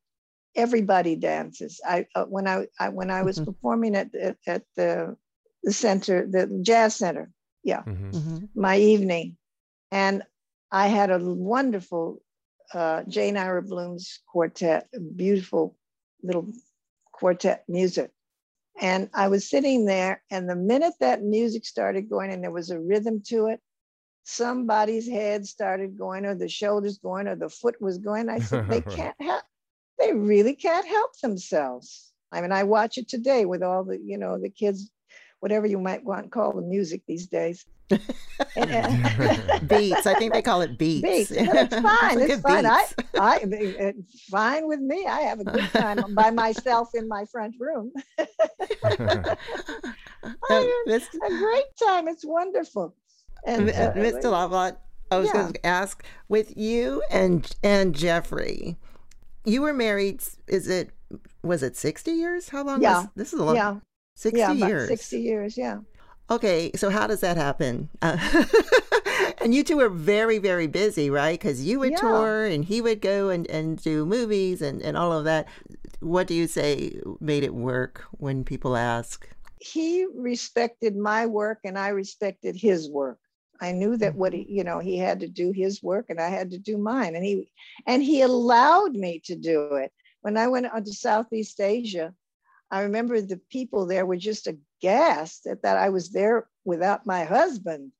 everybody 0.54 1.16
dances. 1.16 1.80
I 1.86 2.06
uh, 2.14 2.24
when 2.24 2.46
I, 2.48 2.66
I 2.78 2.88
when 2.88 3.10
I 3.10 3.22
was 3.22 3.36
mm-hmm. 3.36 3.52
performing 3.52 3.96
at 3.96 4.14
at, 4.14 4.36
at 4.46 4.62
the 4.76 5.16
the 5.62 5.72
center, 5.72 6.26
the 6.26 6.60
jazz 6.62 6.96
center, 6.96 7.30
yeah, 7.62 7.82
mm-hmm. 7.82 8.10
Mm-hmm. 8.10 8.60
my 8.60 8.78
evening, 8.78 9.36
and 9.90 10.22
I 10.70 10.88
had 10.88 11.10
a 11.10 11.18
wonderful 11.18 12.22
uh, 12.72 13.02
Jane 13.08 13.36
Ira 13.36 13.62
Bloom's 13.62 14.20
quartet, 14.26 14.88
beautiful 15.16 15.76
little 16.22 16.52
quartet 17.12 17.64
music. 17.68 18.10
And 18.80 19.10
I 19.12 19.28
was 19.28 19.48
sitting 19.48 19.84
there, 19.84 20.22
and 20.30 20.48
the 20.48 20.56
minute 20.56 20.94
that 21.00 21.22
music 21.22 21.66
started 21.66 22.08
going 22.08 22.32
and 22.32 22.42
there 22.42 22.50
was 22.50 22.70
a 22.70 22.80
rhythm 22.80 23.20
to 23.26 23.48
it, 23.48 23.60
somebody's 24.24 25.08
head 25.08 25.46
started 25.46 25.98
going, 25.98 26.24
or 26.24 26.34
the 26.34 26.48
shoulders 26.48 26.98
going, 26.98 27.26
or 27.26 27.36
the 27.36 27.48
foot 27.48 27.80
was 27.80 27.98
going. 27.98 28.28
I 28.28 28.38
said, 28.38 28.68
they 28.68 28.80
can't 28.96 29.20
help, 29.20 29.42
they 30.00 30.12
really 30.12 30.54
can't 30.54 30.86
help 30.86 31.18
themselves. 31.20 32.12
I 32.32 32.40
mean, 32.40 32.52
I 32.52 32.62
watch 32.64 32.98
it 32.98 33.08
today 33.08 33.44
with 33.44 33.62
all 33.62 33.84
the, 33.84 33.98
you 33.98 34.18
know, 34.18 34.38
the 34.38 34.50
kids 34.50 34.90
whatever 35.40 35.66
you 35.66 35.78
might 35.78 36.04
want 36.04 36.24
to 36.24 36.30
call 36.30 36.52
the 36.52 36.62
music 36.62 37.02
these 37.06 37.26
days. 37.26 37.66
uh, 37.90 37.98
beats. 39.66 40.06
I 40.06 40.14
think 40.14 40.32
they 40.32 40.42
call 40.42 40.60
it 40.62 40.78
beats. 40.78 41.02
Beats. 41.02 41.30
it's 41.34 41.74
fine. 41.74 42.20
it's 42.20 42.40
fine. 42.42 42.66
I, 42.66 42.86
I, 43.18 43.40
it's 43.42 44.24
fine 44.28 44.68
with 44.68 44.80
me. 44.80 45.06
I 45.06 45.20
have 45.22 45.40
a 45.40 45.44
good 45.44 45.68
time 45.70 46.14
by 46.14 46.30
myself 46.30 46.90
in 46.94 47.08
my 47.08 47.24
front 47.24 47.56
room. 47.58 47.90
I 48.18 49.36
had 50.48 50.68
a 51.24 51.38
great 51.38 51.76
time. 51.82 52.06
It's 52.06 52.24
wonderful. 52.24 52.94
And 53.46 53.70
uh, 53.70 53.92
Mr. 53.94 54.24
Lavallade, 54.24 54.76
I 55.10 55.18
was 55.18 55.28
yeah. 55.28 55.32
going 55.32 55.52
to 55.54 55.66
ask 55.66 56.04
with 56.28 56.56
you 56.56 57.02
and 57.10 57.50
and 57.64 57.94
Geoffrey, 57.94 58.76
you 59.44 59.62
were 59.62 59.72
married. 59.72 60.22
Is 60.46 60.68
it 60.68 60.90
was 61.42 61.62
it 61.62 61.76
sixty 61.76 62.12
years? 62.12 62.48
How 62.48 62.62
long? 62.64 62.82
Yeah, 62.82 63.02
was, 63.02 63.08
this 63.16 63.32
is 63.32 63.40
a 63.40 63.44
long. 63.44 63.56
Yeah, 63.56 63.76
sixty 64.14 64.38
yeah, 64.38 64.52
years. 64.52 64.88
Sixty 64.88 65.20
years. 65.20 65.56
Yeah. 65.56 65.78
Okay, 66.30 66.70
so 66.76 66.90
how 66.90 67.08
does 67.08 67.20
that 67.20 67.36
happen? 67.36 67.88
Uh, 68.02 68.16
and 69.40 69.52
you 69.52 69.64
two 69.64 69.78
were 69.78 69.88
very, 69.88 70.38
very 70.38 70.68
busy, 70.68 71.10
right? 71.10 71.38
Because 71.38 71.64
you 71.64 71.80
would 71.80 71.90
yeah. 71.90 71.96
tour 71.96 72.46
and 72.46 72.64
he 72.64 72.80
would 72.80 73.00
go 73.00 73.30
and, 73.30 73.50
and 73.50 73.82
do 73.82 74.06
movies 74.06 74.62
and, 74.62 74.80
and 74.80 74.96
all 74.96 75.12
of 75.12 75.24
that. 75.24 75.48
What 75.98 76.28
do 76.28 76.34
you 76.34 76.46
say 76.46 77.00
made 77.18 77.42
it 77.42 77.52
work 77.52 78.04
when 78.12 78.44
people 78.44 78.76
ask? 78.76 79.28
He 79.60 80.06
respected 80.14 80.96
my 80.96 81.26
work 81.26 81.58
and 81.64 81.76
I 81.76 81.88
respected 81.88 82.54
his 82.54 82.88
work. 82.88 83.18
I 83.60 83.72
knew 83.72 83.96
that 83.98 84.14
what 84.14 84.32
he, 84.32 84.40
mm-hmm. 84.40 84.54
you 84.54 84.64
know, 84.64 84.78
he 84.78 84.96
had 84.96 85.20
to 85.20 85.28
do 85.28 85.52
his 85.52 85.82
work 85.82 86.06
and 86.08 86.20
I 86.20 86.28
had 86.28 86.50
to 86.50 86.58
do 86.58 86.78
mine. 86.78 87.14
And 87.14 87.24
he 87.24 87.50
and 87.86 88.02
he 88.02 88.22
allowed 88.22 88.92
me 88.92 89.20
to 89.24 89.36
do 89.36 89.74
it. 89.74 89.92
When 90.22 90.36
I 90.36 90.48
went 90.48 90.66
on 90.66 90.84
to 90.84 90.92
Southeast 90.92 91.60
Asia, 91.60 92.14
I 92.70 92.82
remember 92.82 93.20
the 93.20 93.40
people 93.50 93.86
there 93.86 94.06
were 94.06 94.16
just 94.16 94.46
aghast 94.46 95.46
at 95.46 95.62
that 95.62 95.76
I 95.76 95.88
was 95.88 96.10
there 96.10 96.48
without 96.64 97.06
my 97.06 97.24
husband. 97.24 97.92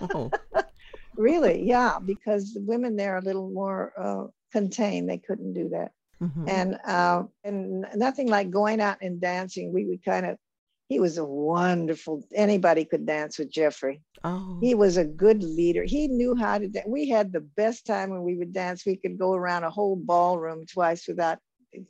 Oh. 0.00 0.30
really, 1.16 1.62
yeah, 1.62 1.98
because 2.04 2.52
the 2.52 2.60
women 2.60 2.96
there 2.96 3.14
are 3.14 3.18
a 3.18 3.24
little 3.24 3.50
more 3.50 3.92
uh, 3.96 4.26
contained. 4.52 5.08
They 5.08 5.18
couldn't 5.18 5.54
do 5.54 5.70
that. 5.70 5.92
Mm-hmm. 6.22 6.48
And 6.48 6.78
uh, 6.84 7.22
and 7.44 7.86
nothing 7.94 8.28
like 8.28 8.50
going 8.50 8.80
out 8.80 8.98
and 9.00 9.20
dancing. 9.20 9.72
We 9.72 9.86
would 9.86 10.04
kind 10.04 10.26
of 10.26 10.36
he 10.90 11.00
was 11.00 11.16
a 11.16 11.24
wonderful 11.24 12.22
anybody 12.34 12.84
could 12.84 13.06
dance 13.06 13.38
with 13.38 13.50
geoffrey 13.50 14.02
oh. 14.24 14.58
he 14.60 14.74
was 14.74 14.96
a 14.96 15.04
good 15.04 15.42
leader 15.42 15.84
he 15.84 16.08
knew 16.08 16.34
how 16.34 16.58
to 16.58 16.68
dance 16.68 16.86
we 16.88 17.08
had 17.08 17.32
the 17.32 17.40
best 17.40 17.86
time 17.86 18.10
when 18.10 18.22
we 18.22 18.36
would 18.36 18.52
dance 18.52 18.84
we 18.84 18.96
could 18.96 19.18
go 19.18 19.32
around 19.32 19.64
a 19.64 19.70
whole 19.70 19.96
ballroom 19.96 20.64
twice 20.66 21.06
without 21.06 21.38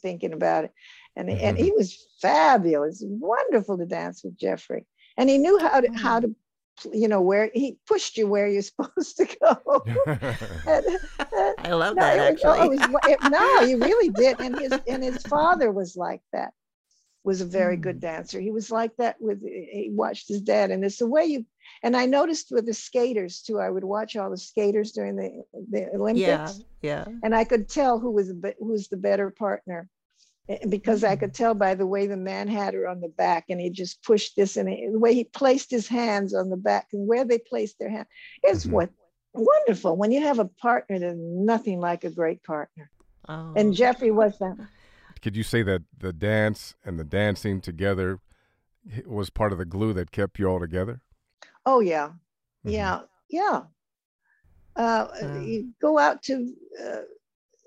thinking 0.02 0.32
about 0.32 0.64
it 0.64 0.72
and, 1.16 1.28
mm-hmm. 1.28 1.44
and 1.44 1.58
he 1.58 1.72
was 1.72 2.06
fabulous 2.20 3.02
wonderful 3.06 3.78
to 3.78 3.86
dance 3.86 4.22
with 4.22 4.36
geoffrey 4.38 4.86
and 5.16 5.28
he 5.30 5.38
knew 5.38 5.58
how 5.58 5.80
to 5.80 5.88
oh. 5.88 5.98
how 5.98 6.20
to 6.20 6.34
you 6.92 7.08
know 7.08 7.20
where 7.20 7.50
he 7.52 7.76
pushed 7.86 8.16
you 8.16 8.26
where 8.26 8.48
you're 8.48 8.62
supposed 8.74 9.16
to 9.16 9.26
go 9.40 9.82
and, 10.06 10.86
and, 10.86 11.54
i 11.58 11.72
love 11.72 11.96
no, 11.96 12.02
that 12.02 12.18
actually 12.18 12.58
it 12.60 12.70
was, 12.70 13.00
it, 13.08 13.30
no 13.30 13.66
he 13.66 13.74
really 13.74 14.08
did 14.10 14.40
and 14.40 14.58
his 14.58 14.72
and 14.86 15.02
his 15.02 15.22
father 15.24 15.70
was 15.70 15.96
like 15.96 16.22
that 16.32 16.52
was 17.24 17.40
a 17.40 17.46
very 17.46 17.76
mm. 17.76 17.82
good 17.82 18.00
dancer. 18.00 18.40
He 18.40 18.50
was 18.50 18.70
like 18.70 18.96
that 18.96 19.16
with 19.20 19.42
he 19.42 19.90
watched 19.92 20.28
his 20.28 20.40
dad, 20.40 20.70
and 20.70 20.84
it's 20.84 20.98
the 20.98 21.06
way 21.06 21.24
you. 21.26 21.46
And 21.82 21.96
I 21.96 22.06
noticed 22.06 22.50
with 22.50 22.66
the 22.66 22.74
skaters 22.74 23.42
too. 23.42 23.58
I 23.58 23.70
would 23.70 23.84
watch 23.84 24.16
all 24.16 24.30
the 24.30 24.36
skaters 24.36 24.92
during 24.92 25.16
the 25.16 25.42
the 25.70 25.88
Olympics. 25.94 26.64
Yeah, 26.82 27.04
yeah. 27.06 27.14
And 27.22 27.34
I 27.34 27.44
could 27.44 27.68
tell 27.68 27.98
who 27.98 28.10
was 28.10 28.28
who 28.28 28.66
was 28.66 28.88
the 28.88 28.96
better 28.96 29.30
partner, 29.30 29.88
eh, 30.48 30.58
because 30.68 31.04
I 31.04 31.16
could 31.16 31.30
mm. 31.30 31.36
tell 31.36 31.54
by 31.54 31.74
the 31.74 31.86
way 31.86 32.06
the 32.06 32.16
man 32.16 32.48
had 32.48 32.74
her 32.74 32.86
on 32.86 33.00
the 33.00 33.08
back, 33.08 33.46
and 33.48 33.60
he 33.60 33.70
just 33.70 34.02
pushed 34.02 34.36
this, 34.36 34.56
and 34.56 34.68
the 34.68 34.98
way 34.98 35.14
he 35.14 35.24
placed 35.24 35.70
his 35.70 35.88
hands 35.88 36.34
on 36.34 36.50
the 36.50 36.56
back, 36.56 36.88
and 36.92 37.06
where 37.06 37.24
they 37.24 37.38
placed 37.38 37.78
their 37.78 37.90
hand 37.90 38.06
is 38.46 38.64
mm-hmm. 38.64 38.74
what 38.74 38.90
wonderful. 39.32 39.96
When 39.96 40.12
you 40.12 40.20
have 40.22 40.38
a 40.38 40.46
partner, 40.60 40.98
there's 40.98 41.18
nothing 41.18 41.80
like 41.80 42.04
a 42.04 42.10
great 42.10 42.42
partner. 42.42 42.90
Oh. 43.28 43.52
And 43.56 43.74
Geoffrey 43.74 44.10
was 44.10 44.38
that 44.38 44.56
could 45.22 45.36
you 45.36 45.42
say 45.42 45.62
that 45.62 45.82
the 45.96 46.12
dance 46.12 46.74
and 46.84 46.98
the 46.98 47.04
dancing 47.04 47.60
together 47.60 48.20
was 49.06 49.30
part 49.30 49.52
of 49.52 49.58
the 49.58 49.64
glue 49.64 49.92
that 49.92 50.10
kept 50.10 50.38
you 50.38 50.46
all 50.46 50.60
together? 50.60 51.00
Oh 51.66 51.80
yeah, 51.80 52.08
mm-hmm. 52.08 52.70
yeah, 52.70 53.00
yeah. 53.28 53.62
Uh, 54.76 55.08
mm. 55.22 55.46
You 55.46 55.68
go 55.80 55.98
out 55.98 56.22
to 56.24 56.54
uh, 56.82 57.00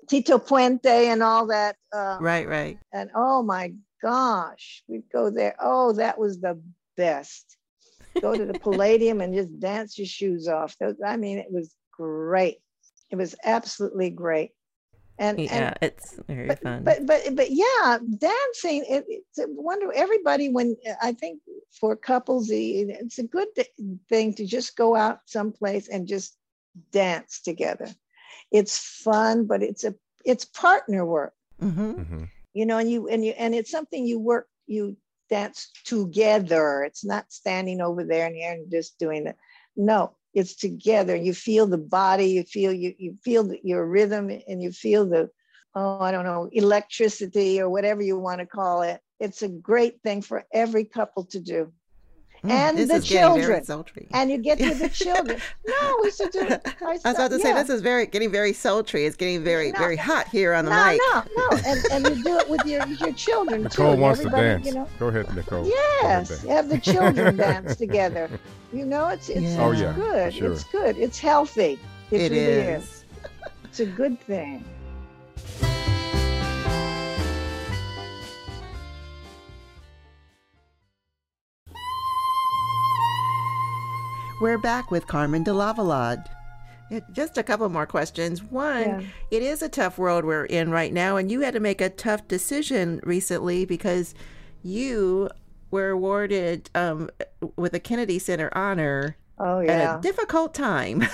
Tito 0.08 0.38
Puente 0.38 1.08
and 1.08 1.22
all 1.22 1.46
that. 1.46 1.76
Uh, 1.92 2.18
right, 2.20 2.48
right. 2.48 2.78
And 2.92 3.10
oh 3.14 3.42
my 3.42 3.72
gosh, 4.02 4.82
we'd 4.88 5.10
go 5.12 5.30
there. 5.30 5.54
Oh, 5.60 5.92
that 5.92 6.18
was 6.18 6.40
the 6.40 6.60
best. 6.96 7.56
Go 8.20 8.36
to 8.36 8.46
the 8.46 8.58
Palladium 8.58 9.20
and 9.20 9.34
just 9.34 9.58
dance 9.60 9.98
your 9.98 10.06
shoes 10.06 10.48
off. 10.48 10.76
I 11.04 11.16
mean, 11.16 11.38
it 11.38 11.50
was 11.50 11.74
great. 11.92 12.58
It 13.10 13.16
was 13.16 13.34
absolutely 13.44 14.10
great 14.10 14.52
and 15.18 15.38
yeah 15.38 15.68
and, 15.68 15.78
it's 15.80 16.18
very 16.26 16.48
but, 16.48 16.60
fun 16.60 16.82
but 16.82 17.06
but 17.06 17.22
but 17.34 17.46
yeah 17.50 17.98
dancing 18.18 18.84
it, 18.88 19.04
it's 19.08 19.38
a 19.38 19.46
wonder 19.48 19.92
everybody 19.94 20.48
when 20.48 20.76
i 21.02 21.12
think 21.12 21.40
for 21.80 21.96
couples 21.96 22.48
it's 22.50 23.18
a 23.18 23.24
good 23.24 23.48
thing 24.08 24.34
to 24.34 24.46
just 24.46 24.76
go 24.76 24.94
out 24.94 25.20
someplace 25.26 25.88
and 25.88 26.06
just 26.06 26.36
dance 26.92 27.40
together. 27.40 27.88
It's 28.50 28.78
fun 28.78 29.46
but 29.46 29.62
it's 29.62 29.84
a 29.84 29.94
it's 30.24 30.44
partner 30.44 31.04
work. 31.04 31.34
Mm-hmm. 31.62 31.92
Mm-hmm. 31.92 32.24
you 32.52 32.66
know 32.66 32.78
and 32.78 32.90
you 32.90 33.08
and 33.08 33.24
you 33.24 33.32
and 33.38 33.54
it's 33.54 33.70
something 33.70 34.04
you 34.06 34.18
work 34.18 34.48
you 34.66 34.96
dance 35.30 35.70
together. 35.84 36.82
It's 36.84 37.04
not 37.04 37.32
standing 37.32 37.80
over 37.80 38.04
there 38.04 38.26
and 38.26 38.36
you're 38.36 38.80
just 38.80 38.98
doing 38.98 39.26
it 39.26 39.36
no 39.76 40.16
it's 40.32 40.56
together. 40.56 41.14
You 41.14 41.32
feel 41.32 41.66
the 41.66 41.78
body 41.78 42.26
you 42.26 42.42
feel 42.42 42.72
you, 42.72 42.94
you 42.98 43.16
feel 43.22 43.52
your 43.62 43.86
rhythm 43.86 44.30
and 44.48 44.62
you 44.62 44.72
feel 44.72 45.06
the 45.06 45.30
oh 45.74 45.98
i 46.00 46.10
don't 46.10 46.24
know 46.24 46.48
electricity 46.52 47.60
or 47.60 47.68
whatever 47.68 48.02
you 48.02 48.18
want 48.18 48.40
to 48.40 48.46
call 48.46 48.82
it 48.82 49.00
it's 49.20 49.42
a 49.42 49.48
great 49.48 50.00
thing 50.02 50.22
for 50.22 50.44
every 50.52 50.84
couple 50.84 51.24
to 51.24 51.40
do 51.40 51.72
mm, 52.42 52.50
and 52.50 52.78
the 52.78 53.00
children 53.00 53.62
and 54.12 54.30
you 54.30 54.38
get 54.38 54.58
to 54.58 54.74
the 54.74 54.88
children 54.92 55.40
no 55.66 55.98
we 56.02 56.10
should 56.10 56.30
do 56.30 56.40
it 56.40 56.60
i 56.82 56.92
was 56.92 57.00
about 57.00 57.30
to 57.30 57.38
yeah. 57.38 57.42
say 57.42 57.52
this 57.52 57.70
is 57.70 57.80
very 57.80 58.06
getting 58.06 58.30
very 58.30 58.52
sultry 58.52 59.06
it's 59.06 59.16
getting 59.16 59.42
very 59.42 59.72
no, 59.72 59.78
very 59.78 59.96
hot 59.96 60.28
here 60.28 60.52
on 60.52 60.64
the 60.64 60.70
no, 60.70 60.86
mic 60.86 61.00
no 61.12 61.22
no 61.36 61.58
and, 61.66 61.84
and 61.92 62.16
you 62.16 62.24
do 62.24 62.38
it 62.38 62.48
with 62.48 62.64
your 62.66 62.86
your 62.86 63.12
children 63.12 63.62
nicole 63.62 63.94
too. 63.94 64.00
wants 64.00 64.20
to 64.20 64.30
dance 64.30 64.66
you 64.66 64.74
know? 64.74 64.88
go 64.98 65.08
ahead 65.08 65.32
nicole 65.34 65.66
yes 65.66 66.42
have 66.42 66.68
the 66.68 66.78
children 66.78 67.36
dance 67.38 67.76
together 67.76 68.28
you 68.74 68.84
know, 68.84 69.08
it's 69.08 69.28
it's, 69.28 69.40
yeah. 69.40 69.64
Oh, 69.64 69.70
yeah, 69.70 69.92
good. 69.92 70.34
Sure. 70.34 70.52
It's 70.52 70.64
good. 70.64 70.98
It's 70.98 71.18
healthy. 71.18 71.78
It, 72.10 72.20
it 72.20 72.32
really 72.32 72.36
is. 72.36 72.82
is. 72.82 73.04
It's 73.62 73.80
a 73.80 73.86
good 73.86 74.20
thing. 74.20 74.64
We're 84.40 84.58
back 84.58 84.90
with 84.90 85.06
Carmen 85.06 85.44
de 85.44 85.52
Lavallade. 85.52 86.26
Just 87.12 87.38
a 87.38 87.42
couple 87.42 87.68
more 87.68 87.86
questions. 87.86 88.42
One, 88.42 88.82
yeah. 88.82 89.00
it 89.30 89.42
is 89.42 89.62
a 89.62 89.68
tough 89.68 89.96
world 89.96 90.24
we're 90.24 90.44
in 90.44 90.70
right 90.70 90.92
now, 90.92 91.16
and 91.16 91.30
you 91.30 91.40
had 91.40 91.54
to 91.54 91.60
make 91.60 91.80
a 91.80 91.88
tough 91.88 92.26
decision 92.26 93.00
recently 93.04 93.64
because 93.64 94.12
you 94.62 95.30
were 95.70 95.90
awarded 95.90 96.68
um, 96.74 97.10
with 97.56 97.74
a 97.74 97.80
Kennedy 97.80 98.18
Center 98.18 98.50
honor 98.56 99.16
oh, 99.38 99.60
yeah. 99.60 99.72
at 99.72 99.98
a 99.98 100.02
difficult 100.02 100.52
time. 100.52 101.06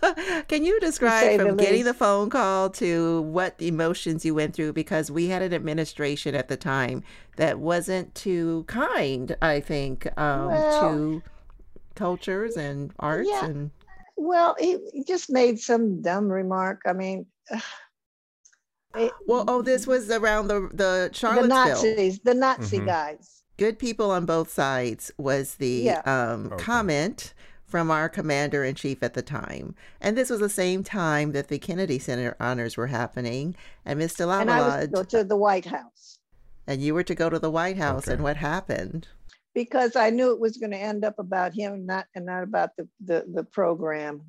Can 0.48 0.64
you 0.64 0.78
describe 0.80 1.40
from 1.40 1.56
the 1.56 1.62
getting 1.62 1.84
least. 1.84 1.86
the 1.86 1.94
phone 1.94 2.28
call 2.28 2.70
to 2.70 3.22
what 3.22 3.54
emotions 3.60 4.24
you 4.24 4.34
went 4.34 4.54
through? 4.54 4.72
Because 4.72 5.10
we 5.12 5.28
had 5.28 5.42
an 5.42 5.54
administration 5.54 6.34
at 6.34 6.48
the 6.48 6.56
time 6.56 7.04
that 7.36 7.60
wasn't 7.60 8.14
too 8.16 8.64
kind, 8.66 9.36
I 9.40 9.60
think, 9.60 10.06
um, 10.18 10.46
well, 10.48 10.90
to 10.90 11.22
cultures 11.94 12.56
and 12.56 12.92
arts 12.98 13.28
yeah. 13.30 13.46
and. 13.46 13.70
Well, 14.16 14.54
he, 14.60 14.78
he 14.92 15.02
just 15.02 15.28
made 15.30 15.58
some 15.58 16.00
dumb 16.02 16.28
remark. 16.28 16.82
I 16.86 16.92
mean. 16.92 17.26
It, 18.96 19.10
well, 19.26 19.44
oh, 19.48 19.60
this 19.60 19.88
was 19.88 20.08
around 20.08 20.46
the 20.46 20.70
the 20.72 21.10
Charlottesville. 21.12 21.48
The 21.48 21.94
Nazis, 21.96 22.20
the 22.20 22.32
Nazi 22.32 22.76
mm-hmm. 22.76 22.86
guys 22.86 23.34
good 23.56 23.78
people 23.78 24.10
on 24.10 24.26
both 24.26 24.50
sides 24.50 25.12
was 25.16 25.56
the 25.56 25.68
yeah. 25.68 26.02
um, 26.04 26.46
okay. 26.46 26.62
comment 26.62 27.34
from 27.66 27.90
our 27.90 28.08
commander 28.08 28.64
in 28.64 28.74
chief 28.74 29.02
at 29.02 29.14
the 29.14 29.22
time. 29.22 29.74
And 30.00 30.16
this 30.16 30.30
was 30.30 30.40
the 30.40 30.48
same 30.48 30.84
time 30.84 31.32
that 31.32 31.48
the 31.48 31.58
Kennedy 31.58 31.98
Center 31.98 32.36
honors 32.38 32.76
were 32.76 32.86
happening. 32.86 33.56
And 33.84 34.00
Mr. 34.00 34.26
Lavallade. 34.26 34.40
And 34.42 34.50
I 34.50 34.60
was 34.60 34.84
to 34.86 34.90
go 34.92 35.02
to 35.02 35.24
the 35.24 35.36
White 35.36 35.66
House. 35.66 36.18
And 36.66 36.80
you 36.80 36.94
were 36.94 37.02
to 37.02 37.14
go 37.14 37.28
to 37.28 37.38
the 37.38 37.50
White 37.50 37.76
House. 37.76 38.06
Okay. 38.06 38.14
And 38.14 38.22
what 38.22 38.36
happened? 38.36 39.08
Because 39.54 39.94
I 39.94 40.10
knew 40.10 40.32
it 40.32 40.40
was 40.40 40.56
going 40.56 40.72
to 40.72 40.78
end 40.78 41.04
up 41.04 41.18
about 41.18 41.54
him, 41.54 41.86
not 41.86 42.06
and 42.14 42.26
not 42.26 42.42
about 42.42 42.70
the 42.76 42.88
the, 43.04 43.24
the 43.32 43.44
program. 43.44 44.22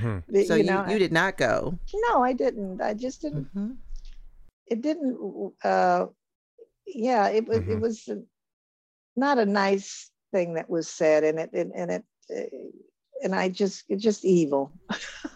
hmm. 0.00 0.18
so 0.46 0.54
you, 0.54 0.56
you, 0.56 0.64
know, 0.64 0.86
you, 0.88 0.98
did 0.98 1.12
not 1.12 1.36
go. 1.36 1.78
No, 2.08 2.22
I 2.22 2.32
didn't. 2.32 2.80
I 2.80 2.94
just 2.94 3.22
didn't. 3.22 3.44
Mm-hmm. 3.54 3.72
It 4.68 4.80
didn't. 4.80 5.52
Uh, 5.62 6.06
yeah, 6.86 7.28
it 7.28 7.46
was 7.46 7.58
mm-hmm. 7.58 7.72
it 7.72 7.80
was 7.80 8.08
not 9.16 9.38
a 9.38 9.46
nice 9.46 10.10
thing 10.32 10.54
that 10.54 10.68
was 10.68 10.88
said, 10.88 11.24
and 11.24 11.38
it 11.38 11.50
and, 11.52 11.72
and 11.74 11.90
it 11.90 12.04
uh, 12.34 12.56
and 13.22 13.34
I 13.34 13.48
just 13.48 13.84
it's 13.88 14.02
just 14.02 14.24
evil. 14.24 14.72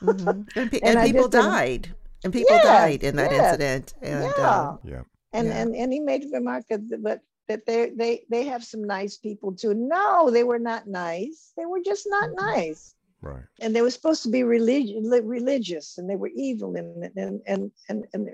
mm-hmm. 0.03 0.43
And, 0.57 0.74
and, 0.74 0.99
and 0.99 1.05
people 1.05 1.28
died, 1.28 1.95
and 2.24 2.33
people 2.33 2.59
died 2.62 3.03
in 3.03 3.16
that 3.16 3.33
incident. 3.33 3.95
And, 4.03 4.24
yeah, 4.24 4.51
um, 4.51 4.78
yeah. 4.85 5.03
And, 5.33 5.49
yeah. 5.49 5.59
and 5.59 5.76
and 5.76 5.93
he 5.93 6.01
made 6.01 6.24
a 6.24 6.28
remark, 6.28 6.64
but 7.01 7.20
that 7.51 7.66
they 7.66 7.90
they 7.90 8.22
they 8.30 8.44
have 8.44 8.62
some 8.62 8.84
nice 8.84 9.16
people 9.16 9.53
too. 9.53 9.74
No, 9.74 10.30
they 10.30 10.44
were 10.44 10.61
not 10.61 10.86
nice. 10.86 11.53
They 11.57 11.66
were 11.66 11.80
just 11.80 12.07
not 12.09 12.30
mm-hmm. 12.30 12.46
nice. 12.46 12.94
Right. 13.22 13.42
And 13.61 13.74
they 13.74 13.82
were 13.82 13.90
supposed 13.90 14.22
to 14.22 14.30
be 14.30 14.44
religious, 14.44 15.05
religious, 15.22 15.98
and 15.98 16.09
they 16.09 16.14
were 16.14 16.30
evil, 16.32 16.76
and 16.76 17.11
and 17.16 17.42
and 17.46 17.72
and, 17.88 18.07
and 18.14 18.28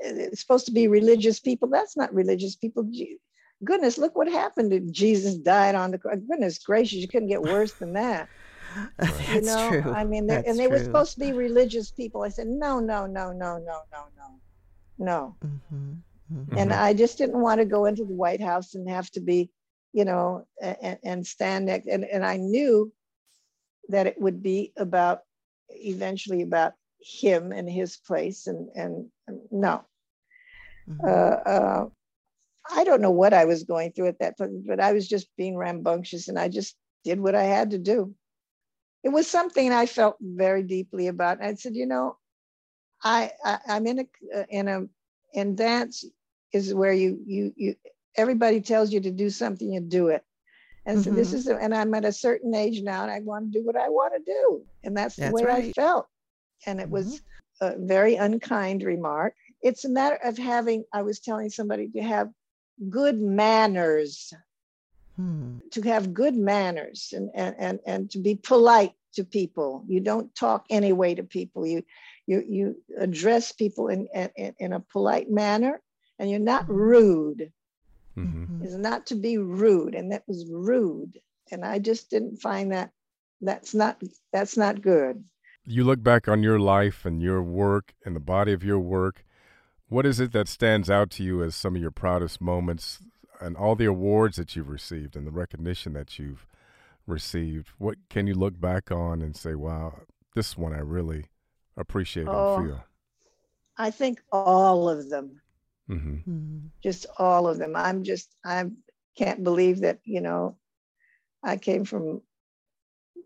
it's 0.00 0.40
supposed 0.40 0.66
to 0.66 0.72
be 0.72 0.86
religious 0.86 1.40
people. 1.40 1.68
That's 1.68 1.96
not 1.96 2.14
religious 2.14 2.54
people. 2.54 2.88
Goodness, 3.64 3.98
look 3.98 4.16
what 4.16 4.28
happened 4.28 4.70
to 4.70 4.78
Jesus 4.92 5.34
died 5.34 5.74
on 5.74 5.90
the 5.90 5.98
cross. 5.98 6.18
Goodness 6.28 6.58
gracious, 6.58 7.00
you 7.00 7.08
couldn't 7.08 7.28
get 7.28 7.42
worse 7.42 7.72
than 7.72 7.92
that. 7.94 8.28
That's 8.98 9.34
you 9.34 9.40
know, 9.42 9.68
true. 9.68 9.92
I 9.92 10.04
mean, 10.04 10.30
and 10.30 10.56
they 10.56 10.68
true. 10.68 10.78
were 10.78 10.84
supposed 10.84 11.14
to 11.14 11.20
be 11.20 11.32
religious 11.32 11.90
people. 11.90 12.22
I 12.22 12.28
said, 12.28 12.46
no, 12.46 12.78
no, 12.78 13.06
no, 13.06 13.32
no, 13.32 13.58
no, 13.58 13.82
no, 13.92 14.04
no, 14.16 14.40
no. 14.98 15.36
Mm-hmm. 15.44 15.94
Mm-hmm. 16.32 16.58
And 16.58 16.72
I 16.72 16.92
just 16.92 17.18
didn't 17.18 17.40
want 17.40 17.60
to 17.60 17.64
go 17.64 17.86
into 17.86 18.04
the 18.04 18.14
White 18.14 18.40
House 18.40 18.74
and 18.74 18.88
have 18.88 19.10
to 19.12 19.20
be, 19.20 19.50
you 19.92 20.04
know, 20.04 20.46
and, 20.60 20.98
and 21.02 21.26
stand 21.26 21.66
next. 21.66 21.86
And, 21.86 22.04
and 22.04 22.24
I 22.24 22.36
knew 22.36 22.92
that 23.88 24.06
it 24.06 24.20
would 24.20 24.42
be 24.42 24.72
about 24.76 25.20
eventually 25.70 26.42
about 26.42 26.74
him 27.00 27.52
and 27.52 27.68
his 27.68 27.96
place. 27.96 28.46
And, 28.46 28.68
and, 28.74 29.06
and 29.26 29.40
no. 29.50 29.84
Mm-hmm. 30.88 31.06
Uh, 31.06 31.50
uh, 31.50 31.88
I 32.70 32.84
don't 32.84 33.00
know 33.00 33.10
what 33.10 33.32
I 33.32 33.46
was 33.46 33.64
going 33.64 33.92
through 33.92 34.08
at 34.08 34.18
that 34.18 34.36
point, 34.36 34.66
but 34.66 34.80
I 34.80 34.92
was 34.92 35.08
just 35.08 35.28
being 35.36 35.56
rambunctious 35.56 36.28
and 36.28 36.38
I 36.38 36.48
just 36.48 36.76
did 37.04 37.20
what 37.20 37.34
I 37.34 37.44
had 37.44 37.70
to 37.70 37.78
do. 37.78 38.14
It 39.04 39.10
was 39.10 39.26
something 39.26 39.72
I 39.72 39.86
felt 39.86 40.16
very 40.20 40.62
deeply 40.62 41.06
about. 41.06 41.38
And 41.38 41.46
I 41.46 41.54
said, 41.54 41.74
you 41.74 41.86
know, 41.86 42.18
I, 43.02 43.30
I 43.44 43.58
am 43.68 43.86
in 43.86 44.00
a 44.00 44.06
in 44.50 44.68
a 44.68 44.82
in 45.32 45.54
dance 45.54 46.04
is 46.52 46.74
where 46.74 46.92
you 46.92 47.20
you 47.26 47.52
you 47.56 47.74
everybody 48.16 48.60
tells 48.60 48.92
you 48.92 49.00
to 49.00 49.10
do 49.10 49.30
something, 49.30 49.72
you 49.72 49.80
do 49.80 50.08
it. 50.08 50.24
And 50.86 51.02
so 51.02 51.10
mm-hmm. 51.10 51.18
this 51.18 51.32
is 51.32 51.46
and 51.46 51.74
I'm 51.74 51.94
at 51.94 52.04
a 52.04 52.12
certain 52.12 52.54
age 52.54 52.82
now 52.82 53.02
and 53.02 53.10
I 53.10 53.20
want 53.20 53.52
to 53.52 53.58
do 53.58 53.64
what 53.64 53.76
I 53.76 53.88
want 53.88 54.14
to 54.16 54.32
do. 54.32 54.62
And 54.84 54.96
that's 54.96 55.16
the 55.16 55.22
that's 55.22 55.34
way 55.34 55.44
right. 55.44 55.64
I 55.64 55.72
felt. 55.72 56.06
And 56.66 56.80
it 56.80 56.84
mm-hmm. 56.84 56.92
was 56.92 57.22
a 57.60 57.74
very 57.78 58.16
unkind 58.16 58.82
remark. 58.82 59.34
It's 59.60 59.84
a 59.84 59.88
matter 59.88 60.18
of 60.24 60.38
having, 60.38 60.84
I 60.92 61.02
was 61.02 61.20
telling 61.20 61.50
somebody 61.50 61.88
to 61.90 62.02
have 62.02 62.30
good 62.88 63.20
manners. 63.20 64.32
Hmm. 65.16 65.58
To 65.72 65.82
have 65.82 66.14
good 66.14 66.36
manners 66.36 67.12
and, 67.14 67.28
and, 67.34 67.56
and, 67.58 67.80
and 67.84 68.10
to 68.12 68.18
be 68.20 68.36
polite 68.36 68.92
to 69.14 69.24
people. 69.24 69.84
You 69.88 70.00
don't 70.00 70.32
talk 70.34 70.64
anyway 70.70 71.16
to 71.16 71.24
people. 71.24 71.66
You 71.66 71.82
you 72.26 72.44
you 72.46 72.76
address 72.98 73.52
people 73.52 73.88
in, 73.88 74.06
in, 74.14 74.54
in 74.58 74.72
a 74.74 74.80
polite 74.80 75.30
manner 75.30 75.80
and 76.18 76.30
you're 76.30 76.40
not 76.40 76.64
mm-hmm. 76.64 76.74
rude. 76.74 77.52
Mm-hmm. 78.16 78.64
Is 78.64 78.76
not 78.76 79.06
to 79.06 79.14
be 79.14 79.38
rude, 79.38 79.94
and 79.94 80.10
that 80.10 80.24
was 80.26 80.44
rude. 80.50 81.20
And 81.52 81.64
I 81.64 81.78
just 81.78 82.10
didn't 82.10 82.38
find 82.38 82.72
that 82.72 82.90
that's 83.40 83.74
not 83.74 84.02
that's 84.32 84.56
not 84.56 84.82
good. 84.82 85.24
You 85.64 85.84
look 85.84 86.02
back 86.02 86.28
on 86.28 86.42
your 86.42 86.58
life 86.58 87.04
and 87.04 87.22
your 87.22 87.42
work 87.42 87.94
and 88.04 88.16
the 88.16 88.20
body 88.20 88.52
of 88.52 88.64
your 88.64 88.80
work. 88.80 89.24
What 89.88 90.04
is 90.04 90.18
it 90.18 90.32
that 90.32 90.48
stands 90.48 90.90
out 90.90 91.10
to 91.10 91.22
you 91.22 91.42
as 91.42 91.54
some 91.54 91.76
of 91.76 91.82
your 91.82 91.90
proudest 91.90 92.40
moments 92.40 93.00
and 93.40 93.56
all 93.56 93.74
the 93.74 93.84
awards 93.84 94.36
that 94.36 94.56
you've 94.56 94.68
received 94.68 95.14
and 95.14 95.26
the 95.26 95.30
recognition 95.30 95.92
that 95.92 96.18
you've 96.18 96.46
received? 97.06 97.68
What 97.78 97.96
can 98.10 98.26
you 98.26 98.34
look 98.34 98.60
back 98.60 98.90
on 98.90 99.22
and 99.22 99.36
say, 99.36 99.54
wow, 99.54 100.00
this 100.34 100.56
one 100.56 100.72
I 100.72 100.80
really 100.80 101.26
appreciate 101.76 102.26
oh, 102.28 102.56
and 102.56 102.66
feel? 102.66 102.84
I 103.76 103.90
think 103.90 104.20
all 104.32 104.88
of 104.88 105.08
them. 105.08 105.40
Mm-hmm. 105.90 106.14
mm-hmm. 106.14 106.58
Just 106.82 107.06
all 107.18 107.48
of 107.48 107.58
them. 107.58 107.74
I'm 107.76 108.04
just, 108.04 108.34
I 108.44 108.64
can't 109.16 109.42
believe 109.42 109.80
that, 109.80 109.98
you 110.04 110.20
know, 110.20 110.56
I 111.42 111.56
came 111.56 111.84
from 111.84 112.22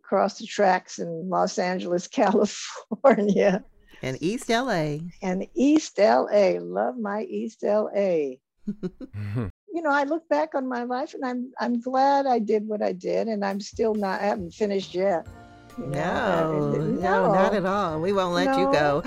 across 0.04 0.38
the 0.38 0.46
tracks 0.46 0.98
in 0.98 1.28
Los 1.28 1.58
Angeles, 1.58 2.06
California. 2.20 3.64
And 4.02 4.18
East 4.20 4.48
LA. 4.48 4.98
And 5.22 5.46
East 5.54 5.98
LA. 5.98 6.58
Love 6.60 6.98
my 6.98 7.22
East 7.22 7.62
LA. 7.62 8.36
you 9.72 9.82
know, 9.82 9.90
I 9.90 10.04
look 10.04 10.28
back 10.28 10.54
on 10.54 10.68
my 10.68 10.84
life 10.84 11.14
and 11.14 11.24
I'm 11.24 11.52
I'm 11.58 11.80
glad 11.80 12.26
I 12.26 12.38
did 12.38 12.66
what 12.66 12.82
I 12.82 12.92
did 12.92 13.28
and 13.28 13.44
I'm 13.44 13.60
still 13.60 13.94
not 13.94 14.20
I 14.20 14.26
haven't 14.26 14.54
finished 14.54 14.94
yet. 14.94 15.26
You 15.78 15.86
know? 15.86 15.92
no, 15.92 16.70
no, 16.72 16.84
no, 16.84 17.32
not 17.32 17.54
at 17.54 17.64
all. 17.64 18.00
We 18.00 18.12
won't 18.12 18.34
let 18.34 18.46
no, 18.46 18.58
you 18.58 18.72
go. 18.72 19.02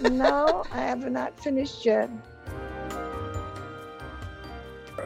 no, 0.08 0.64
I 0.72 0.78
have 0.78 1.08
not 1.10 1.38
finished 1.38 1.84
yet. 1.84 2.08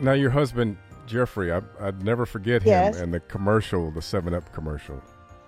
Now, 0.01 0.13
your 0.13 0.31
husband, 0.31 0.77
Geoffrey, 1.07 1.53
I, 1.53 1.61
would 1.81 2.03
never 2.03 2.27
forget 2.27 2.63
him 2.63 2.69
yes. 2.69 2.99
and 2.99 3.13
the 3.13 3.21
commercial, 3.21 3.91
the 3.91 4.03
7 4.03 4.35
Up 4.35 4.53
commercial. 4.53 5.01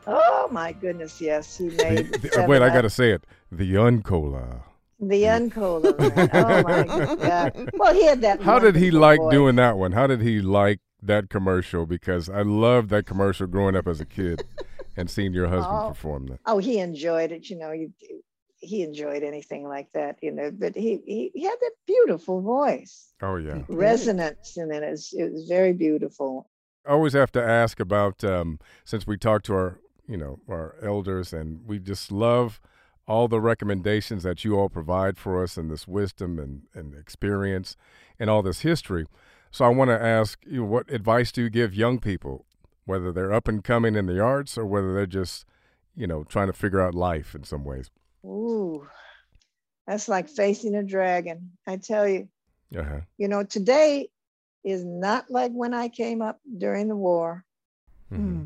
Oh, 0.06 0.48
my 0.50 0.72
goodness, 0.72 1.20
yes. 1.20 1.58
He 1.58 1.68
made. 1.68 2.12
the, 2.12 2.30
the, 2.36 2.46
wait, 2.48 2.62
I 2.62 2.68
got 2.68 2.82
to 2.82 2.90
say 2.90 3.10
it. 3.10 3.24
The 3.52 3.74
Uncola. 3.74 4.62
The 5.00 5.22
Uncola. 5.24 5.94
oh, 6.32 6.62
my 6.62 7.14
God. 7.16 7.70
Well, 7.74 7.94
he 7.94 8.04
had 8.04 8.20
that. 8.22 8.40
How 8.42 8.58
did 8.58 8.74
he 8.74 8.90
like 8.90 9.20
voice. 9.20 9.32
doing 9.32 9.56
that 9.56 9.76
one? 9.76 9.92
How 9.92 10.06
did 10.06 10.22
he 10.22 10.40
like 10.40 10.80
that 11.02 11.28
commercial? 11.28 11.86
Because 11.86 12.28
I 12.28 12.42
loved 12.42 12.88
that 12.90 13.06
commercial 13.06 13.46
growing 13.46 13.76
up 13.76 13.86
as 13.86 14.00
a 14.00 14.04
kid 14.04 14.42
and 14.96 15.10
seeing 15.10 15.32
your 15.32 15.48
husband 15.48 15.78
oh, 15.78 15.88
perform 15.90 16.26
that. 16.28 16.40
Oh, 16.46 16.58
he 16.58 16.78
enjoyed 16.78 17.30
it. 17.30 17.50
You 17.50 17.58
know, 17.58 17.72
you 17.72 17.92
he 18.58 18.82
enjoyed 18.82 19.22
anything 19.22 19.66
like 19.66 19.92
that, 19.92 20.18
you 20.22 20.32
know. 20.32 20.50
But 20.50 20.74
he 20.74 21.00
he, 21.06 21.30
he 21.34 21.44
had 21.44 21.58
that 21.60 21.72
beautiful 21.86 22.40
voice. 22.40 23.12
Oh 23.22 23.36
yeah, 23.36 23.62
resonance, 23.68 24.56
and 24.56 24.70
then 24.70 24.82
it 24.82 24.90
was 24.90 25.12
it 25.16 25.32
was 25.32 25.48
very 25.48 25.72
beautiful. 25.72 26.48
I 26.86 26.92
always 26.92 27.12
have 27.12 27.32
to 27.32 27.42
ask 27.42 27.80
about 27.80 28.24
um, 28.24 28.58
since 28.84 29.06
we 29.06 29.16
talk 29.16 29.42
to 29.44 29.54
our 29.54 29.80
you 30.06 30.16
know 30.16 30.40
our 30.48 30.76
elders, 30.82 31.32
and 31.32 31.66
we 31.66 31.78
just 31.78 32.10
love 32.10 32.60
all 33.06 33.26
the 33.26 33.40
recommendations 33.40 34.22
that 34.22 34.44
you 34.44 34.58
all 34.58 34.68
provide 34.68 35.16
for 35.16 35.42
us 35.42 35.56
and 35.56 35.70
this 35.70 35.88
wisdom 35.88 36.38
and, 36.38 36.62
and 36.74 36.94
experience 36.94 37.74
and 38.20 38.28
all 38.28 38.42
this 38.42 38.60
history. 38.60 39.06
So 39.50 39.64
I 39.64 39.68
want 39.68 39.88
to 39.88 40.00
ask 40.00 40.38
you, 40.46 40.62
what 40.62 40.90
advice 40.90 41.32
do 41.32 41.42
you 41.42 41.48
give 41.48 41.74
young 41.74 42.00
people, 42.00 42.44
whether 42.84 43.10
they're 43.10 43.32
up 43.32 43.48
and 43.48 43.64
coming 43.64 43.96
in 43.96 44.04
the 44.04 44.20
arts 44.20 44.58
or 44.58 44.66
whether 44.66 44.92
they're 44.92 45.06
just, 45.06 45.46
you 45.96 46.06
know, 46.06 46.22
trying 46.22 46.48
to 46.48 46.52
figure 46.52 46.82
out 46.82 46.94
life 46.94 47.34
in 47.34 47.44
some 47.44 47.64
ways? 47.64 47.90
Ooh, 48.24 48.86
that's 49.86 50.08
like 50.08 50.28
facing 50.28 50.74
a 50.74 50.82
dragon. 50.82 51.52
I 51.66 51.76
tell 51.76 52.06
you. 52.06 52.28
Uh-huh. 52.76 53.00
You 53.16 53.28
know, 53.28 53.44
today 53.44 54.10
is 54.64 54.84
not 54.84 55.30
like 55.30 55.52
when 55.52 55.72
I 55.72 55.88
came 55.88 56.20
up 56.20 56.38
during 56.58 56.88
the 56.88 56.96
war. 56.96 57.44
Mm-hmm. 58.12 58.36
Hmm. 58.36 58.44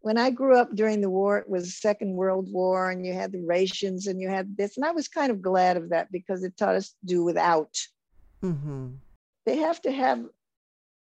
When 0.00 0.18
I 0.18 0.30
grew 0.30 0.56
up 0.56 0.74
during 0.74 1.00
the 1.00 1.10
war, 1.10 1.38
it 1.38 1.48
was 1.48 1.76
Second 1.76 2.14
World 2.14 2.48
War, 2.50 2.90
and 2.90 3.06
you 3.06 3.14
had 3.14 3.30
the 3.30 3.44
rations 3.44 4.08
and 4.08 4.20
you 4.20 4.28
had 4.28 4.56
this. 4.56 4.76
And 4.76 4.84
I 4.84 4.90
was 4.90 5.06
kind 5.06 5.30
of 5.30 5.40
glad 5.40 5.76
of 5.76 5.90
that 5.90 6.10
because 6.10 6.42
it 6.42 6.56
taught 6.56 6.74
us 6.74 6.88
to 6.88 7.06
do 7.06 7.24
without. 7.24 7.78
Mm-hmm. 8.42 8.88
They 9.46 9.58
have 9.58 9.80
to 9.82 9.92
have 9.92 10.24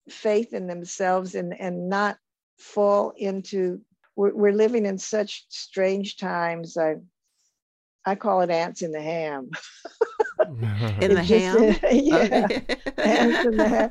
faith 0.08 0.54
in 0.54 0.66
themselves 0.66 1.34
and, 1.34 1.54
and 1.60 1.90
not 1.90 2.16
fall 2.58 3.12
into. 3.18 3.82
We're, 4.16 4.34
we're 4.34 4.52
living 4.52 4.86
in 4.86 4.96
such 4.96 5.44
strange 5.50 6.16
times. 6.16 6.78
I 6.78 6.96
I 8.06 8.14
call 8.14 8.40
it 8.40 8.50
ants 8.50 8.82
in 8.82 8.92
the 8.92 9.02
ham. 9.02 9.50
in 11.00 11.14
the 11.14 11.22
ham? 11.22 11.76
yeah, 11.92 12.48
ants 12.96 13.44
in 13.46 13.56
the 13.56 13.68
ham. 13.68 13.90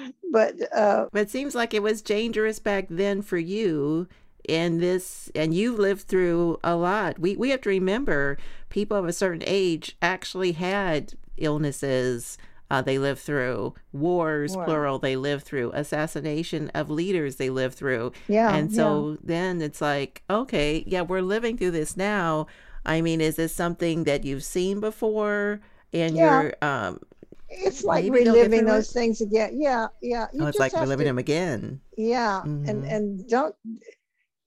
but 0.32 0.54
uh, 0.72 1.06
but 1.12 1.22
it 1.22 1.30
seems 1.30 1.54
like 1.54 1.74
it 1.74 1.82
was 1.82 2.00
dangerous 2.00 2.58
back 2.60 2.86
then 2.88 3.20
for 3.20 3.38
you 3.38 4.06
in 4.48 4.78
this 4.78 5.30
and 5.34 5.52
you've 5.52 5.78
lived 5.78 6.02
through 6.02 6.58
a 6.64 6.74
lot 6.74 7.18
we 7.18 7.36
we 7.36 7.50
have 7.50 7.60
to 7.60 7.68
remember 7.68 8.38
people 8.70 8.96
of 8.96 9.04
a 9.04 9.12
certain 9.12 9.42
age 9.46 9.96
actually 10.00 10.52
had 10.52 11.12
illnesses 11.36 12.38
uh, 12.70 12.80
they 12.80 12.98
lived 12.98 13.20
through 13.20 13.74
wars 13.92 14.56
War. 14.56 14.64
plural 14.64 14.98
they 14.98 15.14
lived 15.14 15.44
through 15.44 15.70
assassination 15.74 16.70
of 16.70 16.88
leaders 16.88 17.36
they 17.36 17.50
lived 17.50 17.76
through 17.76 18.12
yeah 18.28 18.54
and 18.54 18.72
so 18.72 19.10
yeah. 19.10 19.16
then 19.22 19.60
it's 19.60 19.82
like 19.82 20.22
okay 20.30 20.84
yeah 20.86 21.02
we're 21.02 21.20
living 21.20 21.58
through 21.58 21.72
this 21.72 21.96
now 21.96 22.46
I 22.84 23.00
mean, 23.00 23.20
is 23.20 23.36
this 23.36 23.54
something 23.54 24.04
that 24.04 24.24
you've 24.24 24.44
seen 24.44 24.80
before? 24.80 25.60
And 25.92 26.16
yeah. 26.16 26.42
you're 26.42 26.54
um 26.62 27.00
it's 27.48 27.82
like 27.82 28.04
reliving 28.10 28.64
those 28.64 28.92
things 28.92 29.20
again. 29.20 29.60
Yeah, 29.60 29.88
yeah. 30.00 30.28
You 30.32 30.44
oh, 30.44 30.46
it's 30.46 30.58
like 30.58 30.72
reliving 30.72 31.04
to, 31.04 31.10
them 31.10 31.18
again. 31.18 31.80
Yeah, 31.96 32.42
mm-hmm. 32.44 32.68
and 32.68 32.84
and 32.84 33.28
don't 33.28 33.54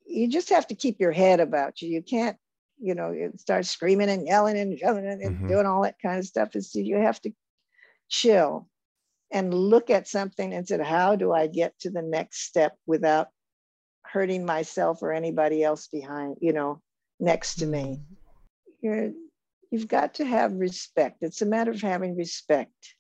you 0.06 0.28
just 0.30 0.50
have 0.50 0.68
to 0.68 0.76
keep 0.76 1.00
your 1.00 1.12
head 1.12 1.40
about 1.40 1.82
you. 1.82 1.90
You 1.90 2.02
can't, 2.02 2.38
you 2.80 2.96
know, 2.96 3.14
start 3.38 3.66
screaming 3.66 4.10
and 4.10 4.26
yelling 4.26 4.58
and 4.58 4.80
yelling 4.80 5.06
and 5.06 5.22
mm-hmm. 5.22 5.48
doing 5.48 5.66
all 5.66 5.84
that 5.84 5.96
kind 6.02 6.18
of 6.18 6.26
stuff. 6.26 6.56
Is 6.56 6.74
you 6.76 6.98
have 6.98 7.22
to 7.22 7.32
chill 8.10 8.70
and 9.32 9.54
look 9.54 9.90
at 9.90 10.08
something 10.08 10.54
and 10.54 10.68
said, 10.68 10.80
how 10.80 11.16
do 11.16 11.34
I 11.34 11.48
get 11.48 11.78
to 11.80 11.90
the 11.90 12.04
next 12.04 12.44
step 12.44 12.78
without 12.86 13.30
hurting 14.14 14.46
myself 14.46 15.02
or 15.02 15.12
anybody 15.12 15.64
else 15.64 15.88
behind, 15.88 16.38
you 16.40 16.54
know, 16.54 16.80
next 17.20 17.56
to 17.56 17.66
me. 17.66 18.00
You're 18.84 19.12
you've 19.72 19.88
got 19.88 20.14
to 20.16 20.26
have 20.26 20.54
respect. 20.54 21.18
It's 21.22 21.42
a 21.42 21.48
matter 21.48 21.72
of 21.72 21.82
having 21.82 22.16
respect. 22.16 22.96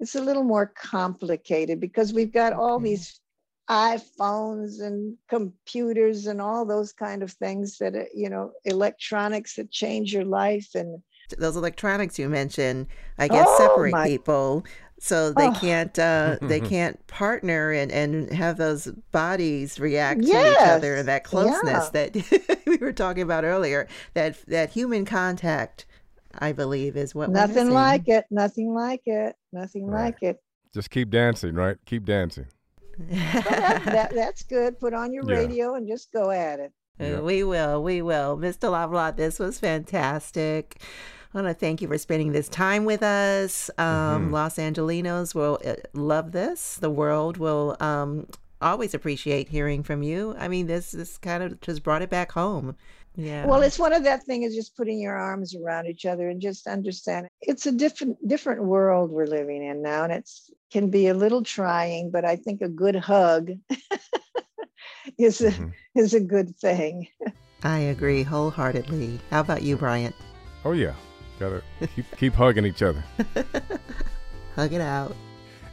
it's 0.00 0.16
a 0.16 0.20
little 0.20 0.42
more 0.42 0.66
complicated 0.66 1.78
because 1.78 2.12
we've 2.12 2.32
got 2.32 2.52
all 2.52 2.80
these 2.80 3.20
iPhones 3.68 4.80
and 4.82 5.16
computers 5.28 6.26
and 6.26 6.40
all 6.40 6.64
those 6.64 6.92
kind 6.92 7.22
of 7.22 7.30
things 7.32 7.78
that 7.78 7.94
uh, 7.94 8.04
you 8.14 8.28
know 8.28 8.50
electronics 8.64 9.54
that 9.56 9.70
change 9.70 10.12
your 10.12 10.24
life 10.24 10.68
and 10.74 11.00
Those 11.38 11.56
electronics 11.56 12.18
you 12.18 12.28
mentioned, 12.28 12.86
I 13.18 13.28
guess, 13.28 13.46
Oh, 13.48 13.58
separate 13.58 13.92
my- 13.92 14.08
people 14.08 14.64
so 15.02 15.32
they 15.32 15.46
Oh. 15.48 15.52
can't 15.58 15.98
uh, 15.98 16.36
they 16.42 16.60
can't 16.74 17.04
partner 17.06 17.72
and, 17.72 17.90
and 17.90 18.30
have 18.32 18.58
those 18.58 18.86
bodies 19.12 19.80
react 19.80 20.20
to 20.22 20.28
each 20.28 20.56
other 20.60 20.94
and 20.96 21.08
that 21.08 21.24
closeness 21.24 21.90
yeah. 21.94 22.08
that 22.08 22.60
we 22.66 22.76
were 22.76 22.92
talking 22.92 23.22
about 23.22 23.44
earlier. 23.44 23.88
That 24.14 24.36
that 24.46 24.70
human 24.70 25.04
contact, 25.06 25.86
I 26.38 26.52
believe, 26.52 26.96
is 26.96 27.14
what 27.14 27.28
we're 27.30 27.34
nothing 27.34 27.70
like 27.70 28.08
it 28.08 28.26
nothing 28.30 28.74
like 28.74 29.02
it 29.06 29.34
nothing 29.52 29.86
Right. 29.86 30.04
like 30.14 30.22
it 30.22 30.42
Just 30.74 30.90
keep 30.90 31.10
dancing, 31.10 31.54
right? 31.54 31.76
Keep 31.86 32.04
dancing. 32.04 32.46
That, 32.98 33.82
that, 33.86 34.14
that's 34.14 34.42
good 34.42 34.78
put 34.78 34.92
on 34.92 35.12
your 35.12 35.24
Yeah. 35.28 35.36
radio 35.36 35.74
and 35.74 35.88
just 35.88 36.12
go 36.12 36.30
at 36.30 36.60
it 36.60 36.72
Uh, 37.00 37.04
Yeah. 37.04 37.20
We 37.20 37.42
will, 37.44 37.82
we 37.82 38.02
will. 38.02 38.36
Mr. 38.36 38.68
Lavallade, 38.70 39.16
this 39.16 39.38
was 39.38 39.58
fantastic. 39.58 40.80
I 41.32 41.40
want 41.42 41.46
to 41.48 41.54
thank 41.54 41.80
you 41.80 41.86
for 41.88 41.96
spending 41.98 42.32
this 42.32 42.48
time 42.48 42.84
with 42.84 43.02
us. 43.02 43.70
Um, 43.78 44.28
Mhm. 44.28 44.32
Los 44.32 44.56
Angelinos 44.56 45.34
will 45.34 45.58
uh, 45.64 45.74
love 45.92 46.32
this. 46.32 46.76
The 46.76 46.90
world 46.90 47.36
will 47.36 47.76
um, 47.80 48.26
always 48.60 48.94
appreciate 48.94 49.48
hearing 49.48 49.82
from 49.84 50.02
you. 50.02 50.34
I 50.38 50.48
mean, 50.48 50.66
this 50.66 50.90
this 50.90 51.18
kind 51.18 51.42
of 51.44 51.60
just 51.60 51.82
brought 51.84 52.02
it 52.02 52.10
back 52.10 52.32
home. 52.32 52.74
Yeah. 53.16 53.46
Well, 53.46 53.62
it's 53.62 53.78
one 53.78 53.92
of 53.92 54.02
that 54.04 54.24
thing 54.24 54.42
is 54.42 54.54
just 54.56 54.76
putting 54.76 55.00
your 55.00 55.14
arms 55.16 55.54
around 55.54 55.86
each 55.86 56.04
other 56.06 56.28
and 56.28 56.40
just 56.40 56.66
understand 56.66 57.28
it's 57.42 57.66
a 57.66 57.72
different 57.72 58.16
different 58.26 58.64
world 58.64 59.10
we're 59.10 59.26
living 59.26 59.62
in 59.64 59.82
now, 59.82 60.02
and 60.04 60.12
it's 60.12 60.50
can 60.72 60.90
be 60.90 61.08
a 61.08 61.14
little 61.14 61.42
trying, 61.44 62.10
but 62.10 62.24
I 62.24 62.36
think 62.36 62.60
a 62.60 62.68
good 62.68 62.96
hug 62.96 63.50
is 65.18 65.40
a, 65.40 65.50
Mhm. 65.52 65.72
is 65.94 66.14
a 66.14 66.20
good 66.20 66.56
thing. 66.56 67.06
I 67.62 67.78
agree 67.78 68.22
wholeheartedly. 68.22 69.20
How 69.30 69.40
about 69.40 69.62
you, 69.62 69.76
Bryant? 69.76 70.14
Oh 70.64 70.72
yeah, 70.72 70.94
gotta 71.40 71.62
keep 71.96 72.04
keep 72.16 72.34
hugging 72.34 72.64
each 72.66 72.82
other. 72.82 73.02
Hug 74.54 74.72
it 74.72 74.80
out. 74.80 75.16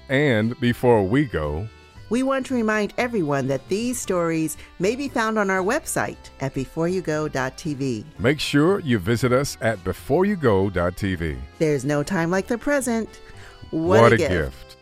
And 0.10 0.60
before 0.60 1.04
we 1.04 1.26
go, 1.26 1.68
We 2.10 2.24
want 2.24 2.46
to 2.48 2.54
remind 2.56 2.94
everyone 2.98 3.48
that 3.48 3.68
these 3.68 4.00
stories 4.00 4.56
may 4.80 4.96
be 4.96 5.10
found 5.10 5.38
on 5.38 5.50
our 5.50 5.62
website 5.62 6.16
at 6.40 6.54
beforeyougo.tv. 6.54 8.06
make 8.18 8.40
sure 8.40 8.80
you 8.80 8.98
visit 8.98 9.34
us 9.34 9.58
at 9.62 9.84
beforeyougo.tv. 9.84 11.38
There's 11.60 11.84
no 11.86 12.04
time 12.04 12.32
like 12.32 12.48
the 12.48 12.58
present. 12.58 13.10
What, 13.72 14.02
What, 14.02 14.14
a 14.14 14.18
gift. 14.18 14.77